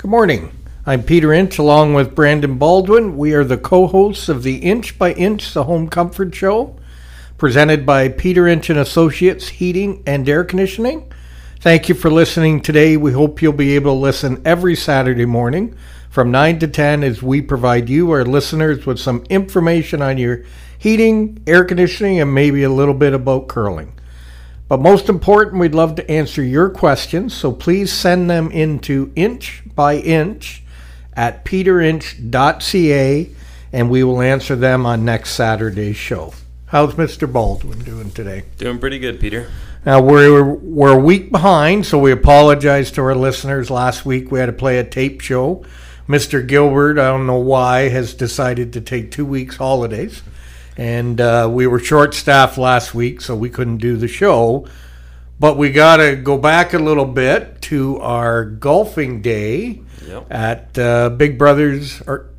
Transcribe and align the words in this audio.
Good 0.00 0.10
morning. 0.10 0.50
I'm 0.86 1.02
Peter 1.02 1.30
Inch 1.30 1.58
along 1.58 1.92
with 1.92 2.14
Brandon 2.14 2.56
Baldwin. 2.56 3.18
We 3.18 3.34
are 3.34 3.44
the 3.44 3.58
co 3.58 3.86
hosts 3.86 4.30
of 4.30 4.42
the 4.42 4.56
Inch 4.56 4.98
by 4.98 5.12
Inch, 5.12 5.52
the 5.52 5.64
Home 5.64 5.90
Comfort 5.90 6.34
Show, 6.34 6.74
presented 7.36 7.84
by 7.84 8.08
Peter 8.08 8.48
Inch 8.48 8.70
and 8.70 8.78
Associates 8.78 9.48
Heating 9.48 10.02
and 10.06 10.26
Air 10.26 10.42
Conditioning. 10.42 11.12
Thank 11.60 11.90
you 11.90 11.94
for 11.94 12.10
listening 12.10 12.62
today. 12.62 12.96
We 12.96 13.12
hope 13.12 13.42
you'll 13.42 13.52
be 13.52 13.74
able 13.74 13.92
to 13.92 14.00
listen 14.00 14.40
every 14.46 14.74
Saturday 14.74 15.26
morning 15.26 15.76
from 16.08 16.30
9 16.30 16.60
to 16.60 16.68
10 16.68 17.04
as 17.04 17.22
we 17.22 17.42
provide 17.42 17.90
you, 17.90 18.10
our 18.12 18.24
listeners, 18.24 18.86
with 18.86 18.98
some 18.98 19.26
information 19.28 20.00
on 20.00 20.16
your 20.16 20.44
heating, 20.78 21.42
air 21.46 21.62
conditioning, 21.62 22.20
and 22.20 22.32
maybe 22.32 22.62
a 22.62 22.70
little 22.70 22.94
bit 22.94 23.12
about 23.12 23.48
curling. 23.48 23.92
But 24.70 24.80
most 24.80 25.08
important, 25.08 25.58
we'd 25.58 25.74
love 25.74 25.96
to 25.96 26.08
answer 26.08 26.44
your 26.44 26.70
questions, 26.70 27.34
so 27.34 27.50
please 27.50 27.92
send 27.92 28.30
them 28.30 28.52
into 28.52 29.10
inch 29.16 29.64
by 29.74 29.96
inch 29.96 30.62
at 31.12 31.44
peterinch.ca 31.44 33.30
and 33.72 33.90
we 33.90 34.04
will 34.04 34.22
answer 34.22 34.54
them 34.54 34.86
on 34.86 35.04
next 35.04 35.30
Saturday's 35.30 35.96
show. 35.96 36.34
How's 36.66 36.94
Mr. 36.94 37.30
Baldwin 37.30 37.80
doing 37.80 38.12
today? 38.12 38.44
Doing 38.58 38.78
pretty 38.78 39.00
good, 39.00 39.18
Peter. 39.18 39.50
Now 39.84 40.00
we're 40.02 40.44
we're 40.44 40.96
a 40.96 41.02
week 41.02 41.32
behind, 41.32 41.84
so 41.84 41.98
we 41.98 42.12
apologize 42.12 42.92
to 42.92 43.02
our 43.02 43.16
listeners. 43.16 43.70
Last 43.70 44.06
week 44.06 44.30
we 44.30 44.38
had 44.38 44.46
to 44.46 44.52
play 44.52 44.78
a 44.78 44.84
tape 44.84 45.20
show. 45.20 45.64
Mr. 46.08 46.46
Gilbert, 46.46 46.96
I 46.96 47.08
don't 47.08 47.26
know 47.26 47.38
why, 47.38 47.88
has 47.88 48.14
decided 48.14 48.72
to 48.74 48.80
take 48.80 49.10
two 49.10 49.26
weeks 49.26 49.56
holidays 49.56 50.22
and 50.80 51.20
uh, 51.20 51.46
we 51.52 51.66
were 51.66 51.78
short 51.78 52.14
staffed 52.14 52.56
last 52.56 52.94
week, 52.94 53.20
so 53.20 53.36
we 53.36 53.50
couldn't 53.50 53.76
do 53.78 53.96
the 53.98 54.08
show. 54.08 54.66
But 55.38 55.56
we 55.58 55.70
got 55.70 55.98
to 55.98 56.16
go 56.16 56.38
back 56.38 56.72
a 56.74 56.78
little 56.78 57.04
bit 57.04 57.60
to 57.62 57.98
our 58.00 58.44
golfing 58.46 59.20
day 59.22 59.82
Yep. 60.06 60.26
at 60.30 60.78
uh, 60.78 61.10
Big 61.10 61.38
Brothers, 61.38 62.00
or 62.06 62.30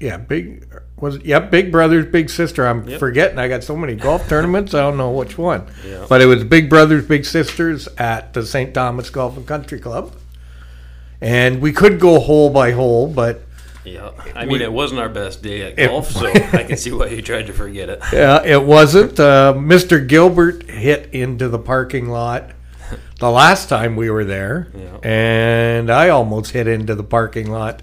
yeah, 0.00 0.16
Big 0.16 0.66
was 1.00 1.14
it, 1.16 1.24
yep, 1.24 1.50
Big 1.52 1.70
Brothers, 1.70 2.06
Big 2.06 2.28
Sister. 2.28 2.66
I'm 2.66 2.86
Yep. 2.88 2.98
forgetting. 2.98 3.38
I 3.38 3.46
got 3.46 3.62
so 3.62 3.76
many 3.76 3.94
golf 3.94 4.28
tournaments. 4.28 4.74
I 4.74 4.80
don't 4.80 4.96
know 4.96 5.12
which 5.12 5.38
one, 5.38 5.62
Yeah. 5.88 6.04
but 6.08 6.20
it 6.20 6.26
was 6.26 6.42
Big 6.42 6.68
Brothers, 6.68 7.06
Big 7.06 7.24
Sisters 7.24 7.88
at 7.96 8.34
the 8.34 8.44
St. 8.44 8.74
Thomas 8.74 9.08
Golf 9.08 9.36
and 9.36 9.46
Country 9.46 9.78
Club. 9.78 10.12
And 11.20 11.60
we 11.60 11.70
could 11.72 11.98
go 12.00 12.18
hole 12.20 12.50
by 12.50 12.72
hole, 12.72 13.06
but 13.06 13.42
Yeah. 13.94 14.10
I 14.34 14.44
mean, 14.44 14.60
it 14.60 14.72
wasn't 14.72 15.00
our 15.00 15.08
best 15.08 15.42
day 15.42 15.62
at 15.62 15.78
It- 15.78 15.88
golf, 15.88 16.10
so 16.10 16.26
I 16.52 16.64
can 16.64 16.76
see 16.76 16.92
why 16.92 17.06
you 17.08 17.22
tried 17.22 17.46
to 17.46 17.52
forget 17.52 17.88
it. 17.88 18.00
Yeah, 18.12 18.42
it 18.44 18.62
wasn't. 18.62 19.18
Uh, 19.18 19.54
Mr. 19.56 20.06
Gilbert 20.06 20.68
hit 20.70 21.08
into 21.12 21.48
the 21.48 21.58
parking 21.58 22.08
lot 22.08 22.50
the 23.20 23.30
last 23.30 23.68
time 23.68 23.96
we 23.96 24.10
were 24.10 24.24
there, 24.24 24.68
Yeah. 24.74 24.98
and 25.08 25.90
I 25.90 26.08
almost 26.08 26.52
hit 26.52 26.66
into 26.68 26.94
the 26.94 27.02
parking 27.04 27.50
lot 27.50 27.82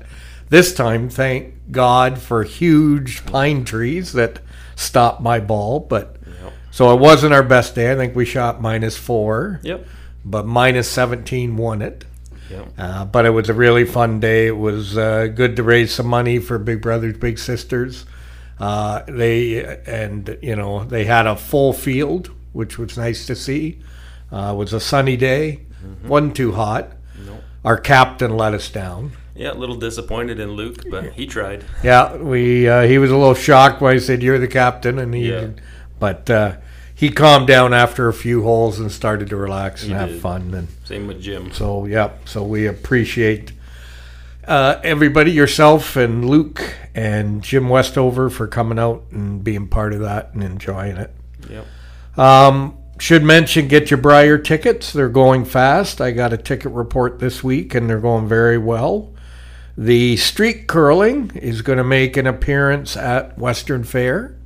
this 0.50 0.74
time. 0.74 1.10
Thank 1.10 1.54
God 1.72 2.18
for 2.20 2.44
huge 2.44 3.26
pine 3.26 3.66
trees 3.66 4.14
that 4.14 4.40
stopped 4.76 5.22
my 5.22 5.40
ball. 5.40 5.80
But 5.82 6.18
Yep. 6.26 6.54
so 6.72 6.94
it 6.94 7.00
wasn't 7.00 7.34
our 7.34 7.44
best 7.44 7.76
day. 7.76 7.92
I 7.92 7.96
think 7.96 8.16
we 8.16 8.26
shot 8.26 8.62
minus 8.62 8.96
four, 8.98 9.60
Yep. 9.64 9.86
but 10.24 10.46
minus 10.46 10.88
seventeen 10.90 11.58
won 11.58 11.82
it. 11.82 12.06
Yep. 12.50 12.68
Uh, 12.78 13.06
but 13.06 13.26
it 13.26 13.32
was 13.32 13.50
a 13.50 13.54
really 13.54 13.86
fun 13.86 14.20
day. 14.20 14.48
It 14.48 14.58
was 14.58 14.98
uh, 14.98 15.28
good 15.28 15.56
to 15.56 15.64
raise 15.64 15.94
some 15.94 16.08
money 16.08 16.40
for 16.40 16.58
Big 16.60 16.82
Brothers 16.82 17.18
Big 17.18 17.40
Sisters. 17.40 18.06
Uh, 18.60 19.02
they 19.08 19.64
and 19.86 20.38
you 20.42 20.56
know 20.56 20.84
they 20.86 21.06
had 21.06 21.28
a 21.28 21.36
full 21.36 21.74
field, 21.74 22.32
which 22.54 22.78
was 22.78 22.98
nice 22.98 23.26
to 23.28 23.36
see. 23.36 23.80
Uh, 24.32 24.52
it 24.54 24.58
was 24.58 24.74
a 24.74 24.80
sunny 24.80 25.18
day, 25.18 25.62
wasn't 26.06 26.36
too 26.36 26.52
hot. 26.54 26.92
Nope. 27.26 27.42
Our 27.64 27.78
captain 27.78 28.38
let 28.38 28.54
us 28.54 28.70
down. 28.70 29.12
Yeah, 29.36 29.52
a 29.52 29.56
little 29.56 29.76
disappointed 29.76 30.40
in 30.40 30.52
Luke, 30.52 30.84
but 30.90 31.14
he 31.14 31.26
tried. 31.28 31.66
Yeah, 31.84 32.16
we 32.16 32.68
uh, 32.70 32.84
he 32.84 32.98
was 32.98 33.12
a 33.12 33.18
little 33.18 33.34
shocked 33.34 33.82
when 33.82 33.94
I 33.96 34.00
said 34.00 34.24
you're 34.24 34.40
the 34.40 34.48
captain, 34.48 35.00
and 35.00 35.14
he, 35.14 35.30
Yeah. 35.32 35.50
but 36.00 36.30
uh, 36.30 36.56
he 36.96 37.10
calmed 37.12 37.48
down 37.48 37.74
after 37.74 38.08
a 38.08 38.14
few 38.14 38.44
holes 38.44 38.80
and 38.80 38.92
started 38.92 39.30
to 39.30 39.36
relax 39.36 39.84
and 39.84 39.92
He 39.92 39.98
have 39.98 40.10
did. 40.10 40.22
fun 40.22 40.54
and. 40.54 40.68
Same 40.86 41.08
with 41.08 41.22
Jim. 41.22 41.52
So 41.52 41.86
yeah, 41.86 42.12
so 42.26 42.44
we 42.44 42.66
appreciate 42.68 43.52
uh, 44.48 44.80
everybody, 44.84 45.32
yourself 45.32 45.96
and 45.96 46.30
Luke 46.30 46.62
and 46.94 47.42
Jim 47.42 47.68
Westover 47.68 48.30
for 48.30 48.48
coming 48.48 48.80
out 48.80 49.04
and 49.12 49.44
being 49.44 49.68
part 49.68 49.94
of 49.94 50.00
that 50.02 50.34
and 50.34 50.44
enjoying 50.44 50.98
it. 50.98 51.12
Yep. 51.50 51.66
Um, 52.18 52.78
should 53.00 53.24
mention 53.24 53.68
get 53.68 53.92
your 53.92 53.98
Brier 53.98 54.38
tickets. 54.38 54.94
They're 54.94 55.10
going 55.10 55.44
fast. 55.44 56.00
I 56.00 56.12
got 56.12 56.32
a 56.32 56.38
ticket 56.38 56.72
report 56.72 57.20
this 57.20 57.44
week 57.44 57.76
and 57.76 57.90
they're 57.90 58.00
going 58.00 58.28
very 58.28 58.58
well. 58.58 59.12
The 59.78 60.16
street 60.16 60.68
curling 60.68 61.32
is 61.36 61.62
going 61.62 61.78
to 61.78 61.84
make 61.84 62.16
an 62.16 62.26
appearance 62.28 62.96
at 62.96 63.38
Western 63.38 63.84
Fair. 63.84 64.38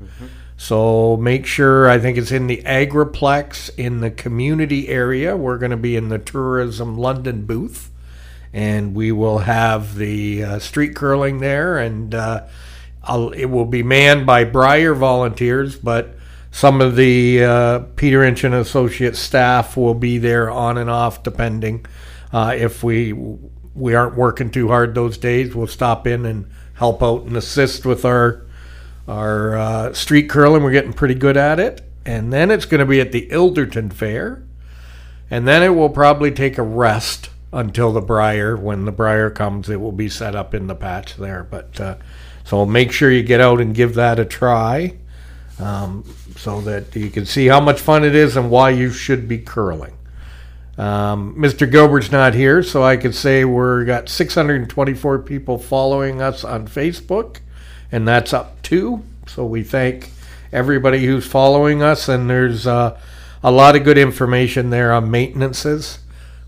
So 0.59 1.15
make 1.15 1.45
sure, 1.45 1.89
I 1.89 1.99
think 1.99 2.17
it's 2.17 2.33
in 2.33 2.47
the 2.47 2.61
Agriplex 2.65 3.69
in 3.77 4.01
the 4.01 4.11
community 4.11 4.89
area. 4.89 5.37
We're 5.37 5.57
going 5.57 5.71
to 5.71 5.77
be 5.77 5.95
in 5.95 6.09
the 6.09 6.19
Tourism 6.19 6.97
London 6.97 7.45
booth. 7.45 7.89
And 8.51 8.93
we 8.93 9.13
will 9.13 9.39
have 9.39 9.95
the 9.95 10.43
uh, 10.43 10.59
street 10.59 10.97
curling 10.97 11.39
there. 11.39 11.77
And 11.77 12.13
uh, 12.13 12.47
it 13.33 13.49
will 13.49 13.65
be 13.65 13.83
manned 13.83 14.25
by 14.25 14.43
Brier 14.43 14.93
volunteers, 14.93 15.77
but 15.77 16.15
some 16.51 16.81
of 16.81 16.97
the 16.97 17.41
uh, 17.41 17.79
Peter 17.95 18.21
Inch 18.21 18.43
and 18.43 18.53
Associate 18.53 19.15
staff 19.15 19.77
will 19.77 19.93
be 19.93 20.17
there 20.17 20.49
on 20.51 20.77
and 20.77 20.89
off, 20.89 21.23
depending. 21.23 21.85
Uh, 22.33 22.53
if 22.57 22.83
we 22.83 23.13
we 23.73 23.95
aren't 23.95 24.17
working 24.17 24.51
too 24.51 24.67
hard 24.67 24.93
those 24.93 25.17
days, 25.17 25.55
we'll 25.55 25.67
stop 25.67 26.05
in 26.05 26.25
and 26.25 26.49
help 26.73 27.01
out 27.01 27.23
and 27.23 27.37
assist 27.37 27.85
with 27.85 28.03
our 28.03 28.45
our 29.09 29.57
uh, 29.57 29.93
street 29.93 30.29
curling. 30.29 30.63
We're 30.63 30.71
getting 30.71 30.93
pretty 30.93 31.15
good 31.15 31.35
at 31.35 31.59
it, 31.59 31.81
and 32.05 32.31
then 32.31 32.51
it's 32.51 32.65
going 32.65 32.79
to 32.79 32.85
be 32.85 33.01
at 33.01 33.11
the 33.11 33.27
Ilderton 33.29 33.91
Fair, 33.91 34.43
and 35.29 35.47
then 35.47 35.63
it 35.63 35.69
will 35.69 35.89
probably 35.89 36.31
take 36.31 36.57
a 36.57 36.63
rest 36.63 37.29
until 37.51 37.91
the 37.91 38.01
Brier. 38.01 38.55
When 38.55 38.85
the 38.85 38.91
Brier 38.91 39.29
comes, 39.31 39.69
it 39.69 39.81
will 39.81 39.91
be 39.91 40.09
set 40.09 40.35
up 40.35 40.53
in 40.53 40.67
the 40.67 40.75
patch 40.75 41.17
there. 41.17 41.43
But 41.43 41.79
uh, 41.81 41.95
so 42.43 42.65
make 42.65 42.91
sure 42.91 43.11
you 43.11 43.23
get 43.23 43.41
out 43.41 43.59
and 43.59 43.73
give 43.73 43.95
that 43.95 44.19
a 44.19 44.25
try, 44.25 44.95
um, 45.57 46.03
so 46.37 46.61
that 46.61 46.95
you 46.95 47.09
can 47.09 47.25
see 47.25 47.47
how 47.47 47.59
much 47.59 47.79
fun 47.79 48.03
it 48.03 48.13
is 48.15 48.37
and 48.37 48.51
why 48.51 48.69
you 48.69 48.91
should 48.91 49.27
be 49.27 49.39
curling. 49.39 49.95
Um, 50.77 51.35
Mr. 51.35 51.69
Gilbert's 51.69 52.11
not 52.11 52.33
here, 52.33 52.63
so 52.63 52.83
I 52.83 52.95
could 52.95 53.13
say 53.13 53.43
we're 53.43 53.83
got 53.83 54.07
624 54.07 55.19
people 55.19 55.57
following 55.57 56.21
us 56.21 56.45
on 56.45 56.69
Facebook, 56.69 57.39
and 57.91 58.07
that's 58.07 58.33
up 58.33 58.61
too. 58.61 59.03
So 59.27 59.45
we 59.45 59.63
thank 59.63 60.11
everybody 60.51 61.05
who's 61.05 61.25
following 61.25 61.81
us, 61.81 62.09
and 62.09 62.29
there's 62.29 62.65
uh, 62.65 62.99
a 63.43 63.51
lot 63.51 63.75
of 63.75 63.83
good 63.83 63.97
information 63.97 64.69
there 64.69 64.91
on 64.91 65.11
maintenances. 65.11 65.99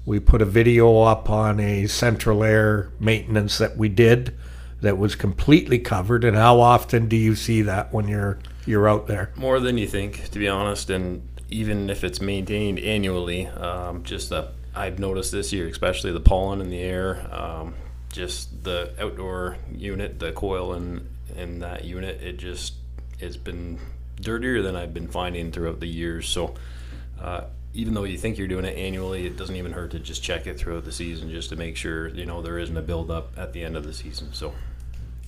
We 0.05 0.19
put 0.19 0.41
a 0.41 0.45
video 0.45 1.01
up 1.03 1.29
on 1.29 1.59
a 1.59 1.87
central 1.87 2.43
air 2.43 2.89
maintenance 2.99 3.57
that 3.59 3.77
we 3.77 3.87
did 3.89 4.35
that 4.81 4.97
was 4.97 5.15
completely 5.15 5.77
covered. 5.77 6.23
And 6.23 6.35
how 6.35 6.59
often 6.59 7.07
do 7.07 7.15
you 7.15 7.35
see 7.35 7.61
that 7.61 7.93
when 7.93 8.07
you're 8.07 8.39
you're 8.65 8.89
out 8.89 9.07
there? 9.07 9.31
More 9.35 9.59
than 9.59 9.77
you 9.77 9.87
think, 9.87 10.29
to 10.29 10.39
be 10.39 10.47
honest, 10.47 10.89
and 10.89 11.27
even 11.49 11.89
if 11.89 12.03
it's 12.03 12.21
maintained 12.21 12.79
annually, 12.79 13.47
um, 13.47 14.03
just 14.03 14.29
that 14.29 14.53
I've 14.73 14.99
noticed 14.99 15.31
this 15.31 15.51
year, 15.51 15.67
especially 15.67 16.11
the 16.11 16.19
pollen 16.19 16.61
in 16.61 16.69
the 16.69 16.79
air, 16.79 17.27
um, 17.31 17.75
just 18.11 18.63
the 18.63 18.93
outdoor 18.99 19.57
unit, 19.75 20.19
the 20.19 20.31
coil 20.31 20.73
in 20.73 21.07
in 21.37 21.59
that 21.59 21.83
unit, 21.85 22.21
it 22.21 22.37
just 22.37 22.73
it's 23.19 23.37
been 23.37 23.79
dirtier 24.19 24.61
than 24.61 24.75
I've 24.75 24.93
been 24.93 25.07
finding 25.07 25.51
throughout 25.51 25.79
the 25.79 25.87
years. 25.87 26.27
So. 26.27 26.55
Uh, 27.21 27.43
even 27.73 27.93
though 27.93 28.03
you 28.03 28.17
think 28.17 28.37
you're 28.37 28.47
doing 28.49 28.65
it 28.65 28.77
annually, 28.77 29.25
it 29.25 29.37
doesn't 29.37 29.55
even 29.55 29.71
hurt 29.71 29.91
to 29.91 29.99
just 29.99 30.21
check 30.21 30.45
it 30.45 30.57
throughout 30.59 30.83
the 30.83 30.91
season 30.91 31.29
just 31.31 31.47
to 31.49 31.55
make 31.55 31.77
sure 31.77 32.09
you 32.09 32.25
know 32.25 32.41
there 32.41 32.59
isn't 32.59 32.75
a 32.75 32.81
buildup 32.81 33.31
at 33.37 33.53
the 33.53 33.63
end 33.63 33.77
of 33.77 33.85
the 33.85 33.93
season. 33.93 34.33
So 34.33 34.53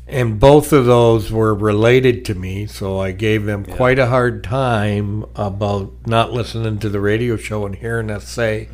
And 0.05 0.41
both 0.41 0.73
of 0.73 0.85
those 0.85 1.31
were 1.31 1.55
related 1.55 2.25
to 2.25 2.35
me, 2.35 2.65
so 2.65 2.99
I 2.99 3.11
gave 3.13 3.45
them 3.45 3.63
Yeah. 3.65 3.75
quite 3.77 3.97
a 3.97 4.07
hard 4.07 4.43
time 4.43 5.23
about 5.37 5.93
not 6.05 6.33
listening 6.33 6.79
to 6.79 6.89
the 6.89 6.99
radio 6.99 7.37
show 7.37 7.65
and 7.65 7.75
hearing 7.75 8.09
us 8.11 8.27
say 8.27 8.67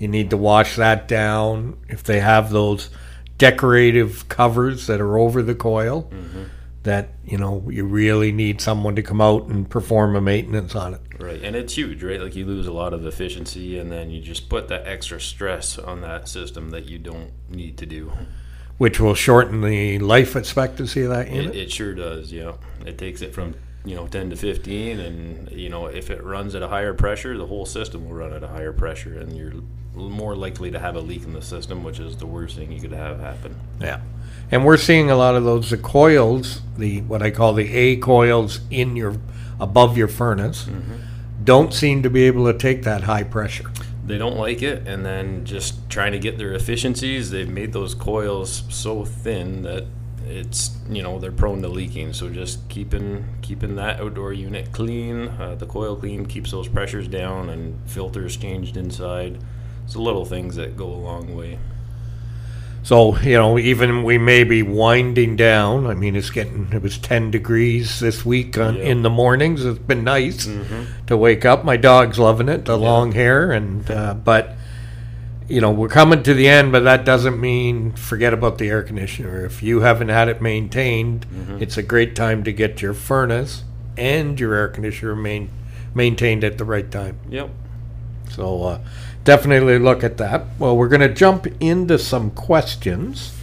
you 0.00 0.08
need 0.08 0.30
to 0.30 0.36
wash 0.36 0.74
that 0.74 1.06
down. 1.06 1.76
If 1.88 2.02
they 2.02 2.18
have 2.18 2.50
those 2.50 2.90
decorative 3.38 4.28
covers 4.28 4.86
that 4.88 5.00
are 5.00 5.16
over 5.18 5.42
the 5.44 5.54
coil, 5.54 6.10
that 6.82 7.10
you 7.24 7.38
know 7.38 7.64
you 7.70 7.84
really 7.84 8.32
need 8.32 8.60
someone 8.60 8.96
to 8.96 9.02
come 9.02 9.20
out 9.20 9.46
and 9.46 9.68
perform 9.70 10.16
a 10.16 10.20
maintenance 10.20 10.74
on 10.74 10.94
it. 10.94 11.00
Right, 11.18 11.42
and 11.42 11.54
it's 11.54 11.74
huge, 11.74 12.02
right? 12.02 12.20
Like 12.20 12.34
you 12.34 12.44
lose 12.44 12.66
a 12.66 12.72
lot 12.72 12.92
of 12.92 13.06
efficiency, 13.06 13.78
and 13.78 13.90
then 13.92 14.10
you 14.10 14.20
just 14.20 14.48
put 14.48 14.68
that 14.68 14.86
extra 14.86 15.20
stress 15.20 15.78
on 15.78 16.00
that 16.00 16.28
system 16.28 16.70
that 16.70 16.86
you 16.88 16.98
don't 16.98 17.30
need 17.48 17.78
to 17.78 17.86
do. 17.86 18.12
Which 18.78 18.98
will 18.98 19.14
shorten 19.14 19.60
the 19.60 19.98
life 20.00 20.34
expectancy 20.34 21.02
of 21.02 21.10
that 21.10 21.28
It, 21.28 21.34
unit. 21.34 21.54
it 21.54 21.70
sure 21.70 21.94
does, 21.94 22.32
yeah. 22.32 22.54
It 22.84 22.98
takes 22.98 23.22
it 23.22 23.32
from 23.32 23.54
you 23.84 23.94
know 23.94 24.08
ten 24.08 24.30
to 24.30 24.36
fifteen, 24.36 24.98
and 24.98 25.50
you 25.52 25.68
know 25.68 25.86
if 25.86 26.10
it 26.10 26.22
runs 26.24 26.54
at 26.56 26.62
a 26.62 26.68
higher 26.68 26.94
pressure, 26.94 27.38
the 27.38 27.46
whole 27.46 27.66
system 27.66 28.08
will 28.08 28.16
run 28.16 28.32
at 28.32 28.42
a 28.42 28.48
higher 28.48 28.72
pressure, 28.72 29.18
and 29.18 29.36
you're 29.36 29.52
more 29.94 30.34
likely 30.34 30.70
to 30.70 30.78
have 30.78 30.96
a 30.96 31.00
leak 31.00 31.24
in 31.24 31.32
the 31.32 31.42
system, 31.42 31.84
which 31.84 31.98
is 31.98 32.16
the 32.16 32.26
worst 32.26 32.56
thing 32.56 32.72
you 32.72 32.80
could 32.80 32.92
have 32.92 33.20
happen. 33.20 33.54
Yeah. 33.80 34.00
And 34.50 34.64
we're 34.64 34.76
seeing 34.76 35.10
a 35.10 35.16
lot 35.16 35.34
of 35.34 35.44
those 35.44 35.70
the 35.70 35.78
coils, 35.78 36.60
the 36.76 37.00
what 37.02 37.22
I 37.22 37.30
call 37.30 37.54
the 37.54 37.72
A 37.74 37.96
coils 37.96 38.60
in 38.70 38.96
your 38.96 39.16
above 39.60 39.96
your 39.96 40.08
furnace, 40.08 40.68
don't 41.42 41.72
seem 41.72 42.02
to 42.02 42.10
be 42.10 42.24
able 42.24 42.50
to 42.50 42.58
take 42.58 42.82
that 42.82 43.02
high 43.02 43.22
pressure. 43.22 43.70
They 44.04 44.18
don't 44.18 44.36
like 44.36 44.62
it, 44.62 44.86
and 44.86 45.06
then 45.06 45.44
just 45.44 45.88
trying 45.88 46.12
to 46.12 46.18
get 46.18 46.36
their 46.36 46.52
efficiencies, 46.52 47.30
they've 47.30 47.48
made 47.48 47.72
those 47.72 47.94
coils 47.94 48.64
so 48.68 49.04
thin 49.04 49.62
that 49.62 49.86
it's 50.26 50.76
you 50.88 51.02
know 51.02 51.18
they're 51.18 51.32
prone 51.32 51.62
to 51.62 51.68
leaking. 51.68 52.12
So 52.12 52.28
just 52.28 52.68
keeping 52.68 53.24
keeping 53.42 53.76
that 53.76 54.00
outdoor 54.00 54.32
unit 54.32 54.72
clean, 54.72 55.28
uh, 55.28 55.54
the 55.54 55.66
coil 55.66 55.96
clean 55.96 56.26
keeps 56.26 56.50
those 56.50 56.68
pressures 56.68 57.08
down, 57.08 57.48
and 57.48 57.78
filters 57.88 58.36
changed 58.36 58.76
inside. 58.76 59.38
It's 59.84 59.94
the 59.94 60.00
little 60.00 60.24
things 60.24 60.56
that 60.56 60.76
go 60.76 60.86
a 60.86 60.94
long 60.96 61.34
way. 61.36 61.58
So, 62.84 63.16
you 63.18 63.34
know, 63.34 63.58
even 63.58 64.02
we 64.02 64.18
may 64.18 64.42
be 64.42 64.62
winding 64.62 65.36
down. 65.36 65.86
I 65.86 65.94
mean, 65.94 66.16
it's 66.16 66.30
getting, 66.30 66.68
it 66.72 66.82
was 66.82 66.98
10 66.98 67.30
degrees 67.30 68.00
this 68.00 68.24
week 68.24 68.58
on, 68.58 68.74
Yeah. 68.76 68.82
in 68.84 69.02
the 69.02 69.10
mornings. 69.10 69.64
It's 69.64 69.78
been 69.78 70.02
nice 70.02 70.48
to 71.06 71.16
wake 71.16 71.44
up. 71.44 71.64
My 71.64 71.76
dog's 71.76 72.18
loving 72.18 72.48
it, 72.48 72.64
the 72.64 72.76
long 72.76 73.12
hair. 73.12 73.52
And, 73.52 73.88
uh, 73.88 74.14
but, 74.14 74.54
you 75.48 75.60
know, 75.60 75.70
we're 75.70 75.86
coming 75.88 76.24
to 76.24 76.34
the 76.34 76.48
end, 76.48 76.72
but 76.72 76.80
that 76.82 77.04
doesn't 77.04 77.40
mean 77.40 77.92
forget 77.92 78.34
about 78.34 78.58
the 78.58 78.68
air 78.68 78.82
conditioner. 78.82 79.44
If 79.44 79.62
you 79.62 79.80
haven't 79.82 80.08
had 80.08 80.28
it 80.28 80.42
maintained, 80.42 81.24
it's 81.60 81.76
a 81.76 81.82
great 81.84 82.16
time 82.16 82.42
to 82.42 82.52
get 82.52 82.82
your 82.82 82.94
furnace 82.94 83.62
and 83.96 84.40
your 84.40 84.54
air 84.54 84.66
conditioner 84.68 85.14
main, 85.14 85.50
maintained 85.94 86.42
at 86.42 86.58
the 86.58 86.64
right 86.64 86.90
time. 86.90 87.18
Yep. 87.30 87.50
So 88.30 88.62
uh, 88.64 88.78
definitely 89.24 89.78
look 89.78 90.04
at 90.04 90.18
that. 90.18 90.44
Well, 90.58 90.76
we're 90.76 90.88
going 90.88 91.00
to 91.00 91.12
jump 91.12 91.46
into 91.60 91.98
some 91.98 92.30
questions. 92.30 93.34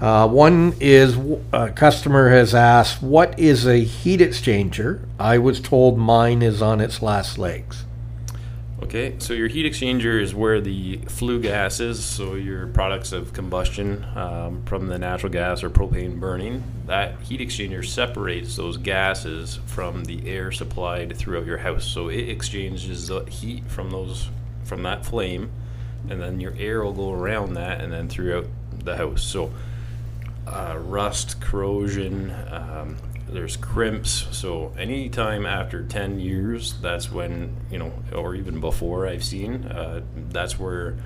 Uh, 0.00 0.28
one 0.28 0.74
is 0.78 1.16
a 1.52 1.70
customer 1.70 2.28
has 2.28 2.54
asked, 2.54 3.02
What 3.02 3.38
is 3.38 3.66
a 3.66 3.78
heat 3.78 4.20
exchanger? 4.20 5.00
I 5.18 5.38
was 5.38 5.58
told 5.58 5.96
mine 5.96 6.42
is 6.42 6.60
on 6.60 6.80
its 6.80 7.00
last 7.00 7.38
legs. 7.38 7.84
Okay, 8.82 9.14
so 9.18 9.32
your 9.32 9.48
heat 9.48 9.64
exchanger 9.64 10.20
is 10.20 10.34
where 10.34 10.60
the 10.60 10.98
flue 11.08 11.40
gas 11.40 11.80
is, 11.80 12.04
so 12.04 12.34
your 12.34 12.66
products 12.66 13.10
of 13.12 13.32
combustion 13.32 14.04
um, 14.14 14.62
from 14.66 14.86
the 14.86 14.98
natural 14.98 15.32
gas 15.32 15.64
or 15.64 15.70
propane 15.70 16.20
burning. 16.20 16.62
That 16.84 17.18
heat 17.22 17.40
exchanger 17.40 17.84
separates 17.84 18.54
those 18.54 18.76
gases 18.76 19.60
from 19.64 20.04
the 20.04 20.28
air 20.28 20.52
supplied 20.52 21.16
throughout 21.16 21.46
your 21.46 21.56
house. 21.56 21.86
So 21.86 22.08
it 22.08 22.28
exchanges 22.28 23.08
the 23.08 23.24
heat 23.24 23.64
from 23.66 23.90
those 23.90 24.28
from 24.66 24.82
that 24.82 25.06
flame, 25.06 25.50
and 26.08 26.20
then 26.20 26.40
your 26.40 26.54
air 26.58 26.82
will 26.82 26.92
go 26.92 27.12
around 27.12 27.54
that 27.54 27.80
and 27.80 27.92
then 27.92 28.08
throughout 28.08 28.46
the 28.84 28.96
house. 28.96 29.22
So 29.22 29.52
uh, 30.46 30.78
rust, 30.80 31.40
corrosion, 31.40 32.34
um, 32.50 32.96
there's 33.28 33.56
crimps. 33.56 34.28
So 34.30 34.72
anytime 34.78 35.46
after 35.46 35.82
10 35.82 36.20
years, 36.20 36.74
that's 36.80 37.10
when, 37.10 37.56
you 37.70 37.78
know, 37.78 37.92
or 38.14 38.34
even 38.34 38.60
before 38.60 39.06
I've 39.06 39.24
seen, 39.24 39.64
uh, 39.64 40.02
that's 40.30 40.58
where 40.58 40.96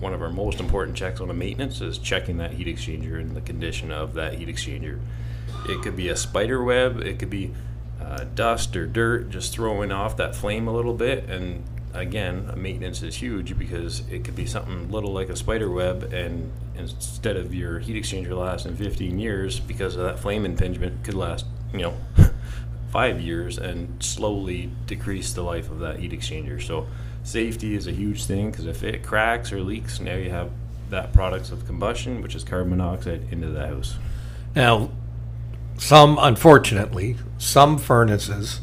one 0.00 0.12
of 0.14 0.22
our 0.22 0.30
most 0.30 0.60
important 0.60 0.96
checks 0.96 1.20
on 1.20 1.30
a 1.30 1.34
maintenance 1.34 1.80
is 1.80 1.98
checking 1.98 2.38
that 2.38 2.52
heat 2.52 2.66
exchanger 2.66 3.20
and 3.20 3.36
the 3.36 3.40
condition 3.40 3.90
of 3.90 4.14
that 4.14 4.34
heat 4.34 4.48
exchanger. 4.48 5.00
It 5.68 5.82
could 5.82 5.96
be 5.96 6.08
a 6.08 6.16
spider 6.16 6.62
web, 6.62 7.00
it 7.00 7.18
could 7.18 7.30
be 7.30 7.52
uh, 8.00 8.24
dust 8.34 8.76
or 8.76 8.86
dirt 8.86 9.30
just 9.30 9.52
throwing 9.52 9.90
off 9.90 10.16
that 10.16 10.34
flame 10.34 10.68
a 10.68 10.72
little 10.72 10.94
bit. 10.94 11.28
And 11.28 11.64
again, 11.94 12.52
maintenance 12.56 13.02
is 13.02 13.16
huge 13.16 13.58
because 13.58 14.00
it 14.10 14.24
could 14.24 14.36
be 14.36 14.46
something 14.46 14.90
little 14.90 15.12
like 15.12 15.28
a 15.28 15.36
spider 15.36 15.70
web, 15.70 16.12
and 16.12 16.50
instead 16.76 17.36
of 17.36 17.54
your 17.54 17.78
heat 17.78 17.96
exchanger 17.96 18.36
lasting 18.36 18.76
15 18.76 19.18
years, 19.18 19.60
because 19.60 19.96
of 19.96 20.02
that 20.02 20.18
flame 20.18 20.44
impingement, 20.44 21.04
could 21.04 21.14
last, 21.14 21.46
you 21.72 21.80
know, 21.80 21.94
five 22.90 23.20
years 23.20 23.58
and 23.58 24.02
slowly 24.02 24.70
decrease 24.86 25.32
the 25.32 25.42
life 25.42 25.70
of 25.70 25.80
that 25.80 25.98
heat 25.98 26.12
exchanger. 26.12 26.62
So, 26.62 26.86
safety 27.24 27.74
is 27.74 27.86
a 27.86 27.92
huge 27.92 28.24
thing 28.24 28.50
because 28.50 28.66
if 28.66 28.82
it 28.82 29.02
cracks 29.02 29.52
or 29.52 29.60
leaks, 29.60 30.00
now 30.00 30.14
you 30.14 30.30
have 30.30 30.50
that 30.90 31.12
products 31.12 31.50
of 31.50 31.66
combustion, 31.66 32.22
which 32.22 32.34
is 32.34 32.44
carbon 32.44 32.70
monoxide, 32.70 33.26
into 33.30 33.48
the 33.48 33.66
house. 33.66 33.96
Now, 34.54 34.90
some, 35.76 36.18
unfortunately, 36.20 37.16
some 37.38 37.78
furnaces, 37.78 38.60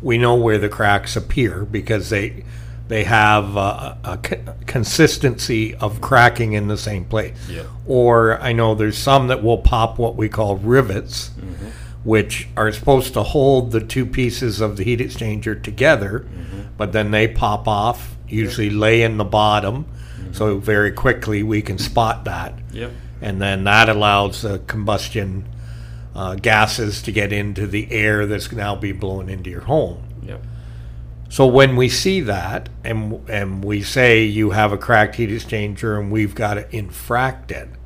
we 0.00 0.18
know 0.18 0.34
where 0.34 0.58
the 0.58 0.68
cracks 0.68 1.16
appear 1.16 1.64
because 1.64 2.10
they 2.10 2.44
they 2.92 3.04
have 3.04 3.56
uh, 3.56 3.94
a 4.04 4.18
consistency 4.66 5.74
of 5.76 6.02
cracking 6.02 6.52
in 6.52 6.68
the 6.68 6.76
same 6.76 7.06
place. 7.06 7.34
Yeah. 7.48 7.62
Or 7.86 8.38
I 8.40 8.52
know 8.52 8.74
there's 8.74 8.98
some 8.98 9.28
that 9.28 9.42
will 9.42 9.58
pop 9.58 9.98
what 9.98 10.14
we 10.14 10.28
call 10.28 10.56
rivets, 10.56 11.30
which 12.04 12.48
are 12.54 12.70
supposed 12.70 13.14
to 13.14 13.22
hold 13.22 13.70
the 13.72 13.80
two 13.80 14.04
pieces 14.04 14.60
of 14.60 14.76
the 14.76 14.84
heat 14.84 15.00
exchanger 15.00 15.60
together, 15.62 16.26
but 16.76 16.92
then 16.92 17.12
they 17.12 17.28
pop 17.28 17.66
off, 17.66 18.14
usually 18.28 18.68
lay 18.68 19.02
in 19.02 19.16
the 19.16 19.24
bottom. 19.24 19.86
So 20.32 20.58
very 20.58 20.92
quickly 20.92 21.42
we 21.42 21.62
can 21.62 21.78
spot 21.78 22.24
that 22.24 22.54
Yep. 22.72 22.90
and 23.20 23.40
then 23.40 23.64
that 23.64 23.88
allows 23.88 24.42
the 24.42 24.58
combustion 24.60 25.46
uh, 26.14 26.34
gases 26.34 27.00
to 27.02 27.12
get 27.12 27.32
into 27.32 27.66
the 27.66 27.90
air 27.90 28.26
that's 28.26 28.52
now 28.52 28.74
be 28.76 28.92
blown 28.92 29.28
into 29.30 29.48
your 29.50 29.62
home. 29.62 30.02
So 31.32 31.46
when 31.46 31.76
we 31.76 31.88
see 31.88 32.20
that, 32.20 32.68
and 32.84 33.26
and 33.26 33.64
we 33.64 33.80
say 33.80 34.22
you 34.22 34.50
have 34.50 34.70
a 34.70 34.76
cracked 34.76 35.14
heat 35.14 35.30
exchanger 35.30 35.98
and 35.98 36.12
we've 36.12 36.34
got 36.34 36.54
to 36.54 36.76
infract 36.76 37.50
it 37.50 37.68
infracted, 37.70 37.76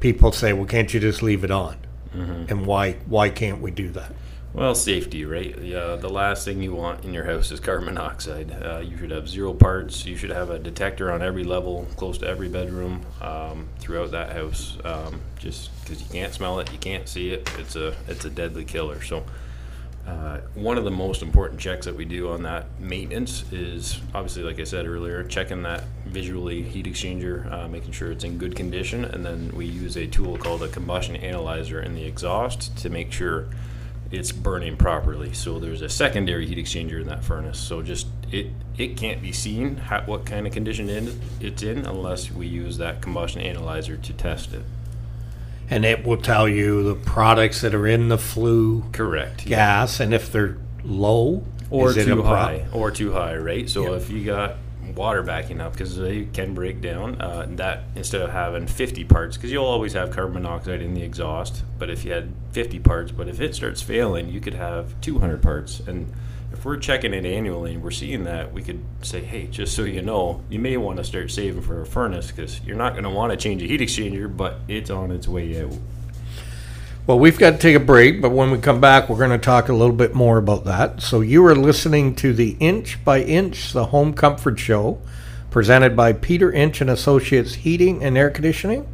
people 0.00 0.32
say, 0.32 0.52
"Well, 0.52 0.66
can't 0.66 0.92
you 0.92 1.00
just 1.00 1.22
leave 1.22 1.44
it 1.44 1.50
on?" 1.50 1.78
And 2.12 2.66
why 2.66 2.96
why 3.06 3.30
can't 3.30 3.62
we 3.62 3.70
do 3.70 3.88
that? 3.92 4.12
Well, 4.52 4.74
safety, 4.74 5.24
right? 5.24 5.58
Yeah, 5.58 5.96
the 5.96 6.10
last 6.10 6.44
thing 6.44 6.60
you 6.60 6.74
want 6.74 7.06
in 7.06 7.14
your 7.14 7.24
house 7.24 7.50
is 7.50 7.58
carbon 7.58 7.86
monoxide. 7.86 8.54
Uh, 8.62 8.80
you 8.80 8.98
should 8.98 9.12
have 9.12 9.30
zero 9.30 9.54
parts. 9.54 10.04
You 10.04 10.18
should 10.18 10.28
have 10.28 10.50
a 10.50 10.58
detector 10.58 11.10
on 11.10 11.22
every 11.22 11.44
level, 11.44 11.86
close 11.96 12.18
to 12.18 12.26
every 12.26 12.50
bedroom, 12.50 13.00
um, 13.22 13.66
throughout 13.78 14.10
that 14.10 14.32
house. 14.32 14.76
Um, 14.84 15.22
just 15.38 15.70
because 15.80 16.02
you 16.02 16.08
can't 16.10 16.34
smell 16.34 16.60
it, 16.60 16.70
you 16.70 16.78
can't 16.78 17.08
see 17.08 17.30
it. 17.30 17.50
It's 17.58 17.76
a 17.76 17.94
it's 18.08 18.26
a 18.26 18.30
deadly 18.30 18.66
killer. 18.66 19.00
So, 19.02 19.24
uh, 20.08 20.40
one 20.54 20.78
of 20.78 20.84
the 20.84 20.90
most 20.90 21.20
important 21.20 21.60
checks 21.60 21.84
that 21.84 21.94
we 21.94 22.06
do 22.06 22.30
on 22.30 22.42
that 22.42 22.66
maintenance 22.80 23.44
is 23.52 24.00
obviously, 24.14 24.42
like 24.42 24.58
I 24.58 24.64
said 24.64 24.86
earlier, 24.86 25.22
checking 25.24 25.62
that 25.64 25.84
visually 26.06 26.62
heat 26.62 26.86
exchanger, 26.86 27.50
uh, 27.52 27.68
making 27.68 27.92
sure 27.92 28.10
it's 28.10 28.24
in 28.24 28.38
good 28.38 28.56
condition, 28.56 29.04
and 29.04 29.24
then 29.24 29.52
we 29.54 29.66
use 29.66 29.96
a 29.96 30.06
tool 30.06 30.38
called 30.38 30.62
a 30.62 30.68
combustion 30.68 31.16
analyzer 31.16 31.82
in 31.82 31.94
the 31.94 32.04
exhaust 32.04 32.74
to 32.78 32.88
make 32.88 33.12
sure 33.12 33.48
it's 34.10 34.32
burning 34.32 34.78
properly. 34.78 35.34
So 35.34 35.58
there's 35.58 35.82
a 35.82 35.90
secondary 35.90 36.46
heat 36.46 36.56
exchanger 36.56 37.00
in 37.02 37.06
that 37.08 37.22
furnace. 37.22 37.58
So 37.58 37.82
just 37.82 38.06
it 38.32 38.46
it 38.78 38.96
can't 38.96 39.20
be 39.20 39.32
seen 39.32 39.76
how, 39.76 40.02
what 40.02 40.24
kind 40.24 40.46
of 40.46 40.54
condition 40.54 40.88
it's 41.40 41.62
in 41.62 41.84
unless 41.84 42.30
we 42.30 42.46
use 42.46 42.78
that 42.78 43.02
combustion 43.02 43.42
analyzer 43.42 43.98
to 43.98 44.12
test 44.14 44.54
it. 44.54 44.62
And 45.70 45.84
it 45.84 46.04
will 46.04 46.16
tell 46.16 46.48
you 46.48 46.82
the 46.82 46.94
products 46.94 47.60
that 47.60 47.74
are 47.74 47.86
in 47.86 48.08
the 48.08 48.18
flue 48.18 48.84
Correct. 48.92 49.44
gas, 49.44 50.00
and 50.00 50.14
if 50.14 50.32
they're 50.32 50.56
low 50.84 51.44
or 51.70 51.90
is 51.90 51.96
it 51.98 52.08
a 52.08 52.14
too 52.14 52.22
high, 52.22 52.64
or 52.72 52.90
too 52.90 53.12
high, 53.12 53.36
right? 53.36 53.68
So 53.68 53.90
Yeah. 53.90 53.96
if 53.96 54.10
you 54.10 54.24
got 54.24 54.56
water 54.96 55.22
backing 55.22 55.60
up 55.60 55.72
because 55.72 55.96
they 55.96 56.24
can 56.24 56.54
break 56.54 56.80
down, 56.80 57.20
uh, 57.20 57.46
that 57.56 57.84
instead 57.94 58.22
of 58.22 58.30
having 58.30 58.66
50 58.66 59.04
parts, 59.04 59.36
because 59.36 59.52
you'll 59.52 59.66
always 59.66 59.92
have 59.92 60.10
carbon 60.10 60.42
monoxide 60.42 60.80
in 60.80 60.94
the 60.94 61.02
exhaust, 61.02 61.62
but 61.78 61.90
if 61.90 62.04
you 62.04 62.12
had 62.12 62.32
50 62.52 62.78
parts, 62.78 63.12
but 63.12 63.28
if 63.28 63.40
it 63.40 63.54
starts 63.54 63.82
failing, 63.82 64.28
you 64.30 64.40
could 64.40 64.54
have 64.54 64.98
200 65.02 65.42
parts, 65.42 65.80
and 65.86 66.10
we're 66.68 66.76
checking 66.76 67.14
it 67.14 67.24
annually 67.24 67.72
and 67.72 67.82
we're 67.82 67.90
seeing 67.90 68.24
that, 68.24 68.52
we 68.52 68.62
could 68.62 68.84
say, 69.00 69.22
hey, 69.22 69.46
just 69.46 69.74
so 69.74 69.84
you 69.84 70.02
know, 70.02 70.42
you 70.50 70.58
may 70.58 70.76
want 70.76 70.98
to 70.98 71.04
start 71.04 71.30
saving 71.30 71.62
for 71.62 71.80
a 71.80 71.86
furnace 71.86 72.30
because 72.30 72.60
you're 72.60 72.76
not 72.76 72.92
going 72.92 73.04
to 73.04 73.10
want 73.10 73.30
to 73.30 73.38
change 73.38 73.62
a 73.62 73.66
heat 73.66 73.80
exchanger, 73.80 74.34
but 74.34 74.60
it's 74.68 74.90
on 74.90 75.10
its 75.10 75.26
way 75.26 75.62
out. 75.62 75.72
Well, 77.06 77.18
we've 77.18 77.38
got 77.38 77.52
to 77.52 77.56
take 77.56 77.74
a 77.74 77.80
break, 77.80 78.20
but 78.20 78.32
when 78.32 78.50
we 78.50 78.58
come 78.58 78.82
back, 78.82 79.08
we're 79.08 79.16
going 79.16 79.30
to 79.30 79.38
talk 79.38 79.70
a 79.70 79.72
little 79.72 79.96
bit 79.96 80.14
more 80.14 80.36
about 80.36 80.66
that. 80.66 81.00
So, 81.00 81.22
you 81.22 81.42
are 81.46 81.56
listening 81.56 82.14
to 82.16 82.34
the 82.34 82.54
Inch 82.60 83.02
by 83.02 83.22
Inch, 83.22 83.72
the 83.72 83.86
Home 83.86 84.12
Comfort 84.12 84.58
Show, 84.58 85.00
presented 85.50 85.96
by 85.96 86.12
Peter 86.12 86.52
Inch 86.52 86.82
and 86.82 86.90
Associates 86.90 87.54
Heating 87.54 88.04
and 88.04 88.18
Air 88.18 88.28
Conditioning. 88.28 88.86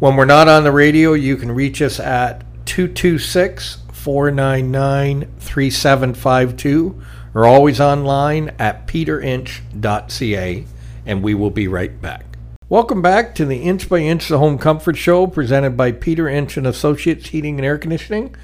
When 0.00 0.16
we're 0.16 0.26
not 0.26 0.48
on 0.48 0.64
the 0.64 0.72
radio, 0.72 1.14
you 1.14 1.38
can 1.38 1.50
reach 1.50 1.80
us 1.80 1.98
at 1.98 2.44
226 2.66 3.78
499 4.00 5.30
3752 5.38 7.02
or 7.34 7.44
always 7.44 7.80
online 7.80 8.50
at 8.58 8.86
peterinch.ca, 8.86 10.64
and 11.04 11.22
we 11.22 11.34
will 11.34 11.50
be 11.50 11.68
right 11.68 12.00
back. 12.00 12.24
Welcome 12.70 13.02
back 13.02 13.34
to 13.34 13.44
the 13.44 13.58
Inch 13.58 13.90
by 13.90 13.98
Inch 13.98 14.28
the 14.28 14.38
Home 14.38 14.56
Comfort 14.56 14.96
Show 14.96 15.26
presented 15.26 15.76
by 15.76 15.92
Peter 15.92 16.28
Inch 16.28 16.56
and 16.56 16.66
Associates 16.66 17.28
Heating 17.28 17.58
and 17.58 17.66
Air 17.66 17.76
Conditioning. 17.76 18.34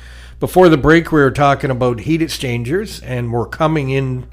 Before 0.41 0.69
the 0.69 0.77
break, 0.77 1.11
we 1.11 1.21
were 1.21 1.31
talking 1.31 1.71
about 1.71 2.01
heat 2.01 2.21
exchangers, 2.21 3.01
and 3.01 3.33
we're 3.33 3.47
coming 3.47 3.89
in 3.89 4.29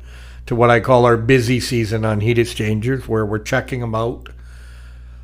to 0.46 0.56
what 0.56 0.70
I 0.70 0.82
call 0.82 1.06
our 1.06 1.16
busy 1.16 1.62
season 1.62 2.04
on 2.04 2.20
heat 2.20 2.38
exchangers, 2.38 3.08
where 3.08 3.26
we're 3.26 3.40
checking 3.40 3.80
them 3.80 3.96
out. 3.96 4.28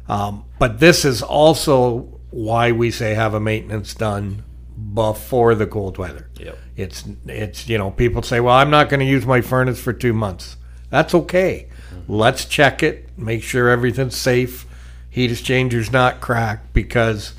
Um, 0.08 0.46
but 0.60 0.80
this 0.80 1.04
is 1.04 1.22
also 1.22 2.20
why 2.30 2.72
we 2.72 2.90
say 2.90 3.16
have 3.16 3.34
a 3.34 3.40
maintenance 3.40 3.94
done 3.94 4.46
before 4.94 5.56
the 5.56 5.68
cold 5.68 5.98
weather. 5.98 6.30
Yep. 6.38 6.58
It's 6.78 7.04
it's 7.26 7.68
you 7.68 7.78
know 7.78 7.92
people 7.92 8.22
say, 8.22 8.40
well, 8.40 8.56
I'm 8.56 8.70
not 8.70 8.90
going 8.90 9.00
to 9.00 9.06
use 9.06 9.26
my 9.26 9.42
furnace 9.42 9.80
for 9.80 9.94
two 9.94 10.14
months. 10.14 10.58
That's 10.90 11.14
okay. 11.14 11.68
Let's 12.08 12.46
check 12.46 12.82
it, 12.82 13.08
make 13.18 13.44
sure 13.44 13.70
everything's 13.70 14.18
safe. 14.18 14.66
Heat 15.12 15.32
exchanger's 15.32 15.92
not 15.92 16.22
cracked 16.22 16.74
because 16.74 17.34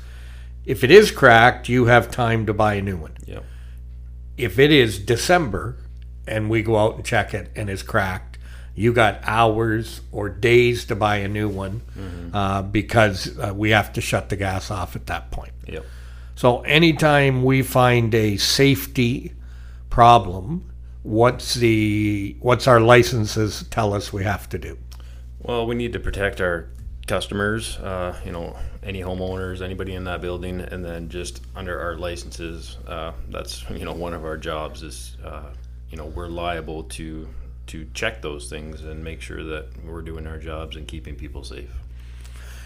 if 0.65 0.83
it 0.83 0.91
is 0.91 1.11
cracked, 1.11 1.67
you 1.67 1.85
have 1.85 2.09
time 2.09 2.45
to 2.45 2.53
buy 2.53 2.75
a 2.75 2.81
new 2.81 2.95
one. 2.95 3.17
Yep. 3.25 3.43
If 4.37 4.59
it 4.59 4.71
is 4.71 4.99
December 4.99 5.75
and 6.25 6.49
we 6.49 6.63
go 6.63 6.77
out 6.77 6.95
and 6.95 7.05
check 7.05 7.33
it 7.33 7.51
and 7.55 7.69
it's 7.69 7.83
cracked, 7.83 8.37
you 8.75 8.93
got 8.93 9.19
hours 9.23 10.01
or 10.11 10.29
days 10.29 10.85
to 10.85 10.95
buy 10.95 11.17
a 11.17 11.27
new 11.27 11.49
one 11.49 11.81
uh, 12.33 12.61
because 12.61 13.37
uh, 13.37 13.53
we 13.53 13.71
have 13.71 13.91
to 13.93 14.01
shut 14.01 14.29
the 14.29 14.37
gas 14.37 14.71
off 14.71 14.95
at 14.95 15.07
that 15.07 15.31
point. 15.31 15.51
Yep. 15.67 15.85
So 16.41 16.61
anytime 16.61 17.43
we 17.43 17.61
find 17.61 18.15
a 18.15 18.35
safety 18.37 19.31
problem, 19.91 20.73
what's 21.03 21.53
the 21.53 22.35
what's 22.39 22.67
our 22.67 22.79
licenses 22.79 23.63
tell 23.69 23.93
us 23.93 24.11
we 24.11 24.23
have 24.23 24.49
to 24.49 24.57
do? 24.57 24.79
Well, 25.37 25.67
we 25.67 25.75
need 25.75 25.93
to 25.93 25.99
protect 25.99 26.41
our 26.41 26.69
customers, 27.05 27.77
uh, 27.77 28.19
you 28.25 28.31
know, 28.31 28.57
any 28.81 29.01
homeowners, 29.01 29.61
anybody 29.61 29.93
in 29.93 30.03
that 30.05 30.21
building, 30.21 30.61
and 30.61 30.83
then 30.83 31.09
just 31.09 31.43
under 31.55 31.79
our 31.79 31.95
licenses, 31.95 32.79
uh, 32.87 33.11
that's 33.29 33.63
you 33.69 33.85
know 33.85 33.93
one 33.93 34.15
of 34.15 34.25
our 34.25 34.35
jobs 34.35 34.81
is 34.81 35.17
uh, 35.23 35.51
you 35.91 35.97
know 35.97 36.07
we're 36.07 36.25
liable 36.25 36.85
to 36.85 37.29
to 37.67 37.85
check 37.93 38.19
those 38.23 38.49
things 38.49 38.83
and 38.83 39.03
make 39.03 39.21
sure 39.21 39.43
that 39.43 39.67
we're 39.85 40.01
doing 40.01 40.25
our 40.25 40.39
jobs 40.39 40.75
and 40.75 40.87
keeping 40.87 41.15
people 41.15 41.43
safe. 41.43 41.69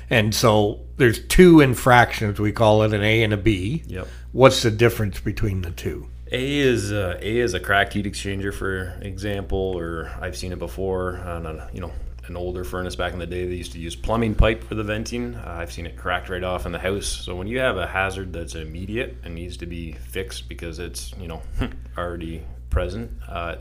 And 0.10 0.34
so 0.34 0.82
there's 0.98 1.26
two 1.28 1.62
infractions. 1.62 2.40
We 2.40 2.52
call 2.52 2.84
it 2.84 2.94
an 2.94 3.04
A 3.04 3.24
and 3.24 3.34
a 3.34 3.38
B. 3.38 3.84
Yep. 3.88 4.08
What's 4.32 4.64
the 4.64 4.72
difference 4.72 5.20
between 5.20 5.62
the 5.62 5.72
two? 5.72 6.08
A 6.32 6.58
is 6.58 6.92
uh, 6.92 7.18
A 7.22 7.38
is 7.40 7.54
a 7.54 7.60
cracked 7.60 7.94
heat 7.94 8.06
exchanger, 8.06 8.54
for 8.54 8.98
example, 9.02 9.58
or 9.78 10.12
I've 10.20 10.36
seen 10.36 10.52
it 10.52 10.60
before 10.60 11.18
on 11.20 11.46
a 11.46 11.70
you 11.72 11.82
know 11.82 11.92
an 12.28 12.36
older 12.36 12.64
furnace 12.64 12.96
back 12.96 13.14
in 13.14 13.20
the 13.20 13.28
day. 13.28 13.46
They 13.46 13.56
used 13.56 13.74
to 13.74 13.80
use 13.80 13.96
plumbing 13.96 14.36
pipe 14.36 14.64
for 14.64 14.76
the 14.76 14.84
venting. 14.84 15.36
Uh, 15.36 15.58
I've 15.60 15.72
seen 15.72 15.86
it 15.86 15.96
cracked 15.96 16.30
right 16.30 16.44
off 16.44 16.66
in 16.66 16.72
the 16.72 16.80
house. 16.80 17.06
So 17.06 17.36
when 17.36 17.48
you 17.48 17.60
have 17.60 17.78
a 17.78 17.86
hazard 17.86 18.34
that's 18.34 18.56
immediate 18.56 19.18
and 19.24 19.36
needs 19.36 19.58
to 19.58 19.66
be 19.66 19.94
fixed 19.94 20.50
because 20.50 20.80
it's 20.80 21.14
you 21.20 21.28
know 21.28 21.42
already 21.98 22.44
present, 22.70 23.12
uh, 23.28 23.58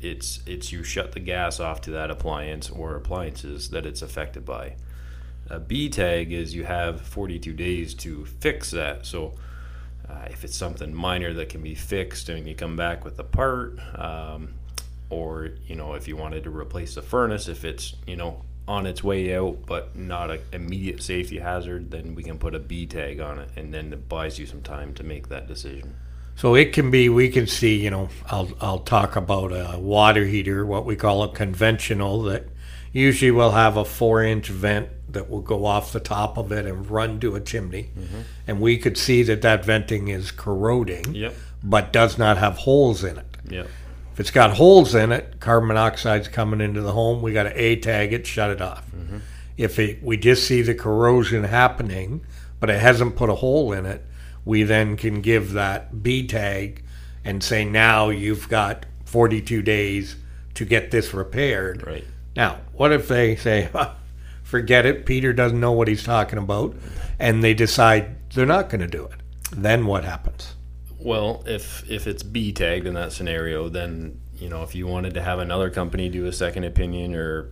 it's 0.00 0.40
it's 0.46 0.72
you 0.72 0.82
shut 0.82 1.12
the 1.12 1.20
gas 1.20 1.60
off 1.60 1.80
to 1.82 1.92
that 1.92 2.10
appliance 2.10 2.70
or 2.70 2.96
appliances 2.96 3.70
that 3.70 3.86
it's 3.86 4.02
affected 4.02 4.44
by. 4.44 4.74
A 5.50 5.58
B 5.58 5.88
tag 5.88 6.32
is 6.32 6.54
you 6.54 6.64
have 6.64 7.00
42 7.00 7.52
days 7.52 7.94
to 7.94 8.26
fix 8.26 8.70
that. 8.72 9.06
So 9.06 9.34
uh, 10.08 10.26
if 10.30 10.44
it's 10.44 10.56
something 10.56 10.94
minor 10.94 11.32
that 11.34 11.48
can 11.48 11.62
be 11.62 11.74
fixed 11.74 12.28
and 12.28 12.48
you 12.48 12.54
come 12.54 12.76
back 12.76 13.04
with 13.04 13.18
a 13.18 13.24
part, 13.24 13.78
um, 13.98 14.54
or 15.10 15.50
you 15.66 15.74
know 15.74 15.94
if 15.94 16.06
you 16.06 16.16
wanted 16.16 16.44
to 16.44 16.50
replace 16.50 16.94
the 16.94 17.02
furnace, 17.02 17.48
if 17.48 17.64
it's 17.64 17.94
you 18.06 18.16
know 18.16 18.42
on 18.66 18.84
its 18.84 19.02
way 19.02 19.34
out 19.34 19.58
but 19.66 19.96
not 19.96 20.30
an 20.30 20.40
immediate 20.52 21.02
safety 21.02 21.38
hazard, 21.38 21.90
then 21.90 22.14
we 22.14 22.22
can 22.22 22.38
put 22.38 22.54
a 22.54 22.58
B 22.58 22.86
tag 22.86 23.18
on 23.20 23.38
it, 23.38 23.48
and 23.56 23.72
then 23.72 23.92
it 23.92 24.08
buys 24.08 24.38
you 24.38 24.46
some 24.46 24.62
time 24.62 24.94
to 24.94 25.02
make 25.02 25.28
that 25.28 25.48
decision. 25.48 25.96
So 26.36 26.54
it 26.54 26.72
can 26.72 26.92
be, 26.92 27.08
we 27.08 27.30
can 27.30 27.48
see, 27.48 27.82
you 27.82 27.90
know, 27.90 28.10
I'll, 28.26 28.48
I'll 28.60 28.78
talk 28.78 29.16
about 29.16 29.48
a 29.48 29.76
water 29.76 30.24
heater, 30.24 30.64
what 30.64 30.84
we 30.84 30.94
call 30.94 31.24
a 31.24 31.32
conventional, 31.32 32.22
that 32.24 32.46
usually 32.98 33.30
we'll 33.30 33.52
have 33.52 33.76
a 33.76 33.84
four 33.84 34.22
inch 34.22 34.48
vent 34.48 34.88
that 35.12 35.30
will 35.30 35.40
go 35.40 35.64
off 35.64 35.92
the 35.92 36.00
top 36.00 36.36
of 36.36 36.52
it 36.52 36.66
and 36.66 36.90
run 36.90 37.18
to 37.20 37.34
a 37.34 37.40
chimney. 37.40 37.90
Mm-hmm. 37.98 38.20
And 38.46 38.60
we 38.60 38.76
could 38.76 38.98
see 38.98 39.22
that 39.22 39.42
that 39.42 39.64
venting 39.64 40.08
is 40.08 40.30
corroding, 40.30 41.14
Yep. 41.14 41.34
but 41.62 41.92
does 41.92 42.18
not 42.18 42.36
have 42.36 42.56
holes 42.58 43.04
in 43.04 43.16
it. 43.16 43.26
Yep. 43.48 43.68
If 44.12 44.20
it's 44.20 44.30
got 44.30 44.56
holes 44.56 44.94
in 44.94 45.12
it, 45.12 45.40
carbon 45.40 45.70
monoxide's 45.70 46.28
coming 46.28 46.60
into 46.60 46.80
the 46.82 46.92
home. 46.92 47.22
We 47.22 47.32
got 47.32 47.44
to 47.44 47.58
A 47.62 47.76
tag 47.76 48.12
it, 48.12 48.26
shut 48.26 48.50
it 48.50 48.60
off. 48.60 48.84
Mm-hmm. 48.90 49.18
If 49.56 49.78
it, 49.78 50.02
we 50.02 50.16
just 50.16 50.46
see 50.46 50.60
the 50.62 50.74
corrosion 50.74 51.44
happening, 51.44 52.24
but 52.60 52.68
it 52.68 52.80
hasn't 52.80 53.16
put 53.16 53.30
a 53.30 53.36
hole 53.36 53.72
in 53.72 53.86
it, 53.86 54.04
we 54.44 54.62
then 54.62 54.96
can 54.96 55.20
give 55.20 55.52
that 55.52 56.02
B 56.02 56.26
tag 56.26 56.82
and 57.24 57.42
say 57.42 57.64
now 57.64 58.08
you've 58.08 58.48
got 58.48 58.86
42 59.04 59.62
days 59.62 60.16
to 60.54 60.64
get 60.64 60.90
this 60.90 61.14
repaired. 61.14 61.86
Right. 61.86 62.04
Now, 62.38 62.60
what 62.72 62.92
if 62.92 63.08
they 63.08 63.34
say, 63.34 63.68
forget 64.44 64.86
it, 64.86 65.04
Peter 65.04 65.32
doesn't 65.32 65.58
know 65.58 65.72
what 65.72 65.88
he's 65.88 66.04
talking 66.04 66.38
about, 66.38 66.76
and 67.18 67.42
they 67.42 67.52
decide 67.52 68.14
they're 68.32 68.46
not 68.46 68.70
going 68.70 68.80
to 68.80 68.86
do 68.86 69.06
it? 69.06 69.20
Then 69.50 69.86
what 69.86 70.04
happens? 70.04 70.54
Well, 71.00 71.42
if 71.46 71.88
if 71.90 72.06
it's 72.06 72.22
B 72.22 72.52
tagged 72.52 72.86
in 72.86 72.94
that 72.94 73.12
scenario, 73.12 73.68
then 73.68 74.20
you 74.36 74.48
know 74.48 74.62
if 74.62 74.74
you 74.76 74.86
wanted 74.86 75.14
to 75.14 75.22
have 75.22 75.40
another 75.40 75.68
company 75.68 76.08
do 76.08 76.26
a 76.26 76.32
second 76.32 76.62
opinion 76.62 77.16
or 77.16 77.50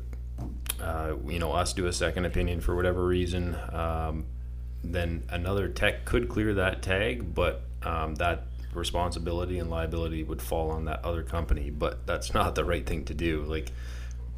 uh, 0.81 1.15
you 1.27 1.41
know 1.41 1.53
us 1.53 1.73
do 1.73 1.87
a 1.87 1.93
second 1.93 2.25
opinion 2.25 2.61
for 2.61 2.77
whatever 2.77 3.05
reason, 3.05 3.57
um, 3.73 4.27
then 4.85 5.25
another 5.31 5.67
tech 5.69 6.05
could 6.05 6.29
clear 6.29 6.55
that 6.55 6.83
tag, 6.83 7.35
but 7.35 7.63
um, 7.83 8.15
that 8.17 8.45
responsibility 8.73 9.59
and 9.59 9.69
liability 9.69 10.23
would 10.23 10.43
fall 10.43 10.71
on 10.71 10.85
that 10.85 11.05
other 11.05 11.25
company. 11.25 11.71
But 11.71 12.07
that's 12.07 12.35
not 12.35 12.55
the 12.55 12.65
right 12.65 12.87
thing 12.87 13.05
to 13.07 13.15
do. 13.15 13.43
Like 13.43 13.73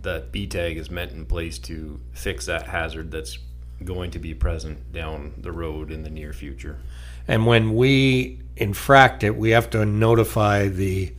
that 0.03 0.33
B 0.33 0.47
tag 0.47 0.77
is 0.77 0.91
meant 0.91 1.13
in 1.13 1.27
place 1.27 1.59
to 1.61 2.01
fix 2.13 2.47
that 2.47 2.67
hazard 2.69 3.11
that's 3.11 3.39
going 3.85 4.11
to 4.13 4.19
be 4.19 4.35
present 4.35 4.93
down 4.93 5.35
the 5.39 5.53
road 5.53 5.91
in 5.91 6.03
the 6.03 6.11
near 6.11 6.33
future. 6.33 6.79
And 7.27 7.47
when 7.47 7.75
we 7.77 8.41
infract 8.57 9.23
it, 9.23 9.37
we 9.37 9.51
have 9.51 9.71
to 9.71 9.85
notify 9.87 10.69
the 10.69 11.13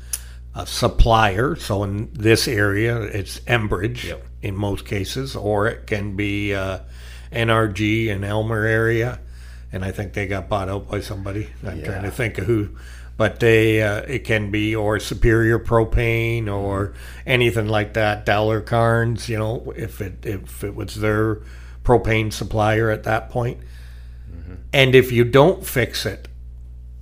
uh, 0.56 0.66
supplier. 0.66 1.56
So 1.56 1.84
in 1.84 2.12
this 2.14 2.48
area, 2.48 3.02
it's 3.02 3.40
Enbridge 3.42 4.04
Yep. 4.06 4.26
in 4.42 4.56
most 4.56 4.86
cases, 4.86 5.36
or 5.36 5.68
it 5.68 5.88
can 5.88 6.16
be 6.16 6.54
uh, 6.54 6.80
NRG 7.32 8.08
in 8.08 8.24
Aylmer 8.24 8.66
area. 8.66 9.20
And 9.72 9.86
I 9.86 9.92
think 9.92 10.14
they 10.14 10.26
got 10.28 10.50
bought 10.50 10.68
out 10.68 10.90
by 10.90 11.00
somebody. 11.00 11.48
I'm 11.66 11.84
trying 11.84 12.04
to 12.04 12.12
think 12.12 12.40
of 12.40 12.46
who. 12.46 12.76
But 13.20 13.42
they, 13.42 13.84
uh, 13.84 14.04
it 14.04 14.20
can 14.20 14.50
be 14.50 14.74
or 14.74 14.98
Superior 14.98 15.60
Propane 15.60 16.48
or 16.48 16.94
anything 17.26 17.68
like 17.68 17.96
that. 17.96 18.26
Dowler-Karns, 18.26 19.28
you 19.28 19.38
know, 19.38 19.74
if 19.76 20.00
it 20.00 20.26
if 20.26 20.64
it 20.64 20.74
was 20.74 20.96
their 20.96 21.42
propane 21.84 22.32
supplier 22.32 22.90
at 22.90 23.04
that 23.04 23.30
point. 23.30 23.60
And 24.72 24.96
if 24.96 25.12
you 25.12 25.26
don't 25.26 25.66
fix 25.68 26.06
it 26.06 26.30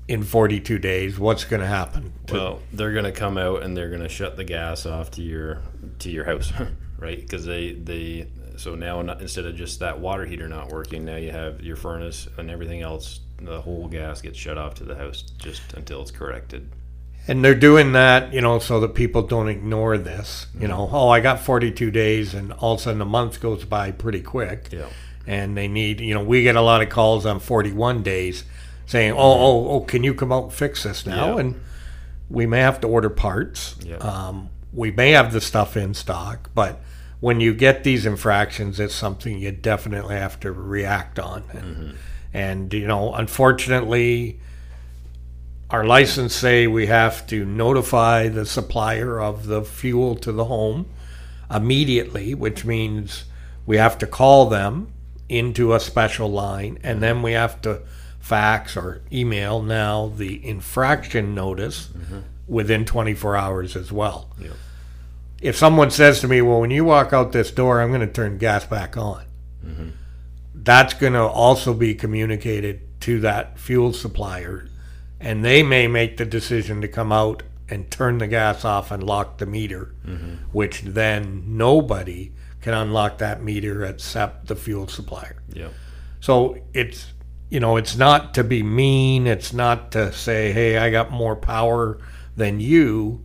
in 0.07 0.23
42 0.23 0.79
days, 0.79 1.19
what's 1.19 1.43
going 1.43 1.59
to 1.61 1.67
happen? 1.67 2.13
to- 2.25 2.33
Well, 2.33 2.59
they're 2.73 2.93
going 2.93 3.05
to 3.05 3.11
come 3.11 3.37
out 3.37 3.61
and 3.61 3.77
they're 3.77 3.89
going 3.89 4.01
to 4.01 4.09
shut 4.09 4.37
the 4.37 4.43
gas 4.43 4.87
off 4.87 5.11
to 5.11 5.21
your 5.21 5.61
to 5.99 6.09
your 6.09 6.25
house, 6.25 6.51
right? 6.97 7.19
Because 7.21 7.45
they 7.45 7.73
they 7.73 8.27
so 8.55 8.73
now 8.73 9.01
instead 9.01 9.45
of 9.45 9.55
just 9.55 9.81
that 9.81 9.99
water 9.99 10.25
heater 10.25 10.47
not 10.49 10.71
working, 10.71 11.05
now 11.05 11.17
you 11.17 11.29
have 11.29 11.61
your 11.61 11.75
furnace 11.75 12.27
and 12.39 12.49
everything 12.49 12.81
else. 12.81 13.19
The 13.41 13.61
whole 13.61 13.87
gas 13.87 14.21
gets 14.21 14.37
shut 14.37 14.57
off 14.57 14.75
to 14.75 14.83
the 14.83 14.95
house 14.95 15.21
just 15.37 15.73
until 15.73 16.01
it's 16.01 16.11
corrected. 16.11 16.69
and 17.27 17.43
they're 17.43 17.53
doing 17.55 17.91
that, 17.91 18.33
you 18.33 18.39
know, 18.41 18.57
so 18.57 18.79
that 18.79 18.95
people 18.95 19.21
don't 19.21 19.49
ignore 19.49 19.97
this. 19.97 20.47
You 20.57 20.67
know, 20.67 20.89
oh, 20.91 21.09
I 21.09 21.19
got 21.19 21.39
42 21.41 21.91
days, 21.91 22.33
and 22.33 22.53
all 22.53 22.73
of 22.75 22.79
a 22.79 22.83
sudden 22.83 23.01
a 23.01 23.05
month 23.05 23.41
goes 23.41 23.65
by 23.65 23.91
pretty 23.91 24.21
quick. 24.21 24.69
Yeah. 24.71 24.87
And 25.27 25.57
they 25.57 25.67
need, 25.67 25.99
you 25.99 26.13
know, 26.13 26.23
we 26.23 26.43
get 26.43 26.55
a 26.55 26.61
lot 26.61 26.81
of 26.81 26.87
calls 26.89 27.25
on 27.25 27.39
41 27.41 28.01
days 28.01 28.45
saying, 28.85 29.11
oh, 29.11 29.17
oh, 29.17 29.69
oh, 29.69 29.79
can 29.81 30.03
you 30.03 30.13
come 30.13 30.31
out 30.31 30.43
and 30.45 30.53
fix 30.53 30.83
this 30.83 31.05
now? 31.05 31.33
Yeah. 31.35 31.41
And 31.41 31.61
we 32.29 32.45
may 32.45 32.59
have 32.59 32.79
to 32.81 32.87
order 32.87 33.09
parts. 33.09 33.75
Yeah. 33.83 33.97
Um, 33.97 34.49
we 34.71 34.91
may 34.91 35.11
have 35.11 35.33
the 35.33 35.41
stuff 35.41 35.75
in 35.75 35.93
stock, 35.93 36.49
but 36.55 36.79
when 37.19 37.41
you 37.41 37.53
get 37.53 37.83
these 37.83 38.05
infractions, 38.05 38.79
it's 38.79 38.95
something 38.95 39.37
you 39.37 39.51
definitely 39.51 40.15
have 40.15 40.39
to 40.39 40.51
react 40.53 41.19
on. 41.19 41.43
And, 41.51 41.97
and 42.33 42.73
you 42.73 42.87
know, 42.87 43.13
unfortunately, 43.13 44.39
our 45.69 45.85
license 45.85 46.33
say 46.33 46.67
we 46.67 46.87
have 46.87 47.27
to 47.27 47.43
notify 47.45 48.27
the 48.29 48.45
supplier 48.45 49.19
of 49.19 49.47
the 49.47 49.63
fuel 49.63 50.15
to 50.15 50.31
the 50.31 50.45
home 50.45 50.87
immediately, 51.51 52.33
which 52.33 52.65
means 52.65 53.25
we 53.65 53.77
have 53.77 53.97
to 53.97 54.07
call 54.07 54.47
them 54.47 54.91
into 55.29 55.73
a 55.73 55.79
special 55.79 56.31
line, 56.31 56.79
and 56.83 57.01
then 57.01 57.21
we 57.21 57.33
have 57.33 57.61
to 57.61 57.81
fax 58.19 58.75
or 58.75 59.01
email 59.11 59.61
now 59.61 60.07
the 60.15 60.45
infraction 60.45 61.35
notice 61.35 61.87
mm-hmm. 61.87 62.19
within 62.47 62.85
24 62.85 63.35
hours 63.35 63.75
as 63.75 63.91
well. 63.91 64.29
Yeah. 64.39 64.49
If 65.41 65.55
someone 65.55 65.91
says 65.91 66.19
to 66.21 66.27
me, 66.27 66.41
"Well, 66.41 66.61
when 66.61 66.71
you 66.71 66.83
walk 66.83 67.13
out 67.13 67.31
this 67.31 67.51
door, 67.51 67.81
I'm 67.81 67.89
going 67.89 68.01
to 68.01 68.07
turn 68.07 68.37
gas 68.37 68.65
back 68.65 68.97
on," 68.97 69.25
mm-hmm. 69.65 69.89
That's 70.67 70.93
going 70.93 71.13
to 71.13 71.23
also 71.23 71.73
be 71.73 71.95
communicated 71.95 72.81
to 72.99 73.21
that 73.21 73.57
fuel 73.57 73.93
supplier, 73.93 74.67
and 75.17 75.43
they 75.43 75.63
may 75.63 75.87
make 75.87 76.17
the 76.17 76.25
decision 76.25 76.81
to 76.81 76.89
come 76.89 77.13
out 77.13 77.41
and 77.69 77.89
turn 77.89 78.17
the 78.17 78.27
gas 78.27 78.65
off 78.65 78.91
and 78.91 79.01
lock 79.01 79.37
the 79.37 79.45
meter, 79.45 79.95
mm-hmm. 80.05 80.33
which 80.51 80.81
then 80.81 81.41
nobody 81.47 82.33
can 82.59 82.73
unlock 82.73 83.19
that 83.19 83.41
meter 83.41 83.85
except 83.85 84.47
the 84.47 84.57
fuel 84.57 84.89
supplier. 84.89 85.41
Yeah. 85.53 85.69
So 86.19 86.57
it's 86.73 87.13
you 87.49 87.61
know 87.61 87.77
it's 87.77 87.95
not 87.95 88.33
to 88.33 88.43
be 88.43 88.61
mean. 88.61 89.25
It's 89.25 89.53
not 89.53 89.93
to 89.93 90.11
say, 90.11 90.51
hey, 90.51 90.77
I 90.77 90.91
got 90.91 91.11
more 91.11 91.37
power 91.37 91.97
than 92.35 92.59
you, 92.59 93.23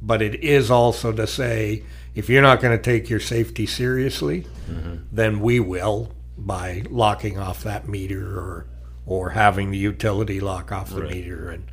but 0.00 0.22
it 0.22 0.44
is 0.44 0.70
also 0.70 1.10
to 1.10 1.26
say 1.26 1.82
if 2.14 2.28
you're 2.28 2.42
not 2.42 2.60
going 2.60 2.76
to 2.76 2.82
take 2.82 3.10
your 3.10 3.18
safety 3.18 3.66
seriously, 3.66 4.46
mm-hmm. 4.70 4.98
then 5.10 5.40
we 5.40 5.58
will 5.58 6.12
by 6.36 6.82
locking 6.90 7.38
off 7.38 7.62
that 7.62 7.88
meter 7.88 8.38
or 8.38 8.66
or 9.06 9.30
having 9.30 9.70
the 9.70 9.76
utility 9.78 10.40
lock 10.40 10.72
off 10.72 10.90
the 10.90 11.02
Right. 11.02 11.10
meter 11.12 11.50
and 11.50 11.64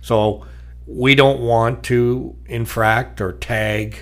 so 0.00 0.46
we 0.86 1.14
don't 1.14 1.40
want 1.40 1.82
to 1.84 2.36
infract 2.46 3.20
or 3.20 3.32
tag 3.32 3.96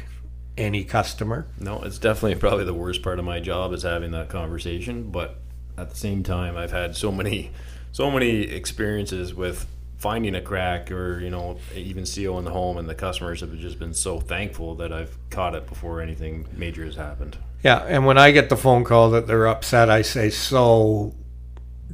any 0.56 0.84
customer. 0.84 1.46
No, 1.58 1.80
it's 1.82 1.98
definitely 1.98 2.38
probably 2.38 2.64
the 2.64 2.74
worst 2.74 3.02
part 3.02 3.18
of 3.18 3.24
my 3.24 3.40
job 3.40 3.72
is 3.72 3.82
having 3.84 4.10
that 4.12 4.28
conversation. 4.28 5.10
But 5.10 5.38
at 5.76 5.90
the 5.90 5.96
same 5.96 6.22
time, 6.22 6.56
I've 6.56 6.72
had 6.72 6.96
so 6.96 7.12
many, 7.12 7.52
so 7.92 8.10
many 8.10 8.42
experiences 8.42 9.32
with 9.34 9.66
finding 9.98 10.34
a 10.36 10.40
crack 10.40 10.90
or 10.90 11.20
you 11.20 11.28
know 11.28 11.58
even 11.74 12.04
CO 12.06 12.38
in 12.38 12.44
the 12.44 12.50
home, 12.50 12.78
and 12.78 12.88
the 12.88 12.94
customers 12.94 13.40
have 13.40 13.54
just 13.58 13.78
been 13.78 13.92
so 13.92 14.20
thankful 14.20 14.74
that 14.76 14.92
I've 14.92 15.16
caught 15.30 15.54
it 15.54 15.66
before 15.66 16.00
anything 16.00 16.46
major 16.56 16.84
has 16.84 16.94
happened. 16.94 17.36
Yeah, 17.62 17.78
and 17.78 18.06
when 18.06 18.16
I 18.18 18.30
get 18.30 18.48
the 18.48 18.56
phone 18.56 18.84
call 18.84 19.10
that 19.10 19.26
they're 19.26 19.48
upset, 19.48 19.90
I 19.90 20.02
say, 20.02 20.30
"So, 20.30 21.14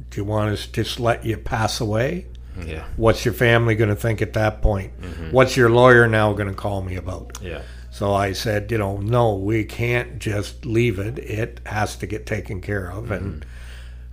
do 0.09 0.21
you 0.21 0.23
want 0.23 0.51
us 0.51 0.67
to 0.67 0.71
just 0.83 0.99
let 0.99 1.25
you 1.25 1.37
pass 1.37 1.81
away? 1.81 2.27
Mm-hmm. 2.57 2.69
Yeah, 2.69 2.85
What's 2.95 3.25
your 3.25 3.33
family 3.33 3.75
going 3.75 3.89
to 3.89 3.95
think 3.97 4.21
at 4.21 4.33
that 4.33 4.61
point? 4.61 4.97
Mm-hmm. 5.01 5.31
What's 5.31 5.57
your 5.57 5.69
lawyer 5.69 6.07
now 6.07 6.31
going 6.33 6.47
to 6.47 6.53
call 6.53 6.81
me 6.83 6.95
about?" 6.95 7.39
yeah, 7.41 7.63
So 7.91 8.13
I 8.13 8.33
said, 8.33 8.71
"You 8.71 8.77
know, 8.77 8.97
no, 8.97 9.35
we 9.35 9.65
can't 9.65 10.19
just 10.19 10.65
leave 10.65 10.99
it. 10.99 11.17
It 11.17 11.59
has 11.65 11.95
to 11.97 12.05
get 12.05 12.27
taken 12.27 12.61
care 12.61 12.91
of." 12.91 13.09
And 13.09 13.41
mm-hmm. 13.41 13.49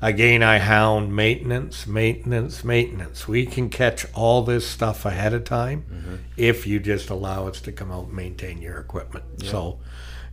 Again, 0.03 0.43
I 0.43 0.59
hound 0.59 1.15
maintenance, 1.17 1.87
maintenance, 1.87 2.65
maintenance. 2.65 3.27
We 3.29 3.47
can 3.47 3.71
catch 3.71 4.05
all 4.13 4.43
this 4.43 4.67
stuff 4.67 5.07
ahead 5.07 5.33
of 5.33 5.45
time 5.45 5.85
if 6.37 6.67
you 6.67 6.81
just 6.81 7.09
allow 7.09 7.47
us 7.47 7.61
to 7.63 7.73
come 7.73 7.91
out 7.93 8.07
and 8.07 8.13
maintain 8.13 8.61
your 8.61 8.79
equipment. 8.79 9.25
So, 9.45 9.79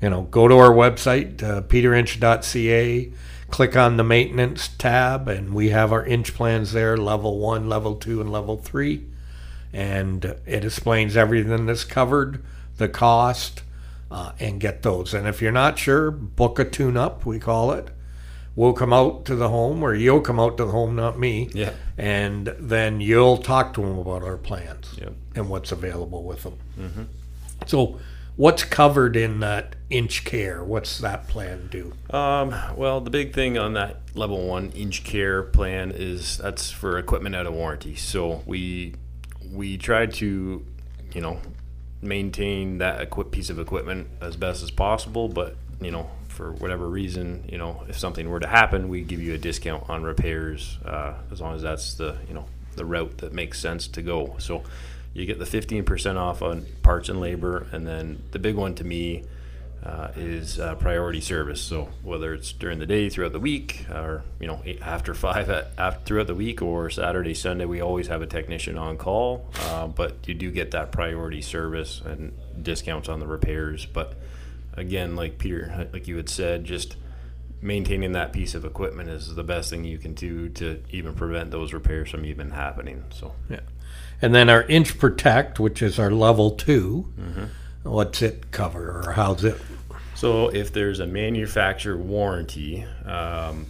you 0.02 0.10
know, 0.10 0.24
go 0.24 0.48
to 0.48 0.58
our 0.58 0.72
website, 0.72 1.42
uh, 1.44 1.62
peterinch.ca, 1.62 3.12
click 3.50 3.76
on 3.78 3.98
the 3.98 4.04
maintenance 4.04 4.70
tab, 4.78 5.28
and 5.28 5.54
we 5.54 5.70
have 5.70 5.92
our 5.94 6.06
inch 6.06 6.34
plans 6.34 6.72
there 6.74 6.98
level 6.98 7.38
one, 7.40 7.70
level 7.70 7.96
two, 7.96 8.20
and 8.22 8.32
level 8.32 8.58
three. 8.58 9.06
And 9.72 10.26
it 10.48 10.66
explains 10.66 11.16
everything 11.16 11.68
that's 11.68 11.84
covered, 11.84 12.44
the 12.78 12.90
cost, 12.90 13.62
uh, 14.10 14.32
and 14.40 14.60
get 14.60 14.82
those. 14.82 15.14
And 15.14 15.28
if 15.28 15.42
you're 15.42 15.52
not 15.52 15.78
sure, 15.78 16.10
book 16.10 16.58
a 16.58 16.66
tune 16.66 16.98
up, 16.98 17.24
we 17.26 17.38
call 17.38 17.72
it. 17.72 17.90
We'll 18.56 18.74
come 18.74 18.91
out 18.91 19.25
to 19.25 19.36
the 19.36 19.48
home, 19.50 19.84
or 19.84 19.94
you'll 19.94 20.22
come 20.22 20.39
out 20.39 20.58
to 20.58 20.65
the 20.65 20.72
home, 20.72 20.96
not 20.96 21.18
me. 21.18 21.50
yeah, 21.53 21.72
And 21.98 22.48
then 22.60 23.00
you'll 23.00 23.38
talk 23.38 23.74
to 23.75 23.82
them 23.82 23.98
about 23.98 24.22
our 24.24 24.38
plans 24.38 24.96
Yep. 24.98 25.13
and 25.36 25.50
what's 25.50 25.72
available 25.72 26.24
with 26.24 26.44
them. 26.44 27.08
So, 27.68 28.00
what's 28.36 28.63
covered 28.63 29.15
in 29.15 29.39
that 29.41 29.75
inch 29.89 30.25
care? 30.25 30.63
What's 30.63 30.98
that 31.00 31.27
plan 31.27 31.68
do? 31.72 31.94
Um, 32.10 32.53
well, 32.75 33.00
the 33.01 33.10
big 33.10 33.34
thing 33.34 33.58
on 33.58 33.74
that 33.74 34.01
level 34.13 34.46
one 34.48 34.72
inch 34.72 35.03
care 35.03 35.44
plan 35.44 35.91
is 35.96 36.38
that's 36.38 36.70
for 36.72 36.98
equipment 36.98 37.36
out 37.36 37.46
of 37.46 37.53
warranty. 37.53 37.96
So 37.96 38.44
we 38.46 38.96
we 39.53 39.77
try 39.77 40.06
to, 40.06 40.65
you 41.13 41.22
know, 41.22 41.39
maintain 42.01 42.77
that 42.79 43.01
equip 43.01 43.32
piece 43.32 43.50
of 43.50 43.60
equipment 43.60 44.08
as 44.22 44.36
best 44.36 44.63
as 44.63 44.72
possible. 44.72 45.27
But 45.27 45.56
you 45.82 45.91
know, 45.91 46.10
for 46.39 46.53
whatever 46.53 46.88
reason, 46.88 47.43
you 47.51 47.58
know, 47.58 47.84
if 47.89 48.00
something 48.00 48.29
were 48.29 48.39
to 48.39 48.48
happen, 48.48 48.88
we 48.88 49.01
give 49.01 49.19
you 49.22 49.34
a 49.34 49.38
discount 49.38 49.89
on 49.89 50.03
repairs 50.03 50.77
uh, 50.86 51.15
as 51.34 51.41
long 51.41 51.53
as 51.53 51.62
that's 51.62 51.96
the 51.96 52.15
you 52.29 52.34
know 52.34 52.46
the 52.77 52.86
route 52.86 53.17
that 53.17 53.34
makes 53.34 53.60
sense 53.60 53.89
to 53.89 54.01
go. 54.01 54.38
So 54.39 54.63
you 55.13 55.25
get 55.25 55.38
the 55.38 55.46
fifteen 55.46 55.83
percent 55.83 56.18
off 56.18 56.42
on 56.42 56.66
parts 56.81 57.09
and 57.09 57.20
labor, 57.20 57.68
and 57.74 57.85
then 57.85 58.24
the 58.31 58.40
big 58.40 58.55
one 58.55 58.74
to 58.75 58.85
me 58.85 59.25
uh, 59.83 60.11
is 60.16 60.61
uh, 60.61 60.75
priority 60.75 61.20
service. 61.20 61.59
So 61.59 61.90
whether 62.03 62.33
it's 62.33 62.53
during 62.53 62.79
the 62.79 62.85
day, 62.85 63.09
throughout 63.09 63.33
the 63.33 63.42
week, 63.42 63.85
or 63.90 64.24
you 64.40 64.48
know 64.48 64.64
after 64.81 65.14
five 65.14 65.50
at, 65.50 65.74
after, 65.77 66.05
throughout 66.05 66.27
the 66.27 66.35
week, 66.35 66.61
or 66.61 66.90
Saturday, 66.90 67.33
Sunday, 67.33 67.66
we 67.66 67.81
always 67.81 68.07
have 68.07 68.22
a 68.22 68.27
technician 68.27 68.77
on 68.77 68.96
call. 68.96 69.46
Uh, 69.66 69.87
but 69.87 70.25
you 70.25 70.35
do 70.35 70.51
get 70.51 70.72
that 70.72 70.94
priority 70.94 71.42
service 71.42 72.00
and 72.00 72.31
discounts 72.64 73.09
on 73.09 73.20
the 73.20 73.27
repairs. 73.27 73.85
But 73.85 74.14
again, 74.79 75.15
like 75.15 75.37
Peter, 75.37 75.87
like 75.94 76.07
you 76.07 76.18
had 76.18 76.29
said, 76.29 76.63
just 76.63 76.96
maintaining 77.61 78.13
that 78.13 78.31
piece 78.31 78.55
of 78.55 78.63
equipment 78.63 79.09
is 79.09 79.35
the 79.35 79.44
best 79.44 79.70
thing 79.70 79.83
you 79.83 79.98
can 79.98 80.13
do 80.13 80.48
to 80.50 80.81
even 80.92 81.13
prevent 81.13 81.51
those 81.51 81.74
repairs 81.74 82.09
from 82.09 82.25
even 82.25 82.51
happening. 82.51 83.03
So 83.11 83.33
Yeah. 83.50 83.59
And 84.22 84.33
then 84.33 84.50
our 84.50 84.63
inch 84.63 84.98
protect, 84.98 85.59
which 85.59 85.81
is 85.81 86.00
our 86.00 86.11
level 86.11 86.51
2 86.51 87.13
what's 87.83 88.22
it 88.22 88.51
cover 88.51 89.01
or 89.03 89.13
how's 89.13 89.44
it? 89.44 89.57
So 90.15 90.50
if 90.50 90.74
there's 90.74 91.00
a 91.00 91.07
manufacturer 91.07 91.98
warranty, 91.98 92.85
um, 93.05 93.68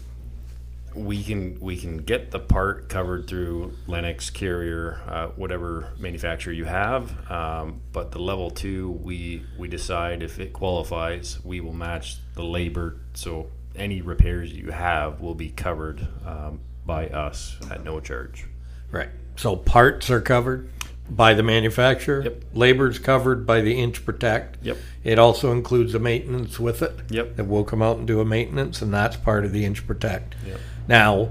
we 0.95 1.23
can 1.23 1.59
we 1.59 1.77
can 1.77 1.97
get 1.97 2.31
the 2.31 2.39
part 2.39 2.89
covered 2.89 3.27
through 3.27 3.73
Lennox 3.87 4.29
Carrier, 4.29 5.01
uh, 5.07 5.27
whatever 5.29 5.93
manufacturer 5.99 6.53
you 6.53 6.65
have. 6.65 7.29
Um, 7.31 7.81
but 7.91 8.11
the 8.11 8.19
level 8.19 8.49
two, 8.49 8.91
we 8.91 9.43
we 9.57 9.67
decide 9.67 10.23
if 10.23 10.39
it 10.39 10.53
qualifies, 10.53 11.43
we 11.43 11.59
will 11.61 11.73
match 11.73 12.17
the 12.35 12.43
labor. 12.43 12.97
So 13.13 13.49
any 13.75 14.01
repairs 14.01 14.51
you 14.51 14.71
have 14.71 15.21
will 15.21 15.35
be 15.35 15.49
covered 15.49 16.05
um, 16.25 16.59
by 16.85 17.07
us 17.07 17.57
at 17.71 17.83
no 17.83 17.99
charge. 17.99 18.45
Right. 18.91 19.09
So 19.35 19.55
parts 19.55 20.09
are 20.09 20.21
covered 20.21 20.69
by 21.09 21.33
the 21.33 21.43
manufacturer. 21.43 22.23
Yep. 22.23 22.43
Labor 22.53 22.89
is 22.89 22.99
covered 22.99 23.45
by 23.45 23.61
the 23.61 23.79
inch 23.79 24.05
protect. 24.05 24.57
Yep. 24.61 24.77
It 25.03 25.19
also 25.19 25.51
includes 25.51 25.95
a 25.95 25.99
maintenance 25.99 26.59
with 26.59 26.81
it. 26.81 26.93
Yep. 27.09 27.35
That 27.35 27.45
will 27.45 27.63
come 27.63 27.81
out 27.81 27.97
and 27.97 28.07
do 28.07 28.19
a 28.19 28.25
maintenance, 28.25 28.81
and 28.81 28.93
that's 28.93 29.15
part 29.15 29.45
of 29.45 29.51
the 29.51 29.65
inch 29.65 29.87
protect. 29.87 30.35
Yep. 30.45 30.59
Now, 30.89 31.29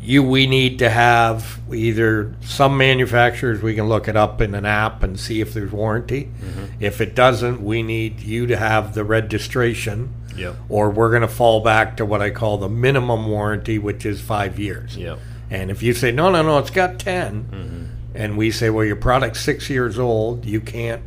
you 0.00 0.22
we 0.22 0.46
need 0.46 0.78
to 0.80 0.88
have 0.90 1.60
either 1.72 2.34
some 2.40 2.76
manufacturers 2.76 3.60
we 3.62 3.74
can 3.74 3.88
look 3.88 4.08
it 4.08 4.16
up 4.16 4.40
in 4.40 4.54
an 4.54 4.64
app 4.64 5.02
and 5.02 5.18
see 5.20 5.40
if 5.40 5.52
there's 5.52 5.70
warranty. 5.72 6.24
Mm-hmm. 6.40 6.64
If 6.80 7.00
it 7.00 7.14
doesn't, 7.14 7.60
we 7.62 7.82
need 7.82 8.20
you 8.20 8.46
to 8.46 8.56
have 8.56 8.94
the 8.94 9.04
registration, 9.04 10.12
Yep. 10.36 10.54
or 10.68 10.90
we're 10.90 11.10
going 11.10 11.22
to 11.22 11.28
fall 11.28 11.60
back 11.60 11.96
to 11.98 12.04
what 12.04 12.20
I 12.20 12.30
call 12.30 12.58
the 12.58 12.68
minimum 12.68 13.28
warranty, 13.28 13.78
which 13.78 14.04
is 14.04 14.20
five 14.20 14.58
years. 14.58 14.96
Yep. 14.96 15.18
And 15.50 15.70
if 15.70 15.82
you 15.82 15.92
say 15.94 16.10
no, 16.12 16.30
no, 16.30 16.42
no, 16.42 16.58
it's 16.58 16.70
got 16.70 16.98
10 16.98 17.44
mm-hmm. 17.44 17.84
and 18.14 18.36
we 18.36 18.50
say, 18.50 18.68
well, 18.70 18.84
your 18.84 18.96
product's 18.96 19.40
six 19.40 19.68
years 19.70 19.98
old, 19.98 20.44
you 20.44 20.60
can't 20.60 21.02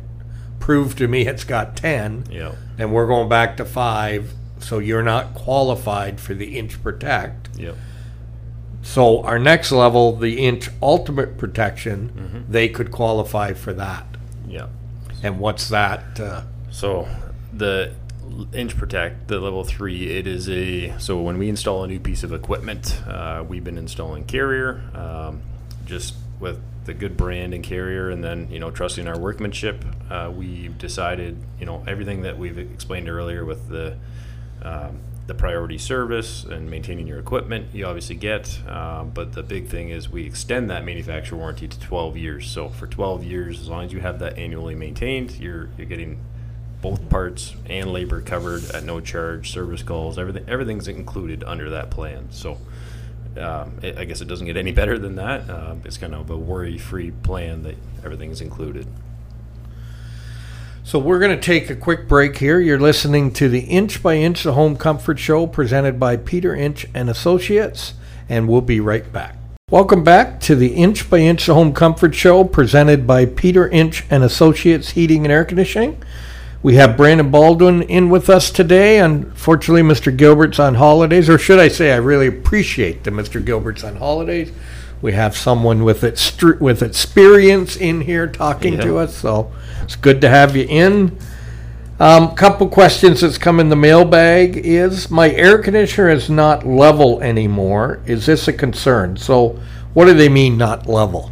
prove 0.58 0.94
to 0.96 1.08
me 1.08 1.26
it's 1.26 1.42
got 1.44 1.74
ten, 1.74 2.24
Yep. 2.30 2.54
and 2.78 2.92
we're 2.92 3.06
going 3.06 3.28
back 3.28 3.56
to 3.56 3.64
five, 3.64 4.34
so 4.60 4.78
you're 4.78 5.02
not 5.02 5.34
qualified 5.34 6.20
for 6.20 6.34
the 6.34 6.58
inch 6.58 6.82
protect. 6.82 7.48
Yep. 7.56 7.76
So 8.82 9.22
our 9.22 9.38
next 9.38 9.72
level, 9.72 10.16
the 10.16 10.46
inch 10.46 10.70
ultimate 10.82 11.36
protection, 11.36 12.46
they 12.48 12.68
could 12.68 12.90
qualify 12.90 13.52
for 13.52 13.72
that. 13.74 14.06
Yep. 14.48 14.70
And 15.22 15.38
what's 15.38 15.68
that? 15.68 16.18
Uh, 16.18 16.42
So 16.70 17.08
the 17.52 17.92
inch 18.52 18.76
protect 18.76 19.26
the 19.28 19.40
level 19.40 19.64
three 19.64 20.08
it 20.16 20.24
is 20.26 20.48
a 20.48 20.96
so 21.00 21.20
when 21.20 21.36
we 21.36 21.48
install 21.48 21.82
a 21.82 21.86
new 21.88 21.98
piece 21.98 22.22
of 22.22 22.32
equipment 22.32 23.02
uh, 23.08 23.44
we've 23.46 23.64
been 23.64 23.76
installing 23.76 24.24
Carrier 24.24 24.80
um, 24.94 25.42
just 25.84 26.14
with 26.38 26.60
the 26.84 26.94
good 26.94 27.16
brand 27.16 27.52
and 27.52 27.64
Carrier 27.64 28.08
and 28.08 28.22
then 28.22 28.48
you 28.48 28.60
know 28.60 28.70
trusting 28.70 29.08
our 29.08 29.18
workmanship 29.18 29.84
uh, 30.10 30.30
we've 30.34 30.78
decided 30.78 31.36
you 31.58 31.66
know 31.66 31.82
everything 31.88 32.22
that 32.22 32.38
we've 32.38 32.56
explained 32.56 33.08
earlier 33.08 33.44
with 33.44 33.68
the 33.68 33.96
um, 34.62 35.00
the 35.26 35.34
priority 35.34 35.78
service 35.78 36.44
and 36.44 36.68
maintaining 36.68 37.06
your 37.06 37.18
equipment 37.18 37.66
you 37.72 37.86
obviously 37.86 38.16
get 38.16 38.58
um, 38.68 39.10
but 39.10 39.32
the 39.32 39.42
big 39.42 39.68
thing 39.68 39.90
is 39.90 40.08
we 40.08 40.24
extend 40.24 40.70
that 40.70 40.84
manufacturer 40.84 41.38
warranty 41.38 41.68
to 41.68 41.78
12 41.78 42.16
years 42.16 42.50
so 42.50 42.68
for 42.68 42.86
12 42.86 43.22
years 43.24 43.60
as 43.60 43.68
long 43.68 43.84
as 43.84 43.92
you 43.92 44.00
have 44.00 44.18
that 44.18 44.36
annually 44.38 44.74
maintained 44.74 45.30
you're 45.38 45.68
you're 45.76 45.86
getting 45.86 46.18
both 46.82 47.08
parts 47.10 47.54
and 47.66 47.92
labor 47.92 48.20
covered 48.20 48.64
at 48.70 48.82
no 48.82 49.00
charge 49.00 49.52
service 49.52 49.82
calls 49.82 50.18
everything 50.18 50.44
everything's 50.48 50.88
included 50.88 51.44
under 51.44 51.70
that 51.70 51.90
plan 51.90 52.26
so 52.30 52.58
um, 53.38 53.78
it, 53.82 53.96
I 53.98 54.04
guess 54.04 54.20
it 54.20 54.28
doesn't 54.28 54.46
get 54.46 54.56
any 54.56 54.72
better 54.80 54.98
than 54.98 55.16
that. 55.16 55.48
Um, 55.48 55.82
it's 55.84 55.98
kind 55.98 56.14
of 56.14 56.30
a 56.30 56.36
worry-free 56.36 57.12
plan 57.22 57.62
that 57.62 57.76
everything's 58.04 58.40
included. 58.40 58.86
So 60.90 60.98
we're 60.98 61.20
going 61.20 61.30
to 61.30 61.40
take 61.40 61.70
a 61.70 61.76
quick 61.76 62.08
break 62.08 62.36
here. 62.38 62.58
You're 62.58 62.80
listening 62.80 63.32
to 63.34 63.48
the 63.48 63.60
Inch 63.60 64.02
by 64.02 64.16
Inch, 64.16 64.42
the 64.42 64.54
Home 64.54 64.76
Comfort 64.76 65.20
Show, 65.20 65.46
presented 65.46 66.00
by 66.00 66.16
Peter 66.16 66.52
Inch 66.52 66.84
and 66.92 67.08
Associates, 67.08 67.94
and 68.28 68.48
we'll 68.48 68.60
be 68.60 68.80
right 68.80 69.12
back. 69.12 69.36
Welcome 69.70 70.02
back 70.02 70.40
to 70.40 70.56
the 70.56 70.74
Inch 70.74 71.08
by 71.08 71.18
Inch 71.18 71.46
the 71.46 71.54
Home 71.54 71.72
Comfort 71.72 72.16
Show 72.16 72.42
presented 72.42 73.06
by 73.06 73.24
Peter 73.24 73.68
Inch 73.68 74.04
and 74.10 74.24
Associates 74.24 74.90
Heating 74.90 75.24
and 75.24 75.30
Air 75.30 75.44
Conditioning. 75.44 76.02
We 76.60 76.74
have 76.74 76.96
Brandon 76.96 77.30
Baldwin 77.30 77.82
in 77.82 78.10
with 78.10 78.28
us 78.28 78.50
today. 78.50 78.98
Unfortunately, 78.98 79.82
Mr. 79.82 80.14
Gilbert's 80.14 80.58
on 80.58 80.74
holidays, 80.74 81.30
or 81.30 81.38
should 81.38 81.60
I 81.60 81.68
say, 81.68 81.92
I 81.92 81.98
really 81.98 82.26
appreciate 82.26 83.04
that 83.04 83.14
Mr. 83.14 83.44
Gilbert's 83.44 83.84
on 83.84 83.94
holidays. 83.94 84.50
We 85.02 85.12
have 85.12 85.36
someone 85.36 85.84
with 85.84 86.02
ext- 86.02 86.60
with 86.60 86.82
experience 86.82 87.76
in 87.76 88.02
here 88.02 88.26
talking 88.26 88.78
to 88.78 88.98
us, 88.98 89.16
so 89.16 89.50
it's 89.82 89.96
good 89.96 90.20
to 90.20 90.28
have 90.28 90.56
you 90.56 90.66
in. 90.68 91.16
Um, 91.98 92.34
couple 92.34 92.66
questions 92.68 93.20
that's 93.20 93.36
come 93.36 93.60
in 93.60 93.68
the 93.68 93.76
mailbag 93.76 94.56
is 94.56 95.10
my 95.10 95.30
air 95.32 95.58
conditioner 95.58 96.08
is 96.08 96.30
not 96.30 96.66
level 96.66 97.20
anymore. 97.20 98.00
Is 98.06 98.24
this 98.24 98.48
a 98.48 98.54
concern? 98.54 99.18
So, 99.18 99.60
what 99.92 100.06
do 100.06 100.14
they 100.14 100.30
mean 100.30 100.56
not 100.56 100.86
level? 100.86 101.30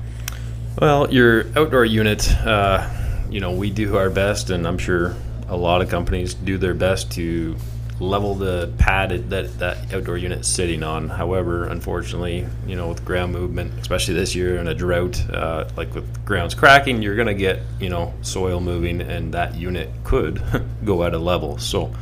Well, 0.78 1.12
your 1.12 1.46
outdoor 1.56 1.86
unit, 1.86 2.30
uh, 2.44 2.88
you 3.30 3.40
know, 3.40 3.52
we 3.52 3.70
do 3.70 3.96
our 3.96 4.10
best, 4.10 4.50
and 4.50 4.66
I'm 4.66 4.78
sure 4.78 5.16
a 5.48 5.56
lot 5.56 5.80
of 5.80 5.88
companies 5.88 6.34
do 6.34 6.58
their 6.58 6.74
best 6.74 7.10
to 7.12 7.56
level 8.00 8.34
the 8.34 8.72
pad 8.78 9.30
that 9.30 9.58
that 9.58 9.92
outdoor 9.92 10.16
unit's 10.16 10.48
sitting 10.48 10.82
on. 10.82 11.08
However, 11.08 11.66
unfortunately, 11.66 12.46
you 12.66 12.76
know, 12.76 12.88
with 12.88 13.04
ground 13.04 13.32
movement, 13.32 13.72
especially 13.80 14.14
this 14.14 14.34
year 14.34 14.56
in 14.58 14.68
a 14.68 14.74
drought, 14.74 15.28
uh, 15.30 15.68
like 15.76 15.94
with 15.94 16.24
grounds 16.24 16.54
cracking, 16.54 17.02
you're 17.02 17.16
going 17.16 17.28
to 17.28 17.34
get, 17.34 17.60
you 17.80 17.88
know, 17.88 18.14
soil 18.22 18.60
moving, 18.60 19.00
and 19.00 19.34
that 19.34 19.54
unit 19.54 19.90
could 20.04 20.42
go 20.84 21.02
out 21.02 21.14
of 21.14 21.22
level. 21.22 21.58
So, 21.58 21.92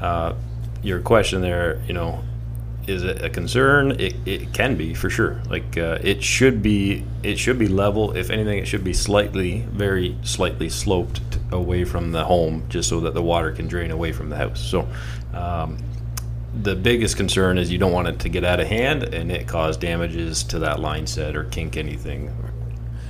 uh, 0.00 0.34
your 0.82 1.00
question 1.00 1.40
there, 1.40 1.80
you 1.86 1.94
know, 1.94 2.22
is 2.86 3.04
it 3.04 3.22
a 3.22 3.30
concern? 3.30 3.92
It, 3.92 4.16
it 4.26 4.52
can 4.52 4.76
be 4.76 4.94
for 4.94 5.08
sure. 5.08 5.40
Like 5.48 5.78
uh, 5.78 5.98
it 6.02 6.22
should 6.22 6.62
be 6.62 7.04
it 7.22 7.38
should 7.38 7.58
be 7.58 7.68
level. 7.68 8.16
If 8.16 8.30
anything, 8.30 8.58
it 8.58 8.66
should 8.66 8.84
be 8.84 8.92
slightly, 8.92 9.60
very 9.70 10.16
slightly 10.22 10.68
sloped 10.68 11.20
away 11.52 11.84
from 11.84 12.12
the 12.12 12.24
home, 12.24 12.64
just 12.68 12.88
so 12.88 13.00
that 13.00 13.14
the 13.14 13.22
water 13.22 13.52
can 13.52 13.68
drain 13.68 13.90
away 13.90 14.12
from 14.12 14.28
the 14.28 14.36
house. 14.36 14.60
So. 14.60 14.88
Um, 15.34 15.78
the 16.62 16.74
biggest 16.76 17.16
concern 17.16 17.56
is 17.56 17.70
you 17.72 17.78
don't 17.78 17.92
want 17.92 18.08
it 18.08 18.18
to 18.20 18.28
get 18.28 18.44
out 18.44 18.60
of 18.60 18.66
hand 18.66 19.02
and 19.14 19.32
it 19.32 19.48
cause 19.48 19.76
damages 19.76 20.42
to 20.44 20.58
that 20.60 20.80
line 20.80 21.06
set 21.06 21.34
or 21.34 21.44
kink 21.44 21.76
anything. 21.76 22.30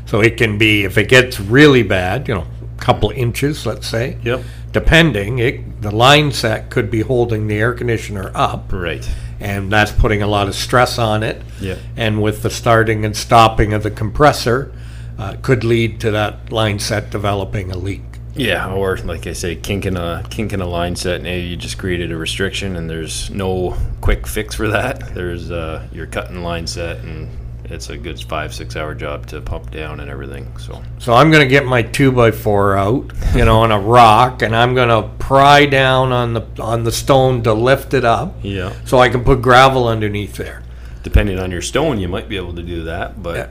So 0.07 0.21
it 0.21 0.37
can 0.37 0.59
be 0.59 0.85
if 0.85 0.97
it 0.99 1.09
gets 1.09 1.41
really 1.41 1.83
bad, 1.83 2.29
you 2.29 2.35
know, 2.35 2.47
a 2.79 2.81
couple 2.81 3.11
inches, 3.11 3.67
let's 3.67 3.87
say. 3.87 4.19
Yep. 4.23 4.43
Depending, 4.73 5.39
it, 5.39 5.83
the 5.83 5.91
line 5.91 6.33
set 6.33 6.71
could 6.71 6.91
be 6.91 7.01
holding 7.01 7.47
the 7.47 7.59
air 7.59 7.75
conditioner 7.75 8.31
up, 8.35 8.73
Right. 8.73 9.09
and 9.41 9.71
that's 9.73 9.93
putting 9.93 10.23
a 10.23 10.27
lot 10.27 10.49
of 10.49 10.55
stress 10.55 10.99
on 10.99 11.23
it. 11.23 11.43
Yep. 11.61 11.79
And 11.97 12.23
with 12.23 12.43
the 12.43 12.51
starting 12.51 13.05
and 13.05 13.17
stopping 13.17 13.73
of 13.73 13.83
the 13.83 13.91
compressor, 13.91 14.73
uh, 15.19 15.37
could 15.43 15.63
lead 15.65 16.01
to 16.01 16.11
that 16.13 16.53
line 16.53 16.79
set 16.79 17.11
developing 17.11 17.71
a 17.71 17.77
leak. 17.77 18.03
Yeah, 18.35 18.73
or 18.73 18.97
like 18.99 19.27
I 19.27 19.33
say, 19.35 19.57
kinking 19.57 19.97
a 19.97 20.25
kinking 20.31 20.61
a 20.61 20.67
line 20.67 20.97
set. 20.97 21.23
Now 21.23 21.35
you 21.35 21.57
just 21.57 21.77
created 21.79 22.11
a 22.13 22.17
restriction, 22.17 22.77
and 22.77 22.89
there's 22.89 23.31
no 23.31 23.77
quick 24.01 24.27
fix 24.27 24.55
for 24.55 24.69
that. 24.69 25.15
There's 25.15 25.51
uh, 25.51 25.87
you're 25.93 26.07
cutting 26.07 26.43
line 26.43 26.67
set, 26.67 26.99
and 26.99 27.29
it's 27.65 27.91
a 27.91 27.97
good 27.97 28.21
five 28.23 28.55
six 28.55 28.75
hour 28.77 28.95
job 28.95 29.27
to 29.27 29.41
pump 29.41 29.71
down 29.71 30.01
and 30.01 30.11
everything. 30.11 30.57
So 30.59 30.83
So 30.99 31.13
I'm 31.13 31.31
going 31.31 31.43
to 31.43 31.49
get 31.49 31.67
my 31.67 31.83
two 31.83 32.11
by 32.11 32.31
four 32.31 32.77
out, 32.77 33.11
you 33.35 33.45
know, 33.45 33.61
on 33.61 33.71
a 33.71 33.79
rock, 33.81 34.43
and 34.43 34.57
I'm 34.57 34.75
going 34.75 34.89
to 34.89 35.09
pry 35.19 35.67
down 35.67 36.13
on 36.13 36.33
the 36.33 36.43
on 36.59 36.85
the 36.85 36.93
stone 36.93 37.43
to 37.43 37.53
lift 37.53 37.93
it 37.95 38.05
up, 38.05 38.35
yeah, 38.43 38.73
so 38.87 38.99
I 38.99 39.09
can 39.11 39.25
put 39.25 39.43
gravel 39.43 39.87
underneath 39.89 40.37
there. 40.37 40.63
depending 41.03 41.39
on 41.39 41.51
your 41.51 41.63
stone, 41.63 41.99
you 41.99 42.09
might 42.09 42.29
be 42.29 42.37
able 42.37 42.55
to 42.55 42.63
do 42.63 42.85
that. 42.85 43.23
But 43.23 43.51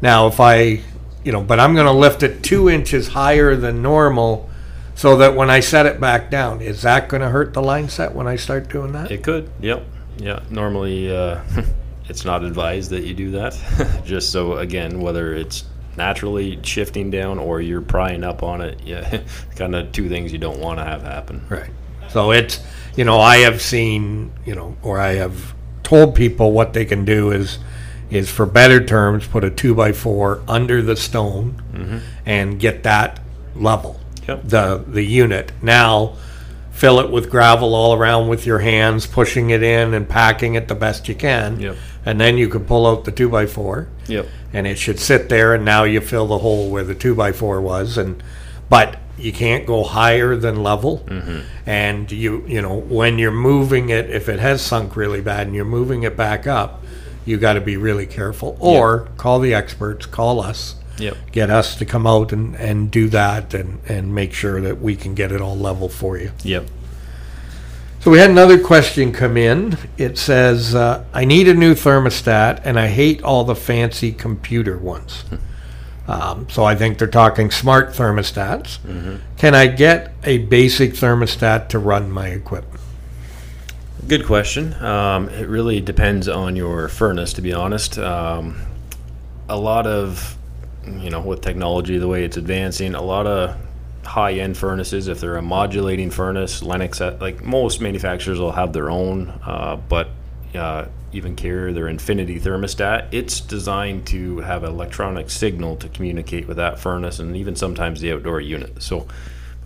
Now, 0.00 0.26
if 0.28 0.40
I, 0.40 0.80
you 1.26 1.32
know, 1.32 1.42
but 1.42 1.58
I'm 1.58 1.74
going 1.74 1.86
to 1.86 1.92
lift 1.92 2.22
it 2.22 2.44
two 2.44 2.70
inches 2.70 3.08
higher 3.08 3.56
than 3.56 3.82
normal, 3.82 4.48
so 4.94 5.16
that 5.16 5.34
when 5.34 5.50
I 5.50 5.58
set 5.58 5.84
it 5.84 6.00
back 6.00 6.30
down, 6.30 6.60
is 6.60 6.82
that 6.82 7.08
going 7.08 7.20
to 7.20 7.28
hurt 7.28 7.52
the 7.52 7.60
line 7.60 7.88
set 7.88 8.14
when 8.14 8.28
I 8.28 8.36
start 8.36 8.68
doing 8.68 8.92
that? 8.92 9.10
it 9.10 9.24
could. 9.24 9.50
Yep. 9.60 9.84
Yeah. 10.18 10.40
Normally, 10.50 11.14
uh, 11.14 11.40
it's 12.08 12.24
not 12.24 12.44
advised 12.44 12.90
that 12.90 13.02
you 13.02 13.12
do 13.12 13.32
that. 13.32 13.58
just 14.04 14.30
so 14.30 14.58
again, 14.58 15.00
whether 15.00 15.34
it's 15.34 15.64
naturally 15.96 16.60
shifting 16.62 17.10
down 17.10 17.40
or 17.40 17.60
you're 17.60 17.82
prying 17.82 18.22
up 18.22 18.44
on 18.44 18.60
it, 18.60 18.80
yeah, 18.84 19.20
kind 19.56 19.74
of 19.74 19.90
two 19.90 20.08
things 20.08 20.32
you 20.32 20.38
don't 20.38 20.60
want 20.60 20.78
to 20.78 20.84
have 20.84 21.02
happen. 21.02 21.44
Right. 21.48 21.70
So 22.08 22.30
it's, 22.30 22.64
you 22.94 23.04
know, 23.04 23.18
I 23.18 23.38
have 23.38 23.60
seen, 23.60 24.30
you 24.44 24.54
know, 24.54 24.76
or 24.80 25.00
I 25.00 25.14
have 25.14 25.56
told 25.82 26.14
people 26.14 26.52
what 26.52 26.72
they 26.72 26.84
can 26.84 27.04
do 27.04 27.32
is, 27.32 27.58
is 28.10 28.30
for 28.30 28.46
better 28.46 28.84
terms, 28.84 29.26
put 29.26 29.44
a 29.44 29.50
two 29.50 29.74
by 29.74 29.92
four 29.92 30.42
under 30.46 30.82
the 30.82 30.96
stone 30.96 31.62
mm-hmm. 31.72 31.98
and 32.24 32.58
get 32.60 32.82
that 32.84 33.20
level. 33.54 34.00
Yep. 34.28 34.42
The 34.44 34.84
the 34.86 35.02
unit 35.02 35.52
now. 35.62 36.16
Fill 36.72 37.00
it 37.00 37.10
with 37.10 37.30
gravel 37.30 37.74
all 37.74 37.94
around 37.94 38.28
with 38.28 38.44
your 38.44 38.58
hands, 38.58 39.06
pushing 39.06 39.48
it 39.48 39.62
in 39.62 39.94
and 39.94 40.06
packing 40.06 40.56
it 40.56 40.68
the 40.68 40.74
best 40.74 41.08
you 41.08 41.14
can. 41.14 41.58
Yep. 41.58 41.76
And 42.04 42.20
then 42.20 42.36
you 42.36 42.50
can 42.50 42.66
pull 42.66 42.86
out 42.86 43.06
the 43.06 43.12
two 43.12 43.30
by 43.30 43.46
four 43.46 43.88
Yep. 44.08 44.26
and 44.52 44.66
it 44.66 44.78
should 44.78 45.00
sit 45.00 45.28
there 45.28 45.54
and 45.54 45.64
now 45.64 45.84
you 45.84 46.00
fill 46.00 46.26
the 46.26 46.38
hole 46.38 46.70
where 46.70 46.84
the 46.84 46.94
two 46.94 47.14
by 47.14 47.32
four 47.32 47.60
was 47.60 47.98
and 47.98 48.22
but 48.68 48.98
you 49.18 49.32
can't 49.32 49.66
go 49.66 49.82
higher 49.82 50.36
than 50.36 50.62
level 50.62 51.04
mm-hmm. 51.06 51.40
and 51.64 52.12
you 52.12 52.44
you 52.46 52.60
know 52.60 52.74
when 52.76 53.18
you're 53.18 53.30
moving 53.30 53.88
it 53.88 54.10
if 54.10 54.28
it 54.28 54.38
has 54.38 54.62
sunk 54.62 54.96
really 54.96 55.20
bad 55.20 55.46
and 55.46 55.56
you're 55.56 55.64
moving 55.64 56.02
it 56.02 56.16
back 56.16 56.46
up 56.46 56.82
you 57.26 57.36
got 57.36 57.52
to 57.54 57.60
be 57.60 57.76
really 57.76 58.06
careful 58.06 58.56
or 58.60 59.08
call 59.18 59.38
the 59.40 59.52
experts 59.52 60.06
call 60.06 60.40
us 60.40 60.76
Yep. 60.98 61.14
get 61.30 61.50
us 61.50 61.76
to 61.76 61.84
come 61.84 62.06
out 62.06 62.32
and, 62.32 62.54
and 62.56 62.90
do 62.90 63.08
that 63.10 63.52
and, 63.52 63.80
and 63.86 64.14
make 64.14 64.32
sure 64.32 64.62
that 64.62 64.80
we 64.80 64.96
can 64.96 65.14
get 65.14 65.30
it 65.30 65.42
all 65.42 65.54
level 65.56 65.90
for 65.90 66.16
you 66.16 66.30
Yep. 66.42 66.64
so 68.00 68.10
we 68.10 68.18
had 68.18 68.30
another 68.30 68.58
question 68.58 69.12
come 69.12 69.36
in. 69.36 69.76
It 69.98 70.16
says, 70.16 70.74
uh, 70.74 71.04
"I 71.12 71.24
need 71.24 71.48
a 71.48 71.54
new 71.54 71.74
thermostat, 71.74 72.60
and 72.64 72.78
I 72.78 72.86
hate 72.86 73.20
all 73.22 73.42
the 73.44 73.56
fancy 73.56 74.12
computer 74.12 74.78
ones." 74.78 75.24
Um, 76.08 76.46
so 76.48 76.62
I 76.64 76.76
think 76.76 76.98
they're 76.98 77.08
talking 77.08 77.50
smart 77.50 77.90
thermostats. 77.90 78.78
Can 79.38 79.54
I 79.56 79.66
get 79.66 80.12
a 80.22 80.38
basic 80.38 80.92
thermostat 80.92 81.68
to 81.70 81.80
run 81.80 82.10
my 82.12 82.28
equipment? 82.28 82.75
Good 84.08 84.24
question. 84.24 84.72
Um, 84.74 85.28
it 85.30 85.48
really 85.48 85.80
depends 85.80 86.28
on 86.28 86.54
your 86.54 86.86
furnace, 86.86 87.32
to 87.32 87.42
be 87.42 87.52
honest. 87.52 87.98
Um, 87.98 88.60
a 89.48 89.58
lot 89.58 89.88
of, 89.88 90.36
you 90.86 91.10
know, 91.10 91.20
with 91.20 91.40
technology, 91.40 91.98
the 91.98 92.06
way 92.06 92.22
it's 92.22 92.36
advancing, 92.36 92.94
a 92.94 93.02
lot 93.02 93.26
of 93.26 93.56
high 94.04 94.34
end 94.34 94.56
furnaces, 94.56 95.08
if 95.08 95.20
they're 95.20 95.36
a 95.36 95.42
modulating 95.42 96.10
furnace, 96.10 96.62
Lennox, 96.62 97.00
uh, 97.00 97.18
like 97.20 97.42
most 97.42 97.80
manufacturers 97.80 98.38
will 98.38 98.52
have 98.52 98.72
their 98.72 98.90
own, 98.90 99.28
uh, 99.44 99.74
but 99.88 100.10
uh, 100.54 100.84
even 101.10 101.34
Carrier, 101.34 101.72
their 101.72 101.88
Infinity 101.88 102.38
thermostat, 102.38 103.12
it's 103.12 103.40
designed 103.40 104.06
to 104.06 104.38
have 104.38 104.62
an 104.62 104.70
electronic 104.70 105.30
signal 105.30 105.74
to 105.78 105.88
communicate 105.88 106.46
with 106.46 106.58
that 106.58 106.78
furnace 106.78 107.18
and 107.18 107.36
even 107.36 107.56
sometimes 107.56 108.00
the 108.00 108.12
outdoor 108.12 108.40
unit. 108.40 108.84
So 108.84 109.08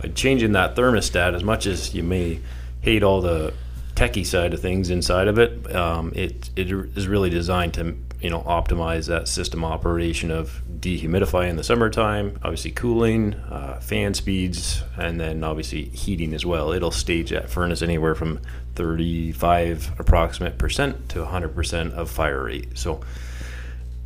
by 0.01 0.07
changing 0.07 0.53
that 0.53 0.75
thermostat, 0.75 1.35
as 1.35 1.43
much 1.43 1.67
as 1.67 1.93
you 1.93 2.01
may 2.01 2.39
hate 2.81 3.03
all 3.03 3.21
the 3.21 3.53
techie 4.01 4.25
side 4.25 4.53
of 4.53 4.59
things 4.59 4.89
inside 4.89 5.27
of 5.27 5.37
it, 5.37 5.75
um, 5.75 6.11
it 6.15 6.49
it 6.55 6.71
is 6.71 7.07
really 7.07 7.29
designed 7.29 7.73
to 7.75 7.95
you 8.19 8.29
know 8.29 8.41
optimize 8.41 9.07
that 9.07 9.27
system 9.27 9.63
operation 9.63 10.31
of 10.31 10.61
dehumidify 10.79 11.47
in 11.47 11.55
the 11.55 11.63
summertime, 11.63 12.39
obviously 12.43 12.71
cooling, 12.71 13.35
uh, 13.51 13.79
fan 13.79 14.13
speeds, 14.13 14.83
and 14.97 15.19
then 15.19 15.43
obviously 15.43 15.85
heating 15.85 16.33
as 16.33 16.45
well. 16.45 16.71
It'll 16.71 16.91
stage 16.91 17.29
that 17.29 17.49
furnace 17.49 17.81
anywhere 17.83 18.15
from 18.15 18.39
35 18.75 19.99
approximate 19.99 20.57
percent 20.57 21.09
to 21.09 21.19
100 21.19 21.53
percent 21.53 21.93
of 21.93 22.09
fire 22.09 22.45
rate. 22.45 22.77
So 22.77 23.01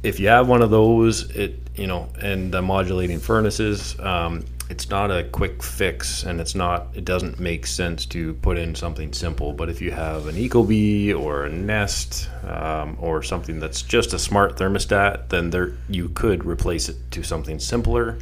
if 0.04 0.20
you 0.20 0.28
have 0.28 0.48
one 0.48 0.62
of 0.62 0.72
those, 0.72 1.30
it 1.32 1.60
you 1.76 1.88
know, 1.88 2.10
and 2.22 2.54
the 2.54 2.62
modulating 2.62 3.20
furnaces, 3.20 3.98
um, 4.00 4.44
it's 4.70 4.90
not 4.90 5.12
a 5.12 5.24
quick 5.24 5.62
fix, 5.62 6.24
and 6.24 6.42
it's 6.42 6.56
not. 6.56 6.88
It 6.96 7.06
doesn't 7.06 7.40
make 7.40 7.68
sense 7.68 8.06
to 8.08 8.34
put 8.36 8.58
in 8.58 8.74
something 8.74 9.14
simple. 9.14 9.54
But 9.54 9.70
if 9.70 9.80
you 9.80 9.92
have 9.92 10.28
an 10.28 10.36
Ecobee 10.36 11.14
or 11.14 11.46
a 11.46 11.50
Nest 11.50 12.30
um, 12.44 12.98
or 13.00 13.22
something 13.22 13.60
that's 13.60 13.84
just 13.84 14.14
a 14.14 14.20
smart 14.20 14.58
thermostat, 14.58 15.30
then 15.30 15.52
there 15.52 15.74
you 15.88 16.10
could 16.10 16.46
replace 16.46 16.90
it 16.90 16.98
to 17.12 17.22
something 17.22 17.60
simpler. 17.60 18.18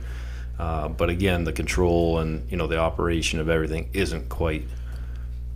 Uh, 0.59 0.89
but 0.89 1.09
again, 1.09 1.45
the 1.45 1.53
control 1.53 2.19
and 2.19 2.49
you 2.51 2.57
know 2.57 2.67
the 2.67 2.77
operation 2.77 3.39
of 3.39 3.47
everything 3.49 3.89
isn't 3.93 4.27
quite 4.27 4.65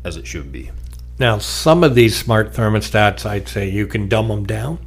as 0.05 0.15
it 0.15 0.25
should 0.25 0.51
be. 0.51 0.71
Now, 1.19 1.37
some 1.39 1.83
of 1.83 1.95
these 1.95 2.15
smart 2.15 2.53
thermostats, 2.53 3.25
I'd 3.25 3.49
say 3.49 3.69
you 3.69 3.87
can 3.87 4.07
dumb 4.07 4.29
them 4.29 4.45
down. 4.45 4.79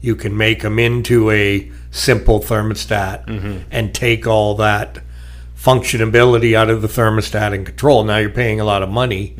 You 0.00 0.14
can 0.14 0.36
make 0.36 0.62
them 0.62 0.78
into 0.78 1.30
a 1.30 1.70
simple 1.90 2.38
thermostat 2.40 3.26
and 3.70 3.94
take 3.94 4.26
all 4.26 4.54
that 4.56 5.00
functionability 5.62 6.54
out 6.54 6.70
of 6.70 6.82
the 6.82 6.88
thermostat 6.88 7.54
and 7.54 7.66
control. 7.66 8.04
Now 8.04 8.18
you're 8.18 8.30
paying 8.30 8.60
a 8.60 8.64
lot 8.64 8.82
of 8.82 8.88
money 8.88 9.36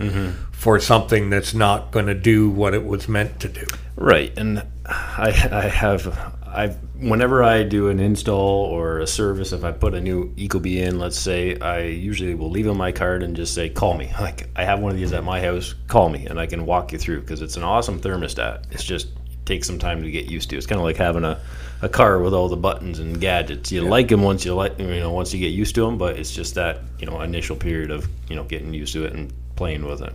for 0.52 0.78
something 0.78 1.30
that's 1.30 1.54
not 1.54 1.90
going 1.90 2.06
to 2.06 2.14
do 2.14 2.50
what 2.50 2.74
it 2.74 2.84
was 2.84 3.08
meant 3.08 3.40
to 3.40 3.48
do. 3.48 3.64
Right, 3.96 4.36
and 4.36 4.62
I, 4.86 5.48
I 5.50 5.68
have 5.68 6.36
I 6.52 6.68
whenever 6.98 7.42
I 7.42 7.62
do 7.62 7.88
an 7.88 8.00
install 8.00 8.64
or 8.64 8.98
a 8.98 9.06
service, 9.06 9.52
if 9.52 9.62
I 9.62 9.72
put 9.72 9.94
a 9.94 10.00
new 10.00 10.34
Ecobee 10.34 10.78
in, 10.78 10.98
let's 10.98 11.18
say, 11.18 11.58
I 11.60 11.82
usually 11.82 12.34
will 12.34 12.50
leave 12.50 12.68
on 12.68 12.76
my 12.76 12.92
card 12.92 13.22
and 13.22 13.36
just 13.36 13.54
say, 13.54 13.68
"Call 13.68 13.96
me." 13.96 14.12
Like 14.20 14.48
I 14.54 14.64
have 14.64 14.80
one 14.80 14.92
of 14.92 14.98
these 14.98 15.12
at 15.12 15.24
my 15.24 15.40
house. 15.40 15.74
Call 15.86 16.08
me, 16.08 16.26
and 16.26 16.38
I 16.38 16.46
can 16.46 16.66
walk 16.66 16.92
you 16.92 16.98
through 16.98 17.20
because 17.20 17.40
it's 17.40 17.56
an 17.56 17.62
awesome 17.62 18.00
thermostat. 18.00 18.64
It's 18.72 18.84
just 18.84 19.08
takes 19.50 19.66
some 19.66 19.78
time 19.78 20.02
to 20.02 20.10
get 20.10 20.26
used 20.26 20.50
to. 20.50 20.56
It's 20.56 20.66
kind 20.66 20.78
of 20.78 20.84
like 20.84 20.96
having 20.96 21.24
a, 21.24 21.40
a 21.82 21.88
car 21.88 22.20
with 22.20 22.32
all 22.32 22.48
the 22.48 22.56
buttons 22.56 23.00
and 23.00 23.20
gadgets. 23.20 23.72
You 23.72 23.82
yeah. 23.82 23.90
like 23.90 24.08
them 24.08 24.22
once 24.22 24.44
you 24.44 24.54
like 24.54 24.78
you 24.78 24.86
know 24.86 25.10
once 25.10 25.34
you 25.34 25.40
get 25.40 25.48
used 25.48 25.74
to 25.74 25.82
them, 25.82 25.98
but 25.98 26.16
it's 26.16 26.32
just 26.32 26.54
that 26.54 26.78
you 26.98 27.06
know 27.06 27.20
initial 27.20 27.56
period 27.56 27.90
of 27.90 28.08
you 28.28 28.36
know 28.36 28.44
getting 28.44 28.72
used 28.72 28.92
to 28.92 29.04
it 29.04 29.12
and 29.12 29.32
playing 29.56 29.84
with 29.84 30.02
it. 30.02 30.14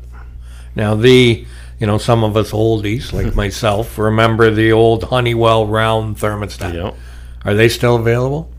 Now 0.76 0.96
the 0.96 1.46
you 1.80 1.88
know, 1.88 1.98
some 1.98 2.24
of 2.24 2.38
us 2.38 2.52
oldies 2.52 3.12
like 3.12 3.36
myself 3.44 3.98
remember 3.98 4.50
the 4.52 4.72
old 4.72 5.04
Honeywell 5.04 5.68
round 5.68 6.18
thermostat. 6.18 6.96
Are 7.44 7.54
they 7.54 7.70
still 7.70 7.98
available? 7.98 8.52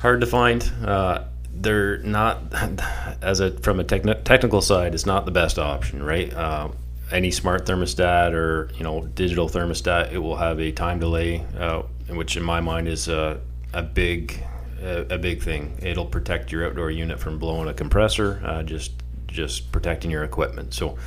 Hard 0.00 0.20
to 0.20 0.26
find. 0.26 0.62
Uh, 0.84 1.24
they're 1.54 1.98
not 1.98 2.42
as 3.22 3.40
a 3.40 3.52
from 3.60 3.80
a 3.80 3.84
techni- 3.84 4.22
technical 4.24 4.60
side. 4.60 4.94
It's 4.94 5.06
not 5.06 5.24
the 5.24 5.30
best 5.30 5.58
option, 5.58 6.02
right? 6.02 6.32
Uh, 6.32 6.68
any 7.10 7.30
smart 7.30 7.66
thermostat 7.66 8.32
or 8.32 8.70
you 8.76 8.84
know 8.84 9.06
digital 9.06 9.48
thermostat, 9.48 10.12
it 10.12 10.18
will 10.18 10.36
have 10.36 10.60
a 10.60 10.72
time 10.72 10.98
delay, 10.98 11.44
uh, 11.58 11.82
which 12.08 12.36
in 12.36 12.42
my 12.42 12.60
mind 12.60 12.88
is 12.88 13.08
a, 13.08 13.40
a 13.72 13.82
big 13.82 14.42
a, 14.82 15.14
a, 15.14 15.18
big 15.18 15.42
thing. 15.42 15.78
It'll 15.82 16.06
protect 16.06 16.52
your 16.52 16.66
outdoor 16.66 16.90
unit 16.90 17.18
from 17.18 17.38
blowing 17.38 17.68
a 17.68 17.74
compressor, 17.74 18.40
uh, 18.44 18.62
just 18.62 18.92
just 19.26 19.72
protecting 19.72 20.10
your 20.10 20.24
equipment. 20.24 20.74
So. 20.74 20.98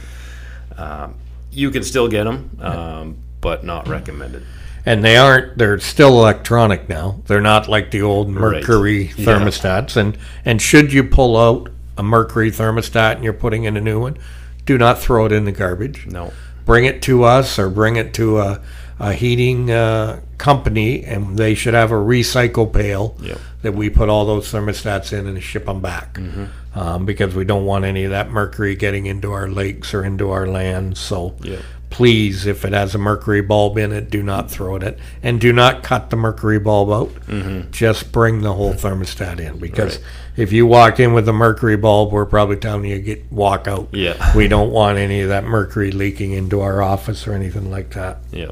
Um, 0.78 1.16
you 1.52 1.70
can 1.70 1.84
still 1.84 2.08
get 2.08 2.24
them, 2.24 2.58
um, 2.62 3.18
but 3.42 3.64
not 3.64 3.88
recommended. 3.88 4.44
And 4.86 5.04
they 5.04 5.18
aren't. 5.18 5.58
They're 5.58 5.80
still 5.80 6.20
electronic 6.20 6.90
now. 6.90 7.22
They're 7.28 7.42
not 7.42 7.68
like 7.68 7.92
the 7.92 8.02
old 8.02 8.30
mercury 8.30 9.08
right. 9.08 9.16
thermostats. 9.16 9.96
Yeah. 9.96 10.04
And 10.04 10.18
and 10.44 10.62
should 10.62 10.92
you 10.92 11.04
pull 11.04 11.38
out 11.38 11.70
a 11.98 12.04
mercury 12.04 12.50
thermostat 12.50 13.16
and 13.16 13.24
you're 13.24 13.34
putting 13.34 13.66
in 13.66 13.78
a 13.78 13.82
new 13.82 14.00
one, 14.00 14.18
do 14.66 14.78
not 14.78 15.00
throw 15.00 15.26
it 15.26 15.32
in 15.32 15.46
the 15.46 15.52
garbage. 15.52 16.08
No. 16.08 16.32
Bring 16.66 16.86
it 16.86 17.02
to 17.04 17.24
us 17.24 17.58
or 17.58 17.70
bring 17.70 17.96
it 17.96 18.14
to 18.16 18.40
a, 18.40 18.62
a 19.00 19.14
heating 19.14 19.72
uh, 19.72 20.22
company, 20.38 21.04
and 21.04 21.38
they 21.38 21.56
should 21.56 21.74
have 21.74 21.92
a 21.92 21.96
recycle 21.96 22.72
pail 22.72 23.16
yep. 23.20 23.40
that 23.64 23.74
we 23.74 23.90
put 23.90 24.10
all 24.10 24.26
those 24.26 24.52
thermostats 24.52 25.18
in 25.18 25.28
and 25.28 25.42
ship 25.42 25.66
them 25.66 25.82
back. 25.82 26.16
Mm-hmm 26.16 26.46
um, 26.74 27.06
because 27.06 27.36
we 27.36 27.46
don't 27.46 27.66
want 27.66 27.86
any 27.86 28.04
of 28.04 28.12
that 28.12 28.30
mercury 28.30 28.76
getting 28.76 29.06
into 29.06 29.32
our 29.32 29.48
lakes 29.48 29.94
or 29.94 30.04
into 30.04 30.32
our 30.32 30.48
land. 30.48 30.98
So 30.98 31.36
yeah. 31.42 31.60
Please, 31.92 32.48
if 32.48 32.66
it 32.66 32.74
has 32.74 32.96
a 32.96 32.98
mercury 32.98 33.42
bulb 33.42 33.78
in 33.78 33.92
it, 33.92 34.10
do 34.10 34.24
not 34.24 34.50
throw 34.50 34.78
it 34.78 34.84
in. 34.84 34.96
And 35.22 35.40
do 35.40 35.54
not 35.54 35.84
cut 35.84 36.10
the 36.10 36.16
mercury 36.16 36.60
bulb 36.60 36.90
out. 36.90 37.14
Mm-hmm. 37.28 37.70
Just 37.72 38.12
bring 38.12 38.42
the 38.42 38.54
whole 38.54 38.74
thermostat 38.74 39.40
in 39.40 39.60
because 39.60 39.98
right. 39.98 40.06
if 40.38 40.52
you 40.52 40.66
walk 40.66 41.00
in 41.00 41.14
with 41.14 41.30
a 41.30 41.34
mercury 41.34 41.78
bulb, 41.78 42.12
we're 42.12 42.26
probably 42.26 42.58
telling 42.58 42.86
you 42.86 42.96
to 42.96 43.02
get 43.02 43.32
walk 43.32 43.68
out. 43.68 43.90
Yeah. 43.92 44.36
We 44.36 44.48
don't 44.48 44.72
want 44.72 44.98
any 44.98 45.22
of 45.22 45.30
that 45.30 45.44
mercury 45.44 45.92
leaking 45.92 46.32
into 46.32 46.62
our 46.62 46.82
office 46.82 47.28
or 47.28 47.34
anything 47.34 47.70
like 47.70 47.92
that. 47.92 48.18
Yeah. 48.32 48.52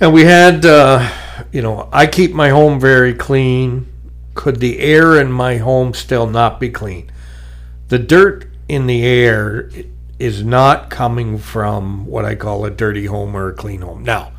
And 0.00 0.12
we 0.12 0.24
had, 0.24 0.66
uh, 0.66 1.08
you 1.52 1.62
know, 1.62 1.88
I 1.92 2.06
keep 2.06 2.32
my 2.32 2.50
home 2.50 2.78
very 2.80 3.14
clean 3.14 3.86
could 4.34 4.60
the 4.60 4.78
air 4.78 5.20
in 5.20 5.30
my 5.30 5.58
home 5.58 5.94
still 5.94 6.26
not 6.26 6.58
be 6.58 6.70
clean? 6.70 7.10
The 7.88 7.98
dirt 7.98 8.46
in 8.68 8.86
the 8.86 9.04
air 9.04 9.70
is 10.22 10.44
not 10.44 10.88
coming 10.88 11.36
from 11.36 12.06
what 12.06 12.24
I 12.24 12.36
call 12.36 12.64
a 12.64 12.70
dirty 12.70 13.06
home 13.06 13.34
or 13.34 13.48
a 13.48 13.52
clean 13.52 13.80
home. 13.80 14.04
Now, 14.04 14.32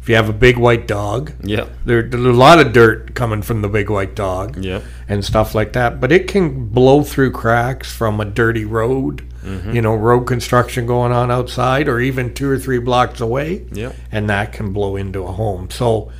if 0.00 0.08
you 0.08 0.14
have 0.14 0.28
a 0.28 0.32
big 0.32 0.56
white 0.56 0.86
dog, 0.86 1.32
yeah, 1.42 1.66
there, 1.84 2.02
there's 2.02 2.24
a 2.24 2.32
lot 2.32 2.60
of 2.60 2.72
dirt 2.72 3.16
coming 3.16 3.42
from 3.42 3.60
the 3.60 3.68
big 3.68 3.90
white 3.90 4.14
dog, 4.14 4.56
yeah, 4.56 4.80
and 5.08 5.24
stuff 5.24 5.56
like 5.56 5.72
that. 5.72 6.00
But 6.00 6.12
it 6.12 6.28
can 6.28 6.68
blow 6.68 7.02
through 7.02 7.32
cracks 7.32 7.92
from 7.92 8.20
a 8.20 8.24
dirty 8.24 8.64
road, 8.64 9.28
mm-hmm. 9.42 9.72
you 9.72 9.82
know, 9.82 9.96
road 9.96 10.24
construction 10.24 10.86
going 10.86 11.10
on 11.10 11.30
outside, 11.32 11.88
or 11.88 12.00
even 12.00 12.32
two 12.32 12.48
or 12.48 12.58
three 12.58 12.78
blocks 12.78 13.20
away, 13.20 13.66
yeah, 13.72 13.92
and 14.12 14.30
that 14.30 14.52
can 14.52 14.72
blow 14.72 14.94
into 14.94 15.24
a 15.24 15.32
home. 15.32 15.68
So 15.68 16.12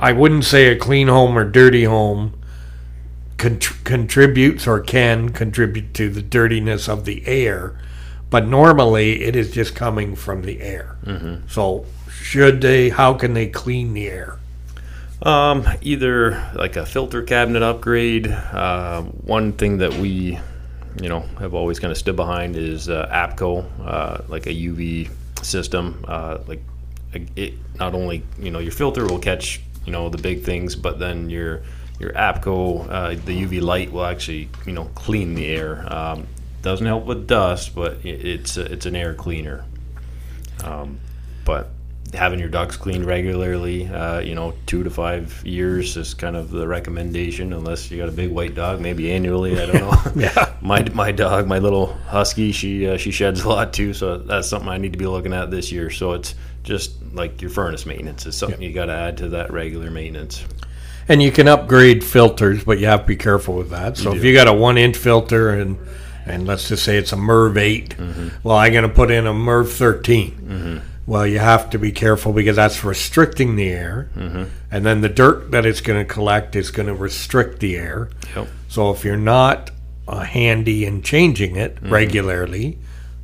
I 0.00 0.12
wouldn't 0.12 0.44
say 0.44 0.68
a 0.68 0.76
clean 0.76 1.08
home 1.08 1.36
or 1.36 1.44
dirty 1.44 1.84
home 1.84 2.40
contributes 3.36 4.66
or 4.66 4.80
can 4.80 5.28
contribute 5.30 5.94
to 5.94 6.08
the 6.08 6.22
dirtiness 6.22 6.88
of 6.88 7.04
the 7.04 7.26
air, 7.26 7.78
but 8.32 8.46
normally 8.46 9.22
it 9.22 9.36
is 9.36 9.50
just 9.50 9.76
coming 9.76 10.16
from 10.16 10.40
the 10.40 10.62
air. 10.62 10.96
Mm-hmm. 11.04 11.48
So, 11.48 11.84
should 12.10 12.62
they? 12.62 12.88
How 12.88 13.12
can 13.12 13.34
they 13.34 13.46
clean 13.46 13.92
the 13.92 14.08
air? 14.08 14.38
Um, 15.20 15.68
either 15.82 16.50
like 16.54 16.76
a 16.76 16.86
filter 16.86 17.22
cabinet 17.22 17.62
upgrade. 17.62 18.26
Uh, 18.26 19.02
one 19.02 19.52
thing 19.52 19.78
that 19.78 19.92
we, 19.94 20.38
you 21.00 21.08
know, 21.10 21.20
have 21.40 21.52
always 21.52 21.78
kind 21.78 21.92
of 21.92 21.98
stood 21.98 22.16
behind 22.16 22.56
is 22.56 22.88
uh, 22.88 23.06
APCO, 23.12 23.66
uh, 23.86 24.22
like 24.28 24.46
a 24.46 24.54
UV 24.54 25.10
system. 25.42 26.02
Uh, 26.08 26.38
like 26.48 26.62
it, 27.36 27.52
not 27.78 27.94
only 27.94 28.22
you 28.38 28.50
know 28.50 28.60
your 28.60 28.72
filter 28.72 29.06
will 29.06 29.18
catch 29.18 29.60
you 29.84 29.92
know 29.92 30.08
the 30.08 30.16
big 30.16 30.42
things, 30.42 30.74
but 30.74 30.98
then 30.98 31.28
your 31.28 31.62
your 32.00 32.12
APCO, 32.14 32.90
uh, 32.90 33.08
the 33.10 33.44
UV 33.44 33.60
light 33.60 33.92
will 33.92 34.06
actually 34.06 34.48
you 34.64 34.72
know 34.72 34.86
clean 34.94 35.34
the 35.34 35.46
air. 35.46 35.84
Um, 35.92 36.26
doesn't 36.62 36.86
help 36.86 37.04
with 37.04 37.26
dust, 37.26 37.74
but 37.74 38.04
it's 38.04 38.56
it's 38.56 38.86
an 38.86 38.96
air 38.96 39.14
cleaner. 39.14 39.64
Um, 40.64 41.00
but 41.44 41.70
having 42.14 42.38
your 42.38 42.48
ducts 42.48 42.76
cleaned 42.76 43.04
regularly, 43.04 43.86
uh, 43.88 44.20
you 44.20 44.34
know, 44.34 44.54
two 44.66 44.82
to 44.82 44.90
five 44.90 45.44
years 45.46 45.96
is 45.96 46.14
kind 46.14 46.36
of 46.36 46.50
the 46.50 46.66
recommendation, 46.66 47.52
unless 47.52 47.90
you 47.90 47.98
got 47.98 48.08
a 48.08 48.12
big 48.12 48.30
white 48.30 48.54
dog, 48.54 48.80
maybe 48.80 49.10
annually. 49.10 49.60
I 49.60 49.66
don't 49.66 49.80
know. 49.80 50.12
yeah. 50.22 50.54
My 50.62 50.88
my 50.94 51.10
dog, 51.10 51.48
my 51.48 51.58
little 51.58 51.86
husky, 52.06 52.52
she 52.52 52.86
uh, 52.86 52.96
she 52.96 53.10
sheds 53.10 53.42
a 53.42 53.48
lot 53.48 53.72
too, 53.72 53.92
so 53.92 54.18
that's 54.18 54.48
something 54.48 54.68
I 54.68 54.78
need 54.78 54.92
to 54.92 54.98
be 54.98 55.08
looking 55.08 55.32
at 55.32 55.50
this 55.50 55.72
year. 55.72 55.90
So 55.90 56.12
it's 56.12 56.36
just 56.62 56.92
like 57.12 57.42
your 57.42 57.50
furnace 57.50 57.84
maintenance 57.84 58.26
is 58.26 58.36
something 58.36 58.62
yep. 58.62 58.68
you 58.68 58.72
got 58.72 58.86
to 58.86 58.92
add 58.92 59.16
to 59.18 59.28
that 59.30 59.52
regular 59.52 59.90
maintenance. 59.90 60.44
And 61.08 61.20
you 61.20 61.32
can 61.32 61.48
upgrade 61.48 62.04
filters, 62.04 62.62
but 62.62 62.78
you 62.78 62.86
have 62.86 63.00
to 63.00 63.06
be 63.06 63.16
careful 63.16 63.54
with 63.56 63.70
that. 63.70 63.96
So 63.96 64.12
you 64.12 64.18
if 64.18 64.24
you 64.24 64.32
got 64.32 64.46
a 64.46 64.52
one 64.52 64.78
inch 64.78 64.96
filter 64.96 65.50
and 65.50 65.76
and 66.26 66.46
let's 66.46 66.68
just 66.68 66.84
say 66.84 66.96
it's 66.96 67.12
a 67.12 67.16
MERV 67.16 67.56
8, 67.56 67.88
mm-hmm. 67.96 68.28
well, 68.42 68.56
I'm 68.56 68.72
going 68.72 68.88
to 68.88 68.94
put 68.94 69.10
in 69.10 69.26
a 69.26 69.32
MERV 69.32 69.72
13. 69.72 70.30
Mm-hmm. 70.30 70.88
Well, 71.06 71.26
you 71.26 71.40
have 71.40 71.70
to 71.70 71.78
be 71.78 71.90
careful 71.90 72.32
because 72.32 72.56
that's 72.56 72.84
restricting 72.84 73.56
the 73.56 73.70
air. 73.70 74.08
Mm-hmm. 74.14 74.44
And 74.70 74.86
then 74.86 75.00
the 75.00 75.08
dirt 75.08 75.50
that 75.50 75.66
it's 75.66 75.80
going 75.80 76.04
to 76.04 76.12
collect 76.12 76.54
is 76.54 76.70
going 76.70 76.86
to 76.86 76.94
restrict 76.94 77.58
the 77.58 77.76
air. 77.76 78.10
Yep. 78.36 78.48
So 78.68 78.90
if 78.90 79.04
you're 79.04 79.16
not 79.16 79.70
uh, 80.06 80.20
handy 80.20 80.84
in 80.84 81.02
changing 81.02 81.56
it 81.56 81.76
mm-hmm. 81.76 81.92
regularly, 81.92 82.78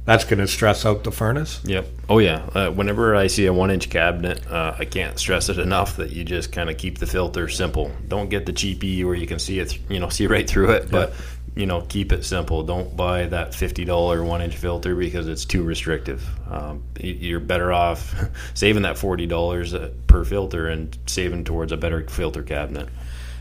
that's 0.09 0.25
going 0.25 0.39
to 0.39 0.49
stress 0.49 0.87
out 0.87 1.05
the 1.05 1.13
furnace. 1.13 1.61
Yep. 1.65 1.87
Oh 2.09 2.19
yeah. 2.19 2.49
Uh, 2.55 2.71
whenever 2.71 3.15
I 3.15 3.27
see 3.27 3.45
a 3.45 3.53
one-inch 3.53 3.91
cabinet, 3.91 4.45
uh, 4.51 4.75
I 4.79 4.87
can't 4.87 5.19
stress 5.19 5.51
it 5.51 5.59
enough 5.59 5.97
that 5.97 6.11
you 6.11 6.25
just 6.25 6.51
kind 6.51 6.71
of 6.71 6.79
keep 6.79 6.97
the 6.97 7.07
filter 7.07 7.47
simple. 7.49 7.93
Don't 8.09 8.31
get 8.31 8.47
the 8.47 8.55
cheapy 8.55 9.05
where 9.05 9.15
you 9.15 9.27
can 9.27 9.39
see 9.39 9.59
it, 9.59 9.79
you 9.91 10.01
know, 10.01 10.09
see 10.09 10.27
right 10.27 10.49
through 10.49 10.71
it. 10.71 10.91
But 10.91 11.13
you 11.59 11.67
know, 11.67 11.81
keep 11.81 12.13
it 12.13 12.25
simple. 12.25 12.63
Don't 12.63 12.97
buy 12.97 13.27
that 13.27 13.53
fifty 13.53 13.85
dollar 13.85 14.23
one-inch 14.23 14.57
filter 14.57 14.95
because 14.95 15.27
it's 15.27 15.45
too 15.45 15.65
restrictive. 15.65 16.25
Um, 16.49 16.85
you're 17.01 17.41
better 17.41 17.73
off 17.73 18.15
saving 18.55 18.83
that 18.83 18.97
forty 18.97 19.27
dollars 19.27 19.75
uh, 19.75 19.91
per 20.07 20.25
filter 20.25 20.69
and 20.69 20.97
saving 21.07 21.43
towards 21.43 21.73
a 21.73 21.77
better 21.77 22.07
filter 22.07 22.45
cabinet. 22.45 22.89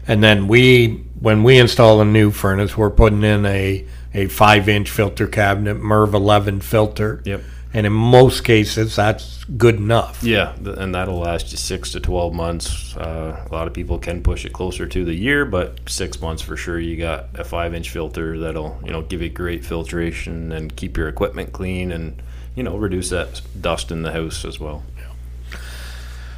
And 0.07 0.23
then 0.23 0.47
we, 0.47 1.03
when 1.19 1.43
we 1.43 1.59
install 1.59 2.01
a 2.01 2.05
new 2.05 2.31
furnace, 2.31 2.75
we're 2.75 2.89
putting 2.89 3.23
in 3.23 3.45
a 3.45 3.85
a 4.15 4.27
five 4.29 4.67
inch 4.67 4.89
filter 4.89 5.27
cabinet, 5.27 5.77
MERV 5.77 6.15
11 6.15 6.61
filter. 6.61 7.21
Yep. 7.23 7.43
And 7.73 7.85
in 7.85 7.93
most 7.93 8.43
cases, 8.43 8.95
that's 8.95 9.43
good 9.45 9.75
enough. 9.75 10.23
Yeah, 10.23 10.55
and 10.55 10.95
that'll 10.95 11.19
last 11.19 11.51
you 11.51 11.57
six 11.57 11.91
to 11.91 11.99
12 11.99 12.33
months. 12.33 12.95
Uh, 12.95 13.45
a 13.49 13.53
lot 13.53 13.67
of 13.67 13.73
people 13.73 13.99
can 13.99 14.23
push 14.23 14.45
it 14.45 14.53
closer 14.53 14.87
to 14.87 15.05
the 15.05 15.13
year, 15.13 15.45
but 15.45 15.77
six 15.87 16.21
months 16.21 16.41
for 16.41 16.55
sure. 16.55 16.79
You 16.79 16.97
got 16.97 17.27
a 17.37 17.43
five 17.43 17.73
inch 17.73 17.89
filter 17.89 18.39
that'll, 18.39 18.79
you 18.83 18.91
know, 18.91 19.01
give 19.01 19.21
you 19.21 19.29
great 19.29 19.65
filtration 19.65 20.51
and 20.51 20.75
keep 20.75 20.97
your 20.97 21.09
equipment 21.09 21.51
clean 21.51 21.91
and, 21.91 22.21
you 22.55 22.63
know, 22.63 22.77
reduce 22.77 23.09
that 23.09 23.41
dust 23.59 23.91
in 23.91 24.01
the 24.01 24.13
house 24.13 24.45
as 24.45 24.59
well. 24.59 24.83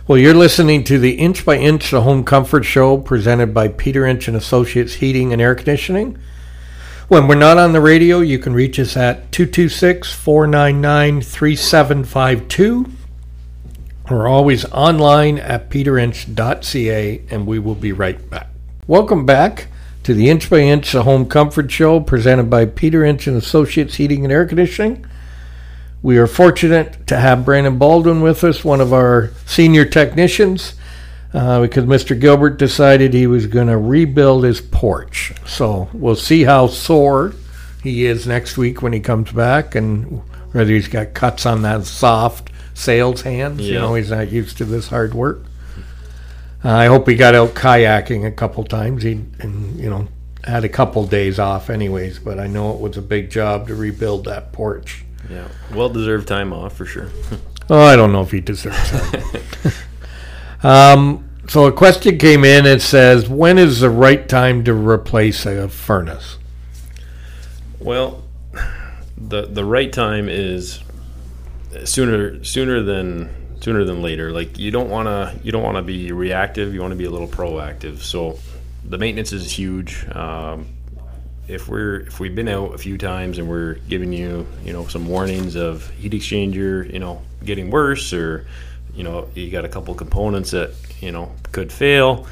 Well, 0.09 0.17
you're 0.17 0.33
listening 0.33 0.83
to 0.85 0.97
the 0.97 1.11
Inch 1.11 1.45
by 1.45 1.57
Inch 1.57 1.91
the 1.91 2.01
Home 2.01 2.23
Comfort 2.23 2.63
Show 2.63 2.97
presented 2.97 3.53
by 3.53 3.67
Peter 3.67 4.07
Inch 4.07 4.27
and 4.27 4.35
Associates 4.35 4.95
Heating 4.95 5.31
and 5.31 5.39
Air 5.39 5.53
Conditioning. 5.53 6.17
When 7.09 7.27
we're 7.27 7.33
not 7.33 7.57
on 7.57 7.73
the 7.73 7.81
radio, 7.81 8.19
you 8.19 8.37
can 8.37 8.53
reach 8.53 8.79
us 8.79 8.95
at 8.95 9.31
226 9.31 10.13
499 10.13 11.21
3752. 11.23 12.85
We're 14.11 14.27
always 14.27 14.63
online 14.65 15.39
at 15.39 15.71
peterinch.ca, 15.71 17.21
and 17.31 17.47
we 17.47 17.57
will 17.57 17.73
be 17.73 17.91
right 17.93 18.29
back. 18.29 18.49
Welcome 18.85 19.25
back 19.25 19.69
to 20.03 20.13
the 20.13 20.29
Inch 20.29 20.51
by 20.51 20.59
Inch 20.59 20.91
Home 20.91 21.25
Comfort 21.27 21.71
Show 21.71 21.99
presented 21.99 22.47
by 22.47 22.65
Peter 22.65 23.03
Inch 23.03 23.25
and 23.25 23.37
Associates 23.37 23.95
Heating 23.95 24.23
and 24.23 24.31
Air 24.31 24.45
Conditioning. 24.45 25.03
We 26.03 26.19
are 26.19 26.27
fortunate 26.27 27.07
to 27.07 27.17
have 27.17 27.43
Brandon 27.43 27.79
Baldwin 27.79 28.21
with 28.21 28.43
us, 28.43 28.63
one 28.63 28.81
of 28.81 28.93
our 28.93 29.31
senior 29.47 29.85
technicians, 29.85 30.75
uh, 31.33 31.61
because 31.61 31.85
Mr. 31.85 32.19
Gilbert 32.19 32.57
decided 32.57 33.13
he 33.13 33.27
was 33.27 33.47
going 33.47 33.67
to 33.67 33.77
rebuild 33.77 34.43
his 34.43 34.61
porch. 34.61 35.33
So 35.45 35.89
we'll 35.93 36.15
see 36.15 36.43
how 36.43 36.67
sore 36.67 37.33
he 37.83 38.05
is 38.05 38.25
next 38.27 38.57
week 38.57 38.81
when 38.81 38.93
he 38.93 38.99
comes 38.99 39.31
back 39.31 39.75
and 39.75 40.21
whether 40.51 40.71
he's 40.71 40.87
got 40.87 41.13
cuts 41.13 41.45
on 41.45 41.61
that 41.61 41.85
soft 41.85 42.49
sales 42.73 43.21
hands. 43.21 43.61
You 43.61 43.75
know, 43.75 43.93
he's 43.93 44.11
not 44.11 44.31
used 44.31 44.57
to 44.57 44.65
this 44.65 44.87
hard 44.87 45.13
work. 45.13 45.43
Uh, 46.63 46.71
I 46.71 46.85
hope 46.87 47.07
he 47.07 47.15
got 47.15 47.35
out 47.35 47.49
kayaking 47.49 48.25
a 48.25 48.31
couple 48.31 48.63
times. 48.65 49.03
He 49.03 49.13
and 49.39 49.79
you 49.79 49.89
know 49.89 50.07
had 50.43 50.65
a 50.65 50.69
couple 50.69 51.05
days 51.05 51.39
off, 51.39 51.69
anyways. 51.69 52.19
But 52.19 52.37
I 52.39 52.47
know 52.47 52.73
it 52.73 52.81
was 52.81 52.97
a 52.97 53.01
big 53.01 53.29
job 53.29 53.67
to 53.67 53.75
rebuild 53.75 54.25
that 54.25 54.51
porch. 54.51 55.05
Yeah, 55.29 55.47
well 55.73 55.89
deserved 55.89 56.27
time 56.27 56.51
off 56.51 56.75
for 56.75 56.85
sure. 56.85 57.09
Oh, 57.71 57.83
I 57.83 57.95
don't 57.95 58.11
know 58.11 58.21
if 58.21 58.31
he 58.31 58.41
deserves 58.41 58.89
that. 58.89 59.75
um, 60.63 61.29
so 61.47 61.65
a 61.65 61.71
question 61.71 62.17
came 62.17 62.43
in. 62.43 62.65
It 62.65 62.81
says, 62.81 63.27
"When 63.29 63.57
is 63.57 63.79
the 63.79 63.89
right 63.89 64.27
time 64.27 64.63
to 64.65 64.73
replace 64.73 65.45
a 65.45 65.67
furnace?" 65.67 66.37
Well, 67.79 68.23
the 69.17 69.43
the 69.43 69.65
right 69.65 69.91
time 69.91 70.29
is 70.29 70.79
sooner 71.85 72.43
sooner 72.43 72.81
than 72.83 73.29
sooner 73.61 73.83
than 73.83 74.01
later. 74.01 74.31
Like 74.31 74.57
you 74.57 74.71
don't 74.71 74.89
want 74.89 75.07
to 75.07 75.39
you 75.43 75.51
don't 75.51 75.63
want 75.63 75.77
to 75.77 75.83
be 75.83 76.11
reactive. 76.11 76.73
You 76.73 76.81
want 76.81 76.91
to 76.91 76.97
be 76.97 77.05
a 77.05 77.11
little 77.11 77.27
proactive. 77.27 77.99
So 77.99 78.39
the 78.83 78.97
maintenance 78.97 79.31
is 79.33 79.51
huge. 79.51 80.07
Um, 80.09 80.67
if 81.47 81.67
we're 81.67 82.01
if 82.01 82.19
we've 82.19 82.35
been 82.35 82.47
out 82.47 82.75
a 82.75 82.77
few 82.77 82.97
times 82.97 83.37
and 83.37 83.49
we're 83.49 83.75
giving 83.89 84.13
you 84.13 84.45
you 84.63 84.71
know 84.71 84.85
some 84.87 85.07
warnings 85.07 85.55
of 85.55 85.89
heat 85.91 86.11
exchanger 86.11 86.91
you 86.91 86.99
know 86.99 87.21
getting 87.43 87.71
worse 87.71 88.13
or 88.13 88.45
you 88.99 89.05
know 89.05 89.29
you 89.33 89.49
got 89.49 89.63
a 89.63 89.69
couple 89.69 89.95
components 89.95 90.51
that 90.51 90.71
you 90.99 91.09
know 91.09 91.31
could 91.53 91.71
fail 91.71 92.27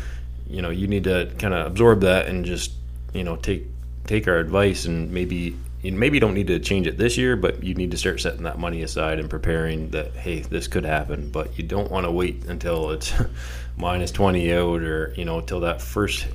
you 0.50 0.62
know 0.62 0.70
you 0.70 0.86
need 0.86 1.06
to 1.06 1.32
kind 1.40 1.54
of 1.54 1.66
absorb 1.66 2.02
that 2.02 2.28
and 2.28 2.44
just 2.44 2.74
you 3.14 3.24
know 3.24 3.38
take 3.38 3.64
take 4.06 4.28
our 4.28 4.38
advice 4.38 4.84
and 4.84 5.10
maybe 5.10 5.56
you 5.82 5.92
maybe 5.94 6.20
don't 6.20 6.34
need 6.34 6.48
to 6.48 6.60
change 6.60 6.86
it 6.86 6.98
this 6.98 7.18
year 7.18 7.38
but 7.38 7.64
you 7.64 7.74
need 7.74 7.92
to 7.92 7.98
start 7.98 8.20
setting 8.20 8.44
that 8.44 8.60
money 8.60 8.82
aside 8.82 9.18
and 9.18 9.30
preparing 9.30 9.90
that 9.92 10.14
hey 10.16 10.40
this 10.42 10.68
could 10.68 10.84
happen. 10.84 11.30
But 11.30 11.58
you 11.58 11.64
don't 11.64 11.90
want 11.90 12.06
to 12.06 12.12
wait 12.12 12.44
until 12.46 12.92
it's 12.92 13.14
minus 13.78 14.12
20 14.12 14.52
out 14.54 14.82
or 14.82 15.14
you 15.16 15.24
know 15.24 15.40
until 15.40 15.62
that 15.62 15.82
first 15.82 16.28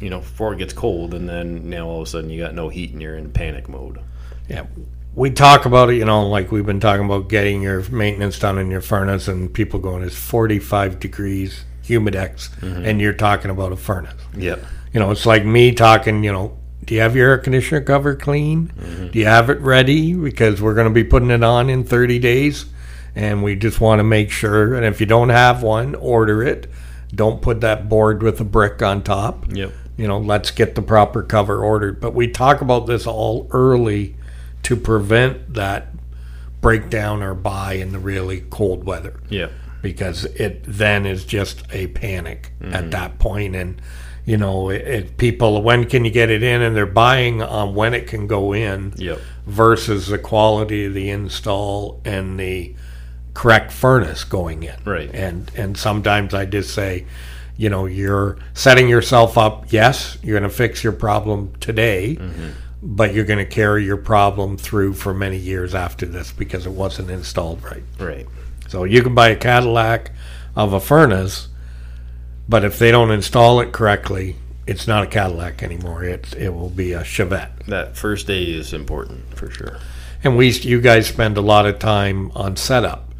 you 0.00 0.10
know 0.10 0.20
before 0.20 0.52
it 0.52 0.58
gets 0.58 0.72
cold 0.72 1.14
and 1.14 1.28
then 1.28 1.68
now 1.68 1.88
all 1.88 2.02
of 2.02 2.06
a 2.06 2.10
sudden 2.10 2.30
you 2.30 2.40
got 2.40 2.54
no 2.54 2.68
heat 2.68 2.92
and 2.92 3.02
you're 3.02 3.16
in 3.16 3.32
panic 3.32 3.68
mode. 3.68 4.00
Yeah, 4.48 4.66
we 5.14 5.30
talk 5.30 5.64
about 5.64 5.90
it. 5.90 5.96
You 5.96 6.04
know, 6.04 6.28
like 6.28 6.50
we've 6.50 6.66
been 6.66 6.80
talking 6.80 7.04
about 7.04 7.28
getting 7.28 7.62
your 7.62 7.88
maintenance 7.90 8.38
done 8.38 8.58
in 8.58 8.70
your 8.70 8.80
furnace, 8.80 9.28
and 9.28 9.52
people 9.52 9.78
going, 9.80 10.02
"It's 10.02 10.16
forty-five 10.16 10.98
degrees, 11.00 11.64
humidex," 11.84 12.50
mm-hmm. 12.58 12.84
and 12.84 13.00
you're 13.00 13.12
talking 13.12 13.50
about 13.50 13.72
a 13.72 13.76
furnace. 13.76 14.14
yep 14.36 14.60
You 14.92 15.00
know, 15.00 15.10
it's 15.10 15.26
like 15.26 15.44
me 15.44 15.72
talking, 15.72 16.24
you 16.24 16.32
know, 16.32 16.58
do 16.84 16.94
you 16.94 17.00
have 17.00 17.16
your 17.16 17.30
air 17.30 17.38
conditioner 17.38 17.80
cover 17.80 18.14
clean? 18.14 18.68
Mm-hmm. 18.68 19.08
Do 19.08 19.18
you 19.18 19.26
have 19.26 19.50
it 19.50 19.60
ready? 19.60 20.14
Because 20.14 20.60
we're 20.60 20.74
going 20.74 20.88
to 20.88 20.92
be 20.92 21.04
putting 21.04 21.30
it 21.30 21.42
on 21.42 21.70
in 21.70 21.84
30 21.84 22.18
days. 22.18 22.66
And 23.16 23.42
we 23.42 23.54
just 23.54 23.80
want 23.80 24.00
to 24.00 24.04
make 24.04 24.30
sure. 24.30 24.74
And 24.74 24.84
if 24.84 25.00
you 25.00 25.06
don't 25.06 25.28
have 25.28 25.62
one, 25.62 25.94
order 25.94 26.42
it. 26.42 26.68
Don't 27.14 27.40
put 27.40 27.60
that 27.60 27.88
board 27.88 28.22
with 28.22 28.40
a 28.40 28.44
brick 28.44 28.82
on 28.82 29.02
top. 29.02 29.46
yep 29.50 29.72
You 29.96 30.08
know, 30.08 30.18
let's 30.18 30.50
get 30.50 30.74
the 30.74 30.82
proper 30.82 31.22
cover 31.22 31.64
ordered. 31.64 32.00
But 32.00 32.12
we 32.14 32.28
talk 32.28 32.60
about 32.60 32.86
this 32.86 33.06
all 33.06 33.48
early 33.52 34.16
to 34.64 34.76
prevent 34.76 35.54
that 35.54 35.88
breakdown 36.60 37.22
or 37.22 37.34
buy 37.34 37.74
in 37.74 37.92
the 37.92 37.98
really 37.98 38.40
cold 38.50 38.84
weather. 38.84 39.20
Yep 39.28 39.52
because 39.84 40.24
it 40.24 40.64
then 40.66 41.04
is 41.04 41.26
just 41.26 41.62
a 41.70 41.86
panic 41.88 42.52
at 42.62 42.66
mm-hmm. 42.66 42.90
that 42.90 43.18
point. 43.20 43.54
And 43.54 43.80
you 44.24 44.38
know 44.38 44.70
it, 44.70 44.80
it, 44.80 45.16
people 45.18 45.62
when 45.62 45.84
can 45.84 46.04
you 46.04 46.10
get 46.10 46.30
it 46.30 46.42
in? 46.42 46.62
And 46.62 46.74
they're 46.74 46.86
buying 46.86 47.42
on 47.42 47.74
when 47.74 47.94
it 47.94 48.08
can 48.08 48.26
go 48.26 48.54
in 48.54 48.94
yep. 48.96 49.20
versus 49.46 50.08
the 50.08 50.18
quality 50.18 50.86
of 50.86 50.94
the 50.94 51.10
install 51.10 52.00
and 52.04 52.40
the 52.40 52.74
correct 53.34 53.70
furnace 53.70 54.24
going 54.24 54.62
in. 54.62 54.76
Right. 54.84 55.14
and 55.14 55.50
and 55.54 55.76
sometimes 55.76 56.32
i 56.32 56.46
just 56.46 56.72
say 56.72 57.04
you 57.56 57.68
know 57.68 57.84
you're 57.84 58.38
setting 58.54 58.88
yourself 58.88 59.36
up. 59.36 59.70
Yes 59.70 60.16
you're 60.22 60.38
going 60.40 60.50
to 60.50 60.56
fix 60.56 60.82
your 60.82 60.94
problem 60.94 61.52
today 61.60 62.16
mm-hmm. 62.16 62.50
But 62.86 63.14
you're 63.14 63.24
going 63.24 63.38
to 63.38 63.46
carry 63.46 63.84
your 63.84 63.96
problem 63.96 64.56
through 64.56 64.92
for 64.92 65.14
many 65.14 65.38
years 65.38 65.74
after 65.74 66.04
this 66.04 66.30
because 66.30 66.66
it 66.66 66.72
wasn't 66.72 67.10
installed 67.10 67.62
right 67.64 67.82
right 67.98 68.26
so 68.68 68.84
you 68.84 69.02
can 69.02 69.14
buy 69.14 69.28
a 69.28 69.36
Cadillac 69.36 70.10
of 70.56 70.72
a 70.72 70.80
furnace, 70.80 71.48
but 72.48 72.64
if 72.64 72.78
they 72.78 72.90
don't 72.90 73.10
install 73.10 73.60
it 73.60 73.72
correctly, 73.72 74.36
it's 74.66 74.86
not 74.86 75.04
a 75.04 75.06
Cadillac 75.06 75.62
anymore. 75.62 76.04
It 76.04 76.34
it 76.36 76.48
will 76.50 76.70
be 76.70 76.92
a 76.92 77.02
Chevette. 77.02 77.66
that 77.66 77.96
first 77.96 78.26
day 78.26 78.44
is 78.44 78.72
important 78.72 79.36
for 79.36 79.50
sure 79.50 79.78
And 80.22 80.36
we 80.36 80.50
you 80.50 80.80
guys 80.80 81.06
spend 81.06 81.36
a 81.36 81.42
lot 81.42 81.66
of 81.66 81.78
time 81.78 82.32
on 82.34 82.56
setup 82.56 83.10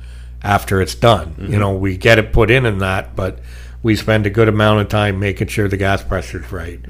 after 0.42 0.80
it's 0.80 0.94
done. 0.94 1.34
You 1.38 1.44
mm-hmm. 1.44 1.60
know, 1.60 1.76
we 1.76 1.96
get 1.96 2.18
it 2.18 2.32
put 2.32 2.50
in 2.50 2.66
and 2.66 2.80
that, 2.80 3.14
but 3.14 3.38
we 3.84 3.94
spend 3.94 4.26
a 4.26 4.30
good 4.30 4.48
amount 4.48 4.80
of 4.80 4.88
time 4.88 5.20
making 5.20 5.46
sure 5.46 5.68
the 5.68 5.76
gas 5.76 6.02
pressure's 6.02 6.50
right, 6.50 6.80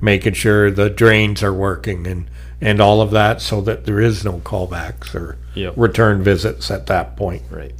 making 0.00 0.34
sure 0.34 0.70
the 0.70 0.88
drains 0.90 1.42
are 1.42 1.52
working 1.52 2.06
and 2.06 2.26
and 2.60 2.80
all 2.80 3.00
of 3.00 3.10
that 3.10 3.40
so 3.40 3.60
that 3.62 3.86
there 3.86 3.98
is 4.00 4.24
no 4.24 4.34
callbacks 4.38 5.16
or 5.16 5.36
Yep. 5.54 5.74
return 5.76 6.22
visits 6.22 6.70
at 6.70 6.86
that 6.86 7.16
point. 7.16 7.42
right 7.50 7.74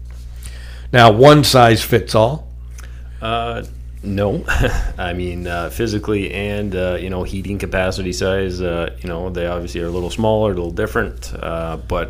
Now, 0.92 1.10
one 1.12 1.44
size 1.44 1.82
fits 1.82 2.14
all. 2.14 2.48
Uh, 3.22 3.62
no, 4.02 4.44
I 4.98 5.12
mean 5.12 5.46
uh, 5.46 5.70
physically 5.70 6.32
and 6.32 6.74
uh, 6.74 6.96
you 7.00 7.10
know 7.10 7.22
heating 7.22 7.58
capacity 7.58 8.12
size. 8.12 8.60
Uh, 8.60 8.96
you 9.00 9.08
know 9.08 9.30
they 9.30 9.46
obviously 9.46 9.80
are 9.82 9.86
a 9.86 9.90
little 9.90 10.10
smaller, 10.10 10.50
a 10.50 10.54
little 10.54 10.72
different, 10.72 11.32
uh, 11.34 11.76
but 11.76 12.08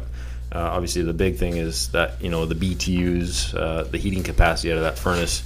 uh, 0.54 0.58
obviously 0.60 1.02
the 1.02 1.12
big 1.12 1.36
thing 1.36 1.56
is 1.56 1.88
that 1.88 2.22
you 2.22 2.30
know 2.30 2.46
the 2.46 2.54
BTUs, 2.54 3.54
uh, 3.54 3.82
the 3.84 3.98
heating 3.98 4.22
capacity 4.22 4.70
out 4.72 4.78
of 4.78 4.84
that 4.84 4.96
furnace. 4.98 5.42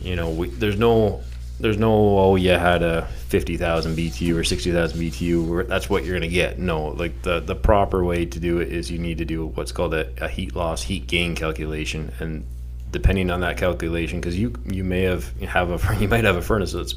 You 0.00 0.16
know 0.16 0.30
we, 0.30 0.48
there's 0.50 0.78
no 0.78 1.22
there's 1.58 1.78
no 1.78 2.18
oh 2.18 2.36
you 2.36 2.50
had 2.50 2.82
a 2.82 3.06
fifty 3.28 3.56
thousand 3.56 3.96
BTU 3.96 4.36
or 4.36 4.44
sixty 4.44 4.72
thousand 4.72 5.00
BTU. 5.00 5.66
That's 5.66 5.88
what 5.88 6.04
you're 6.04 6.16
gonna 6.16 6.28
get. 6.28 6.58
No, 6.58 6.88
like 6.88 7.22
the 7.22 7.40
the 7.40 7.54
proper 7.54 8.04
way 8.04 8.26
to 8.26 8.40
do 8.40 8.58
it 8.58 8.72
is 8.72 8.90
you 8.90 8.98
need 8.98 9.18
to 9.18 9.24
do 9.24 9.46
what's 9.46 9.72
called 9.72 9.94
a, 9.94 10.12
a 10.22 10.28
heat 10.28 10.54
loss 10.54 10.82
heat 10.82 11.06
gain 11.06 11.34
calculation 11.34 12.12
and 12.20 12.46
depending 12.90 13.30
on 13.30 13.40
that 13.40 13.58
calculation, 13.58 14.20
because 14.20 14.38
you 14.38 14.54
you 14.66 14.84
may 14.84 15.02
have 15.02 15.38
have 15.42 15.70
a 15.70 15.96
you 16.00 16.08
might 16.08 16.24
have 16.24 16.36
a 16.36 16.42
furnace 16.42 16.72
that's 16.72 16.94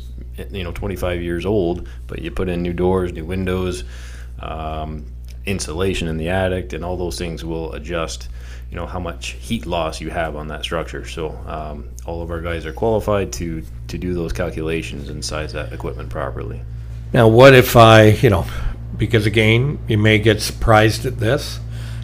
you 0.51 0.63
know 0.63 0.71
25 0.71 1.21
years 1.21 1.45
old, 1.45 1.87
but 2.07 2.21
you 2.21 2.31
put 2.31 2.49
in 2.49 2.61
new 2.61 2.73
doors, 2.73 3.11
new 3.11 3.25
windows, 3.25 3.83
um, 4.39 5.05
insulation 5.45 6.07
in 6.07 6.17
the 6.17 6.29
attic, 6.29 6.73
and 6.73 6.85
all 6.85 6.97
those 6.97 7.17
things 7.17 7.43
will 7.43 7.73
adjust. 7.73 8.29
You 8.69 8.75
know 8.75 8.85
how 8.85 8.99
much 8.99 9.31
heat 9.31 9.65
loss 9.65 9.99
you 9.99 10.11
have 10.11 10.35
on 10.35 10.47
that 10.49 10.63
structure. 10.63 11.05
So 11.05 11.29
um, 11.47 11.89
all 12.05 12.21
of 12.21 12.29
our 12.29 12.39
guys 12.39 12.65
are 12.65 12.73
qualified 12.73 13.33
to 13.33 13.63
to 13.87 13.97
do 13.97 14.13
those 14.13 14.31
calculations 14.31 15.09
and 15.09 15.25
size 15.25 15.53
that 15.53 15.73
equipment 15.73 16.09
properly. 16.09 16.61
Now, 17.11 17.27
what 17.27 17.55
if 17.55 17.75
I, 17.75 18.09
you 18.09 18.29
know, 18.29 18.45
because 18.95 19.25
again, 19.25 19.79
you 19.87 19.97
may 19.97 20.19
get 20.19 20.41
surprised 20.41 21.05
at 21.05 21.17
this. 21.17 21.59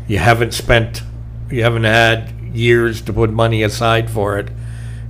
You 0.08 0.18
haven't 0.18 0.54
spent, 0.54 1.04
you 1.52 1.62
haven't 1.62 1.84
had 1.84 2.32
years 2.54 3.02
to 3.02 3.14
put 3.14 3.30
money 3.32 3.62
aside 3.62 4.10
for 4.10 4.40
it, 4.40 4.50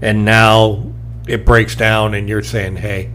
and 0.02 0.26
now 0.26 0.91
it 1.28 1.46
breaks 1.46 1.76
down, 1.76 2.13
and 2.13 2.28
you're 2.28 2.44
saying, 2.44 2.78
"Hey, 2.78 3.12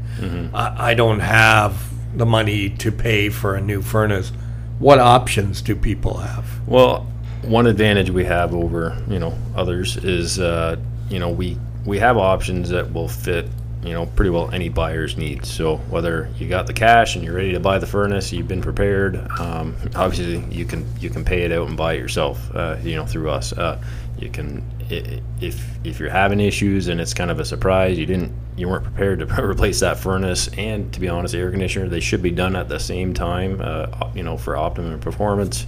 I, 0.54 0.92
I 0.92 0.94
don't 0.94 1.20
have 1.20 1.90
the 2.16 2.26
money 2.26 2.70
to 2.70 2.90
pay 2.90 3.28
for 3.28 3.54
a 3.54 3.60
new 3.60 3.82
furnace." 3.82 4.32
What 4.78 4.98
options 4.98 5.60
do 5.60 5.76
people 5.76 6.18
have? 6.18 6.66
Well, 6.66 7.06
one 7.42 7.66
advantage 7.66 8.10
we 8.10 8.24
have 8.24 8.54
over 8.54 9.02
you 9.08 9.18
know 9.18 9.36
others 9.56 9.96
is 9.96 10.38
uh, 10.38 10.76
you 11.08 11.18
know 11.18 11.30
we 11.30 11.56
we 11.84 11.98
have 11.98 12.16
options 12.16 12.68
that 12.70 12.92
will 12.92 13.08
fit 13.08 13.46
you 13.82 13.92
know 13.92 14.06
pretty 14.06 14.30
well 14.30 14.50
any 14.50 14.68
buyer's 14.68 15.16
needs. 15.16 15.50
So 15.50 15.76
whether 15.76 16.28
you 16.38 16.48
got 16.48 16.66
the 16.66 16.72
cash 16.72 17.16
and 17.16 17.24
you're 17.24 17.34
ready 17.34 17.52
to 17.52 17.60
buy 17.60 17.78
the 17.78 17.86
furnace, 17.86 18.32
you've 18.32 18.48
been 18.48 18.60
prepared. 18.60 19.16
Um, 19.38 19.74
obviously, 19.94 20.44
you 20.54 20.64
can 20.64 20.86
you 20.98 21.10
can 21.10 21.24
pay 21.24 21.42
it 21.42 21.52
out 21.52 21.68
and 21.68 21.76
buy 21.76 21.94
it 21.94 21.98
yourself. 21.98 22.54
Uh, 22.54 22.76
you 22.82 22.96
know 22.96 23.06
through 23.06 23.30
us. 23.30 23.52
Uh, 23.52 23.82
you 24.18 24.28
can 24.28 24.64
if 24.90 25.64
if 25.84 25.98
you're 25.98 26.10
having 26.10 26.40
issues 26.40 26.88
and 26.88 27.00
it's 27.00 27.14
kind 27.14 27.30
of 27.30 27.40
a 27.40 27.44
surprise, 27.44 27.98
you 27.98 28.06
didn't 28.06 28.32
you 28.56 28.68
weren't 28.68 28.84
prepared 28.84 29.20
to 29.20 29.42
replace 29.42 29.80
that 29.80 29.98
furnace. 29.98 30.48
And 30.58 30.92
to 30.92 31.00
be 31.00 31.08
honest, 31.08 31.32
the 31.32 31.38
air 31.38 31.50
conditioner 31.50 31.88
they 31.88 32.00
should 32.00 32.22
be 32.22 32.30
done 32.30 32.56
at 32.56 32.68
the 32.68 32.78
same 32.78 33.14
time. 33.14 33.60
Uh, 33.62 34.10
you 34.14 34.22
know 34.22 34.36
for 34.36 34.56
optimum 34.56 35.00
performance. 35.00 35.66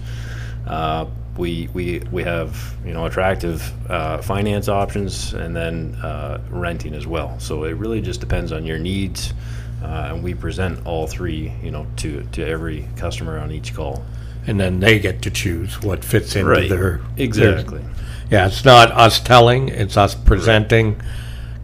We, 1.37 1.67
we, 1.73 1.99
we 2.11 2.23
have 2.23 2.75
you 2.85 2.93
know 2.93 3.05
attractive 3.05 3.71
uh, 3.89 4.21
finance 4.21 4.69
options 4.69 5.33
and 5.33 5.55
then 5.55 5.95
uh, 5.95 6.39
renting 6.49 6.93
as 6.93 7.07
well. 7.07 7.39
So 7.39 7.63
it 7.63 7.71
really 7.73 8.01
just 8.01 8.19
depends 8.19 8.51
on 8.51 8.65
your 8.65 8.77
needs. 8.79 9.33
uh, 9.83 10.09
and 10.13 10.23
we 10.23 10.33
present 10.33 10.85
all 10.85 11.07
three, 11.07 11.51
you 11.63 11.71
know, 11.71 11.85
to 11.97 12.23
to 12.33 12.45
every 12.45 12.87
customer 12.95 13.37
on 13.39 13.51
each 13.51 13.73
call. 13.73 14.03
And 14.47 14.59
then 14.59 14.79
they 14.79 14.99
get 14.99 15.21
to 15.23 15.31
choose 15.31 15.81
what 15.81 16.03
fits 16.05 16.35
into 16.35 16.49
Right. 16.49 16.69
their 16.69 16.99
Exactly. 17.17 17.79
their- 17.79 17.89
yeah, 18.29 18.47
it's 18.47 18.63
not 18.65 18.91
us 18.91 19.19
telling; 19.19 19.69
it's 19.69 19.97
us 19.97 20.15
presenting, 20.15 21.01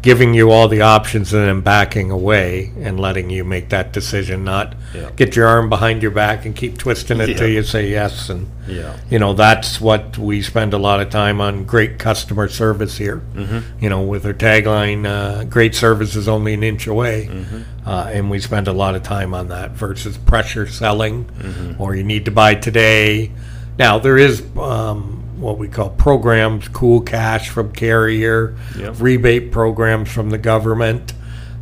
giving 0.01 0.33
you 0.33 0.49
all 0.49 0.69
the 0.69 0.79
options, 0.81 1.33
and 1.33 1.45
then 1.45 1.59
backing 1.59 2.09
away 2.09 2.71
and 2.79 2.97
letting 2.97 3.29
you 3.29 3.43
make 3.43 3.67
that 3.69 3.91
decision. 3.91 4.45
Not 4.45 4.73
Yeah. 4.95 5.09
get 5.17 5.35
your 5.35 5.45
arm 5.47 5.67
behind 5.67 6.01
your 6.01 6.11
back 6.11 6.45
and 6.45 6.55
keep 6.55 6.77
twisting 6.77 7.19
it 7.19 7.35
till 7.37 7.49
you 7.49 7.63
say 7.63 7.89
yes. 7.89 8.29
And 8.29 8.47
Yeah. 8.65 8.93
you 9.09 9.19
know 9.19 9.33
that's 9.33 9.81
what 9.81 10.17
we 10.17 10.41
spend 10.41 10.73
a 10.73 10.77
lot 10.77 11.01
of 11.01 11.09
time 11.09 11.41
on. 11.41 11.65
Great 11.65 11.99
customer 11.99 12.47
service 12.47 12.97
here. 12.97 13.21
Mm-hmm. 13.35 13.57
You 13.81 13.89
know, 13.89 14.01
with 14.01 14.25
our 14.25 14.33
tagline, 14.33 15.05
uh, 15.05 15.43
"Great 15.43 15.75
service 15.75 16.15
is 16.15 16.29
only 16.29 16.53
an 16.53 16.63
inch 16.63 16.87
away," 16.87 17.27
Mm-hmm. 17.29 17.89
uh, 17.89 18.09
and 18.13 18.29
we 18.29 18.39
spend 18.39 18.69
a 18.69 18.73
lot 18.73 18.95
of 18.95 19.03
time 19.03 19.33
on 19.33 19.49
that 19.49 19.71
versus 19.71 20.15
pressure 20.17 20.65
selling, 20.65 21.25
Mm-hmm. 21.41 21.81
or 21.81 21.93
you 21.95 22.03
need 22.05 22.23
to 22.23 22.31
buy 22.31 22.55
today. 22.55 23.31
Now 23.77 23.99
there 23.99 24.17
is 24.17 24.41
um, 24.57 25.18
what 25.39 25.57
we 25.57 25.67
call 25.67 25.89
programs, 25.91 26.67
cool 26.67 27.01
cash 27.01 27.49
from 27.49 27.71
Carrier, 27.71 28.55
Yep. 28.77 28.95
rebate 28.99 29.51
programs 29.51 30.09
from 30.11 30.29
the 30.29 30.37
government. 30.37 31.13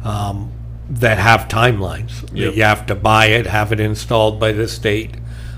Um, 0.04 0.52
that 0.90 1.18
have 1.18 1.50
timelines. 1.50 2.22
Yep. 2.34 2.56
You 2.56 2.64
have 2.64 2.86
to 2.86 2.96
buy 2.96 3.26
it, 3.26 3.46
have 3.46 3.74
it 3.74 3.80
installed 3.82 4.40
by 4.40 4.54
the 4.54 4.70
state 4.70 5.16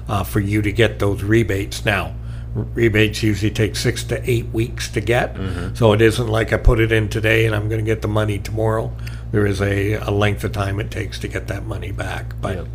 uh, 0.07 0.23
for 0.23 0.39
you 0.39 0.59
to 0.63 0.71
get 0.71 0.97
those 0.97 1.21
rebates. 1.21 1.85
Now, 1.85 2.15
rebates 2.55 3.21
usually 3.21 3.51
take 3.51 3.75
six 3.75 4.03
to 4.05 4.27
eight 4.27 4.47
weeks 4.51 4.89
to 4.89 5.01
get, 5.01 5.37
so 5.75 5.93
it 5.93 6.01
isn't 6.01 6.27
like 6.27 6.51
I 6.51 6.57
put 6.57 6.79
it 6.79 6.91
in 6.91 7.09
today 7.09 7.45
and 7.45 7.53
I'm 7.55 7.69
going 7.69 7.77
to 7.79 7.85
get 7.85 8.01
the 8.01 8.07
money 8.07 8.39
tomorrow. 8.39 8.91
There 9.31 9.45
is 9.45 9.61
a, 9.61 9.93
a 9.93 10.09
length 10.09 10.43
of 10.43 10.51
time 10.51 10.79
it 10.79 10.89
takes 10.89 11.19
to 11.19 11.27
get 11.27 11.45
that 11.49 11.67
money 11.67 11.91
back. 11.91 12.33
But 12.41 12.55
Yep. 12.55 12.67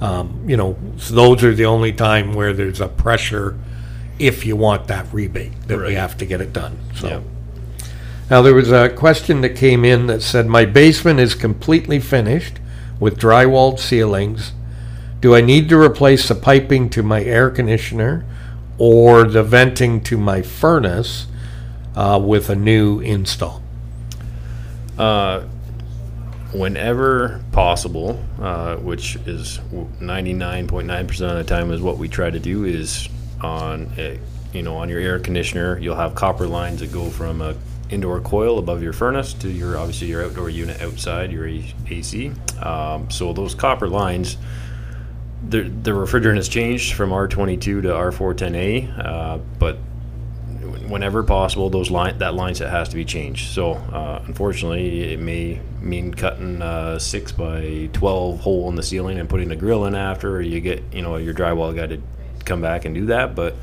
um, 0.00 0.44
you 0.48 0.56
know, 0.56 0.76
so 0.96 1.14
those 1.14 1.44
are 1.44 1.54
the 1.54 1.66
only 1.66 1.92
time 1.92 2.32
where 2.34 2.52
there's 2.52 2.80
a 2.80 2.88
pressure 2.88 3.56
if 4.18 4.44
you 4.46 4.56
want 4.56 4.86
that 4.88 5.06
rebate 5.12 5.52
that 5.68 5.76
we 5.78 5.84
Right. 5.84 5.96
have 5.96 6.16
to 6.18 6.26
get 6.26 6.40
it 6.40 6.52
done. 6.52 6.76
So. 6.94 7.08
Yep. 7.08 7.22
Now, 8.30 8.40
there 8.42 8.54
was 8.54 8.70
a 8.72 8.88
question 8.88 9.40
that 9.42 9.50
came 9.56 9.84
in 9.84 10.06
that 10.06 10.22
said, 10.22 10.46
My 10.46 10.64
basement 10.64 11.20
is 11.20 11.34
completely 11.34 11.98
finished 12.00 12.54
with 12.98 13.18
drywalled 13.18 13.78
ceilings. 13.78 14.52
Do 15.20 15.34
I 15.34 15.40
need 15.40 15.68
to 15.68 15.78
replace 15.78 16.28
the 16.28 16.34
piping 16.34 16.88
to 16.90 17.02
my 17.02 17.22
air 17.22 17.50
conditioner 17.50 18.24
or 18.78 19.24
the 19.24 19.42
venting 19.42 20.00
to 20.02 20.16
my 20.16 20.40
furnace 20.42 21.26
uh, 21.94 22.20
with 22.24 22.48
a 22.48 22.56
new 22.56 23.00
install? 23.00 23.62
Uh, 24.98 25.42
whenever 26.52 27.40
possible, 27.52 28.22
uh, 28.40 28.76
which 28.76 29.16
is 29.26 29.58
99.9% 30.00 31.30
of 31.30 31.36
the 31.36 31.44
time 31.44 31.70
is 31.70 31.80
what 31.80 31.98
we 31.98 32.08
try 32.08 32.30
to 32.30 32.38
do 32.38 32.64
is 32.64 33.08
on 33.42 33.92
a, 33.98 34.18
you 34.52 34.62
know 34.62 34.76
on 34.76 34.88
your 34.88 35.00
air 35.00 35.18
conditioner 35.18 35.78
you'll 35.78 35.96
have 35.96 36.14
copper 36.14 36.46
lines 36.46 36.80
that 36.80 36.92
go 36.92 37.08
from 37.10 37.40
a 37.40 37.54
indoor 37.90 38.20
coil 38.20 38.58
above 38.58 38.82
your 38.82 38.92
furnace 38.92 39.34
to 39.34 39.48
your 39.48 39.76
obviously 39.76 40.06
your 40.06 40.24
outdoor 40.24 40.48
unit 40.48 40.80
outside 40.80 41.30
your 41.30 41.46
AC 41.46 42.32
um, 42.60 43.10
so 43.10 43.32
those 43.32 43.54
copper 43.54 43.88
lines 43.88 44.38
the, 45.48 45.62
the 45.62 45.90
refrigerant 45.90 46.36
has 46.36 46.48
changed 46.48 46.94
from 46.94 47.10
R22 47.10 47.58
to 47.58 47.82
R410A 47.82 49.06
uh, 49.06 49.38
but 49.58 49.78
whenever 50.92 51.22
possible, 51.22 51.70
those 51.70 51.90
line 51.90 52.18
that 52.18 52.34
line 52.34 52.54
set 52.54 52.70
has 52.70 52.88
to 52.90 52.96
be 52.96 53.04
changed. 53.04 53.52
So 53.52 53.72
uh, 53.72 54.22
unfortunately, 54.26 55.12
it 55.12 55.18
may 55.18 55.60
mean 55.80 56.12
cutting 56.12 56.60
a 56.62 57.00
six 57.00 57.32
by 57.32 57.88
twelve 57.92 58.40
hole 58.40 58.68
in 58.68 58.74
the 58.74 58.82
ceiling 58.82 59.18
and 59.18 59.28
putting 59.28 59.50
a 59.50 59.56
grill 59.56 59.86
in 59.86 59.94
after, 59.94 60.40
you 60.40 60.60
get 60.60 60.82
you 60.92 61.02
know 61.02 61.16
your 61.16 61.34
drywall 61.34 61.74
guy 61.74 61.86
to 61.86 62.00
come 62.44 62.60
back 62.60 62.84
and 62.84 62.94
do 62.94 63.06
that. 63.06 63.34
But 63.34 63.54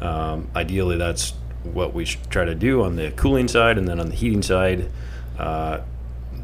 um, 0.00 0.50
ideally, 0.54 0.96
that's 0.96 1.32
what 1.62 1.94
we 1.94 2.04
try 2.04 2.44
to 2.44 2.54
do 2.54 2.82
on 2.82 2.96
the 2.96 3.10
cooling 3.12 3.48
side, 3.48 3.78
and 3.78 3.88
then 3.88 4.00
on 4.00 4.08
the 4.08 4.14
heating 4.14 4.42
side. 4.42 4.90
Uh, 5.38 5.80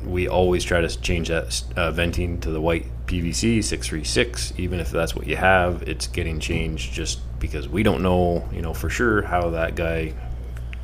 we 0.05 0.29
always 0.29 0.65
try 0.65 0.81
to 0.81 1.01
change 1.01 1.29
that 1.29 1.63
uh, 1.77 1.91
venting 1.91 2.41
to 2.41 2.51
the 2.51 2.61
white 2.61 2.87
PVC 3.07 3.63
636, 3.63 4.55
even 4.57 4.81
if 4.81 4.91
that's 4.91 5.15
what 5.15 5.27
you 5.27 5.37
have. 5.37 5.83
It's 5.83 6.07
getting 6.07 6.41
changed 6.41 6.93
just 6.93 7.21
because 7.39 7.69
we 7.69 7.83
don't 7.83 8.03
know, 8.03 8.49
you 8.53 8.63
know, 8.63 8.73
for 8.73 8.89
sure 8.89 9.23
how 9.23 9.51
that 9.51 9.75
guy 9.75 10.15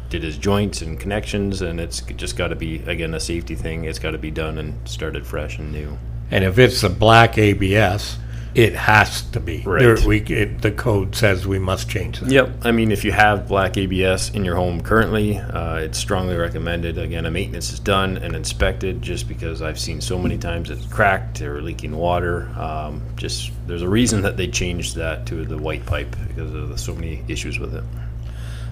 did 0.09 0.23
his 0.23 0.39
joints 0.39 0.83
and 0.83 0.99
connections, 1.01 1.63
and 1.63 1.81
it's 1.81 2.01
just 2.01 2.37
got 2.37 2.49
to 2.49 2.57
be 2.57 2.79
again 2.81 3.15
a 3.15 3.21
safety 3.21 3.55
thing. 3.55 3.85
It's 3.85 3.99
got 3.99 4.13
to 4.13 4.19
be 4.19 4.31
done 4.31 4.59
and 4.59 4.87
started 4.89 5.27
fresh 5.27 5.59
and 5.59 5.73
new. 5.73 5.99
And 6.31 6.45
if 6.45 6.59
it's 6.59 6.83
a 6.83 6.91
black 6.91 7.39
ABS, 7.39 8.19
it 8.57 8.75
has 8.75 9.21
to 9.21 9.39
be. 9.39 9.63
Right. 9.67 9.83
There, 9.83 9.99
we, 10.07 10.21
it, 10.21 10.63
the 10.63 10.73
code 10.73 11.15
says 11.15 11.47
we 11.47 11.59
must 11.59 11.91
change 11.91 12.21
that. 12.21 12.31
Yep. 12.31 12.51
I 12.63 12.73
mean, 12.73 12.91
if 12.91 13.05
you 13.05 13.13
have 13.13 13.47
black 13.47 13.77
ABS 13.77 14.31
in 14.31 14.47
your 14.47 14.57
home 14.57 14.83
currently, 14.83 15.37
uh, 15.37 15.77
it's 15.77 15.99
strongly 15.99 16.37
recommended. 16.37 16.97
Again, 16.97 17.27
a 17.27 17.31
maintenance 17.31 17.71
is 17.71 17.79
done 17.79 18.17
and 18.17 18.35
inspected 18.35 19.03
just 19.03 19.29
because 19.29 19.61
I've 19.61 19.79
seen 19.79 20.01
so 20.01 20.19
many 20.19 20.39
times 20.39 20.71
it's 20.71 20.87
cracked 20.87 21.43
or 21.43 21.61
leaking 21.61 21.95
water. 21.95 22.49
Um, 22.59 23.03
just 23.17 23.53
there's 23.67 23.83
a 23.83 23.89
reason 23.91 24.23
that 24.23 24.39
they 24.39 24.49
changed 24.49 24.97
that 24.97 25.27
to 25.27 25.45
the 25.45 25.59
white 25.59 25.85
pipe 25.85 26.17
because 26.27 26.55
of 26.55 26.71
the, 26.71 26.79
so 26.79 26.95
many 26.95 27.23
issues 27.29 27.59
with 27.59 27.75
it. 27.75 27.85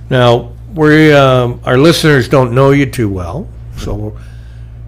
Now, 0.09 0.55
we 0.75 1.13
um, 1.13 1.61
our 1.67 1.77
listeners 1.77 2.27
don't 2.27 2.55
know 2.55 2.71
you 2.71 2.87
too 2.87 3.11
well, 3.11 3.47
so 3.77 4.19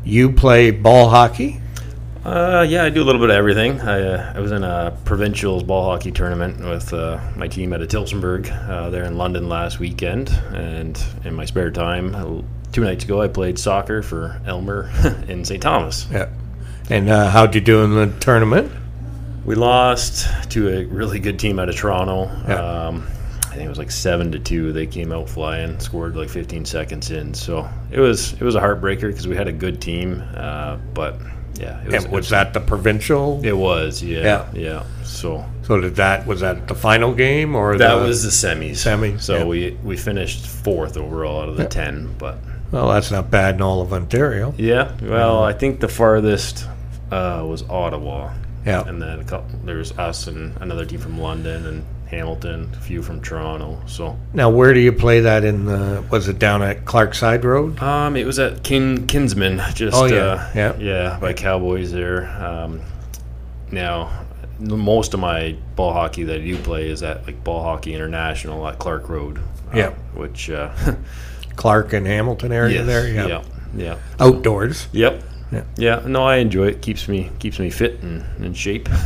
you 0.07 0.33
play 0.33 0.71
ball 0.71 1.11
hockey. 1.11 1.61
Uh, 2.27 2.67
yeah, 2.69 2.83
I 2.83 2.91
do 2.91 3.01
a 3.01 3.05
little 3.05 3.21
bit 3.21 3.31
of 3.31 3.37
everything. 3.37 3.81
I, 3.81 4.03
uh, 4.03 4.33
I 4.35 4.41
was 4.41 4.51
in 4.51 4.65
a 4.65 4.99
provincials 5.05 5.63
ball 5.63 5.85
hockey 5.85 6.11
tournament 6.11 6.59
with 6.59 6.93
uh, 6.93 7.21
my 7.37 7.47
team 7.47 7.73
at 7.73 7.81
a 7.81 7.87
Tillsonburg 7.87 8.51
uh, 8.69 8.91
there 8.91 9.05
in 9.05 9.17
London 9.17 9.49
last 9.49 9.79
weekend, 9.79 10.31
and 10.53 11.01
in 11.25 11.35
my 11.35 11.45
spare 11.45 11.71
time, 11.71 12.17
uh, 12.17 12.43
two 12.73 12.83
nights 12.83 13.05
ago, 13.05 13.23
I 13.23 13.29
played 13.29 13.61
soccer 13.61 14.03
for 14.03 14.41
Aylmer 14.45 14.91
in 15.29 15.45
St. 15.45 15.63
Thomas. 15.63 16.09
Yeah. 16.11 16.29
And 16.91 17.09
uh, 17.09 17.31
how'd 17.31 17.55
you 17.55 17.61
do 17.61 17.85
in 17.85 17.95
the 17.95 18.13
tournament? 18.19 18.73
We 19.45 19.55
lost 19.55 20.27
to 20.51 20.69
a 20.69 20.85
really 20.87 21.21
good 21.21 21.39
team 21.39 21.61
out 21.61 21.69
of 21.69 21.77
Toronto. 21.77 22.25
Yeah. 22.49 22.87
Um, 22.87 23.07
I 23.45 23.51
think 23.51 23.67
it 23.67 23.69
was 23.69 23.79
like 23.79 23.93
seven 23.93 24.33
to 24.33 24.41
two. 24.41 24.73
They 24.73 24.89
came 24.89 25.13
out 25.13 25.31
flying, 25.31 25.79
scored 25.79 26.17
like 26.17 26.29
15 26.29 26.65
seconds 26.65 27.13
in. 27.13 27.35
So 27.35 27.71
it 27.93 28.01
was 28.01 28.33
it 28.33 28.43
was 28.43 28.57
a 28.57 28.61
heartbreaker 28.61 29.03
because 29.03 29.29
we 29.29 29.37
had 29.37 29.47
a 29.47 29.53
good 29.53 29.81
team, 29.81 30.25
uh, 30.35 30.79
but 30.93 31.21
yeah, 31.59 31.81
it 31.83 31.93
was, 31.93 32.05
And 32.05 32.13
was 32.13 32.29
that 32.31 32.53
the 32.55 32.61
provincial? 32.61 33.41
It 33.45 33.57
was, 33.57 34.03
yeah, 34.03 34.23
Yeah. 34.23 34.45
yeah. 34.55 34.83
So 35.05 35.45
So 35.63 35.81
did 35.81 35.97
that 35.97 36.27
was 36.27 36.41
that 36.41 36.69
the 36.69 36.75
final 36.75 37.13
game 37.15 37.55
or 37.55 37.77
that 37.79 37.95
the, 37.97 38.01
was 38.07 38.23
the 38.23 38.31
semis. 38.31 38.73
Semis, 38.87 39.23
So 39.23 39.39
yeah. 39.39 39.45
we 39.45 39.79
we 39.85 39.97
finished 39.97 40.47
fourth 40.47 40.97
overall 40.97 41.43
out 41.43 41.49
of 41.49 41.57
the 41.57 41.63
Yeah. 41.65 41.69
ten. 41.69 42.15
But 42.19 42.39
Well, 42.73 42.89
that's 42.89 43.11
not 43.11 43.31
bad 43.31 43.57
in 43.57 43.63
all 43.63 43.81
of 43.81 43.93
Ontario. 43.93 44.53
yeah, 44.59 44.91
well, 45.03 45.43
I 45.45 45.53
think 45.53 45.81
the 45.81 45.89
farthest 45.89 46.67
uh, 47.13 47.45
was 47.47 47.63
Ottawa. 47.71 48.31
Yeah. 48.67 48.83
and 48.89 49.01
then 49.01 49.21
a 49.21 49.25
couple, 49.25 49.61
there 49.65 49.77
was 49.79 49.93
us 49.97 50.27
and 50.27 50.53
another 50.61 50.85
team 50.85 50.99
from 50.99 51.21
London 51.21 51.65
and 51.67 51.85
Hamilton, 52.07 52.71
a 52.73 52.81
few 52.81 53.03
from 53.03 53.21
Toronto. 53.21 53.81
So 53.87 54.17
Now, 54.33 54.49
where 54.51 54.73
do 54.75 54.81
you 54.81 54.93
play 54.93 55.21
that 55.21 55.45
in 55.45 55.65
the? 55.67 56.05
Was 56.11 56.29
it 56.29 56.39
down 56.39 56.63
at 56.63 56.85
Clark 56.85 57.15
Side 57.15 57.45
Road? 57.45 57.81
um, 57.83 58.17
it 58.17 58.25
was 58.27 58.39
at 58.39 58.63
Kin 58.63 59.07
Kinsmen, 59.07 59.61
just 59.75 59.97
Oh, 59.97 60.05
yeah, 60.07 60.17
uh, 60.17 60.51
yeah. 60.55 60.77
yeah, 60.79 61.19
by 61.21 61.33
Cowboys 61.33 61.91
there. 61.93 62.27
Um, 62.43 62.81
now, 63.71 64.25
most 64.61 65.15
of 65.15 65.21
my 65.21 65.57
ball 65.75 65.93
hockey 65.93 66.23
that 66.25 66.37
I 66.37 66.45
do 66.45 66.57
play 66.59 66.89
is 66.89 67.03
at 67.03 67.27
like 67.27 67.43
Ball 67.45 67.63
Hockey 67.63 67.93
International 67.95 68.67
at 68.69 68.79
Clark 68.79 69.09
Road. 69.09 69.39
uh, 69.39 69.43
Yeah. 69.77 69.91
which 70.15 70.49
uh, 70.49 70.71
Clark 71.57 71.93
and 71.93 72.07
Hamilton 72.07 72.53
area 72.53 72.77
yes, 72.79 72.87
there. 72.87 73.09
Yeah. 73.09 73.27
yeah, 73.27 73.43
yeah. 73.77 73.99
Outdoors. 74.21 74.87
Yep. 74.93 75.23
Yeah. 75.53 75.65
Yeah. 75.77 76.03
No, 76.07 76.25
I 76.25 76.37
enjoy 76.37 76.69
it. 76.69 76.83
Keeps 76.83 77.07
me 77.09 77.31
keeps 77.39 77.59
me 77.59 77.71
fit 77.71 78.03
and 78.03 78.25
in 78.45 78.55
shape. 78.55 78.89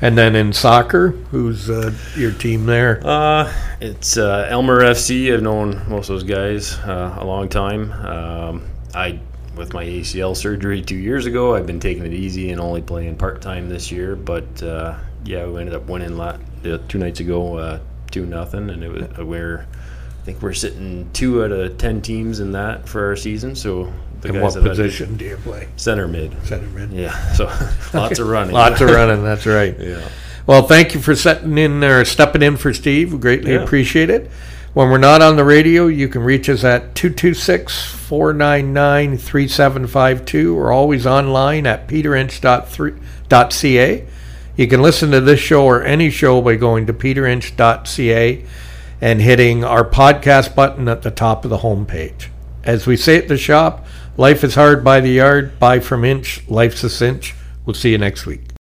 And 0.00 0.16
then 0.16 0.36
in 0.36 0.52
soccer, 0.52 1.08
who's 1.08 1.68
uh, 1.68 1.92
your 2.16 2.30
team 2.30 2.66
there? 2.66 3.04
uh, 3.04 3.52
it's 3.80 4.16
uh, 4.16 4.48
Aylmer 4.48 4.80
FC. 4.80 5.34
I've 5.34 5.42
known 5.42 5.88
most 5.88 6.08
of 6.08 6.14
those 6.14 6.22
guys 6.22 6.74
uh, 6.78 7.16
a 7.18 7.24
long 7.24 7.48
time. 7.48 7.92
Um, 7.92 8.62
I 8.94 9.18
with 9.56 9.74
my 9.74 9.84
ACL 9.84 10.36
surgery 10.36 10.80
two 10.82 10.96
years 10.96 11.26
ago, 11.26 11.56
I've 11.56 11.66
been 11.66 11.80
taking 11.80 12.06
it 12.06 12.12
easy 12.12 12.50
and 12.50 12.60
only 12.60 12.80
playing 12.80 13.16
part 13.16 13.42
time 13.42 13.68
this 13.68 13.90
year. 13.90 14.14
But 14.14 14.62
uh, 14.62 14.96
yeah, 15.24 15.46
we 15.46 15.58
ended 15.58 15.74
up 15.74 15.88
winning 15.88 16.18
uh, 16.18 16.38
two 16.86 16.98
nights 16.98 17.18
ago, 17.18 17.56
uh, 17.56 17.80
two 18.12 18.24
nothing, 18.24 18.70
and 18.70 18.84
it 18.84 18.88
was 18.88 19.18
we're 19.18 19.66
I 20.20 20.24
think 20.24 20.40
we're 20.42 20.54
sitting 20.54 21.10
two 21.12 21.42
out 21.42 21.50
of 21.50 21.76
ten 21.76 22.00
teams 22.00 22.38
in 22.38 22.52
that 22.52 22.88
for 22.88 23.04
our 23.04 23.16
season. 23.16 23.56
So 23.56 23.92
the 24.20 24.28
And 24.28 24.38
guys 24.40 24.54
what 24.56 24.64
position 24.64 25.16
do 25.16 25.24
you 25.24 25.36
play? 25.36 25.68
Center 25.76 26.08
mid. 26.08 26.34
Center 26.46 26.66
mid. 26.68 26.92
Yeah, 26.92 27.32
so 27.32 27.46
lots 27.94 28.18
of 28.18 28.28
running. 28.28 28.54
Lots 28.54 28.80
of 28.80 28.90
running. 28.90 29.22
That's 29.24 29.46
right. 29.46 29.78
Yeah. 29.78 30.08
Well, 30.46 30.62
thank 30.62 30.94
you 30.94 31.00
for 31.00 31.14
setting 31.14 31.58
in 31.58 31.84
or 31.84 32.04
stepping 32.04 32.42
in 32.42 32.56
for 32.56 32.72
Steve. 32.72 33.12
We 33.12 33.18
greatly 33.18 33.52
Yeah. 33.52 33.62
appreciate 33.62 34.10
it. 34.10 34.30
When 34.74 34.90
we're 34.90 34.98
not 34.98 35.22
on 35.22 35.36
the 35.36 35.44
radio, 35.44 35.86
you 35.88 36.08
can 36.08 36.22
reach 36.22 36.48
us 36.48 36.62
at 36.64 36.94
226 36.94 37.84
499 37.92 39.18
3752. 39.18 40.54
We're 40.54 40.72
always 40.72 41.06
online 41.06 41.66
at 41.66 41.88
peterinch.ca. 41.88 44.06
You 44.56 44.66
can 44.66 44.82
listen 44.82 45.10
to 45.12 45.20
this 45.20 45.40
show 45.40 45.64
or 45.64 45.82
any 45.82 46.10
show 46.10 46.40
by 46.40 46.56
going 46.56 46.86
to 46.86 46.92
peterinch.ca 46.92 48.44
and 49.00 49.20
hitting 49.20 49.64
our 49.64 49.88
podcast 49.88 50.54
button 50.54 50.88
at 50.88 51.02
the 51.02 51.10
top 51.10 51.44
of 51.44 51.50
the 51.50 51.58
homepage. 51.58 52.26
As 52.64 52.86
we 52.86 52.96
say 52.96 53.16
at 53.18 53.28
the 53.28 53.38
shop, 53.38 53.86
life 54.18 54.44
is 54.44 54.56
hard 54.56 54.84
by 54.84 55.00
the 55.00 55.12
yard, 55.12 55.58
buy 55.58 55.78
from 55.78 56.04
inch, 56.04 56.42
life's 56.48 56.84
a 56.84 56.90
cinch. 56.90 57.34
We'll 57.64 57.74
see 57.74 57.92
you 57.92 57.98
next 57.98 58.26
week. 58.26 58.48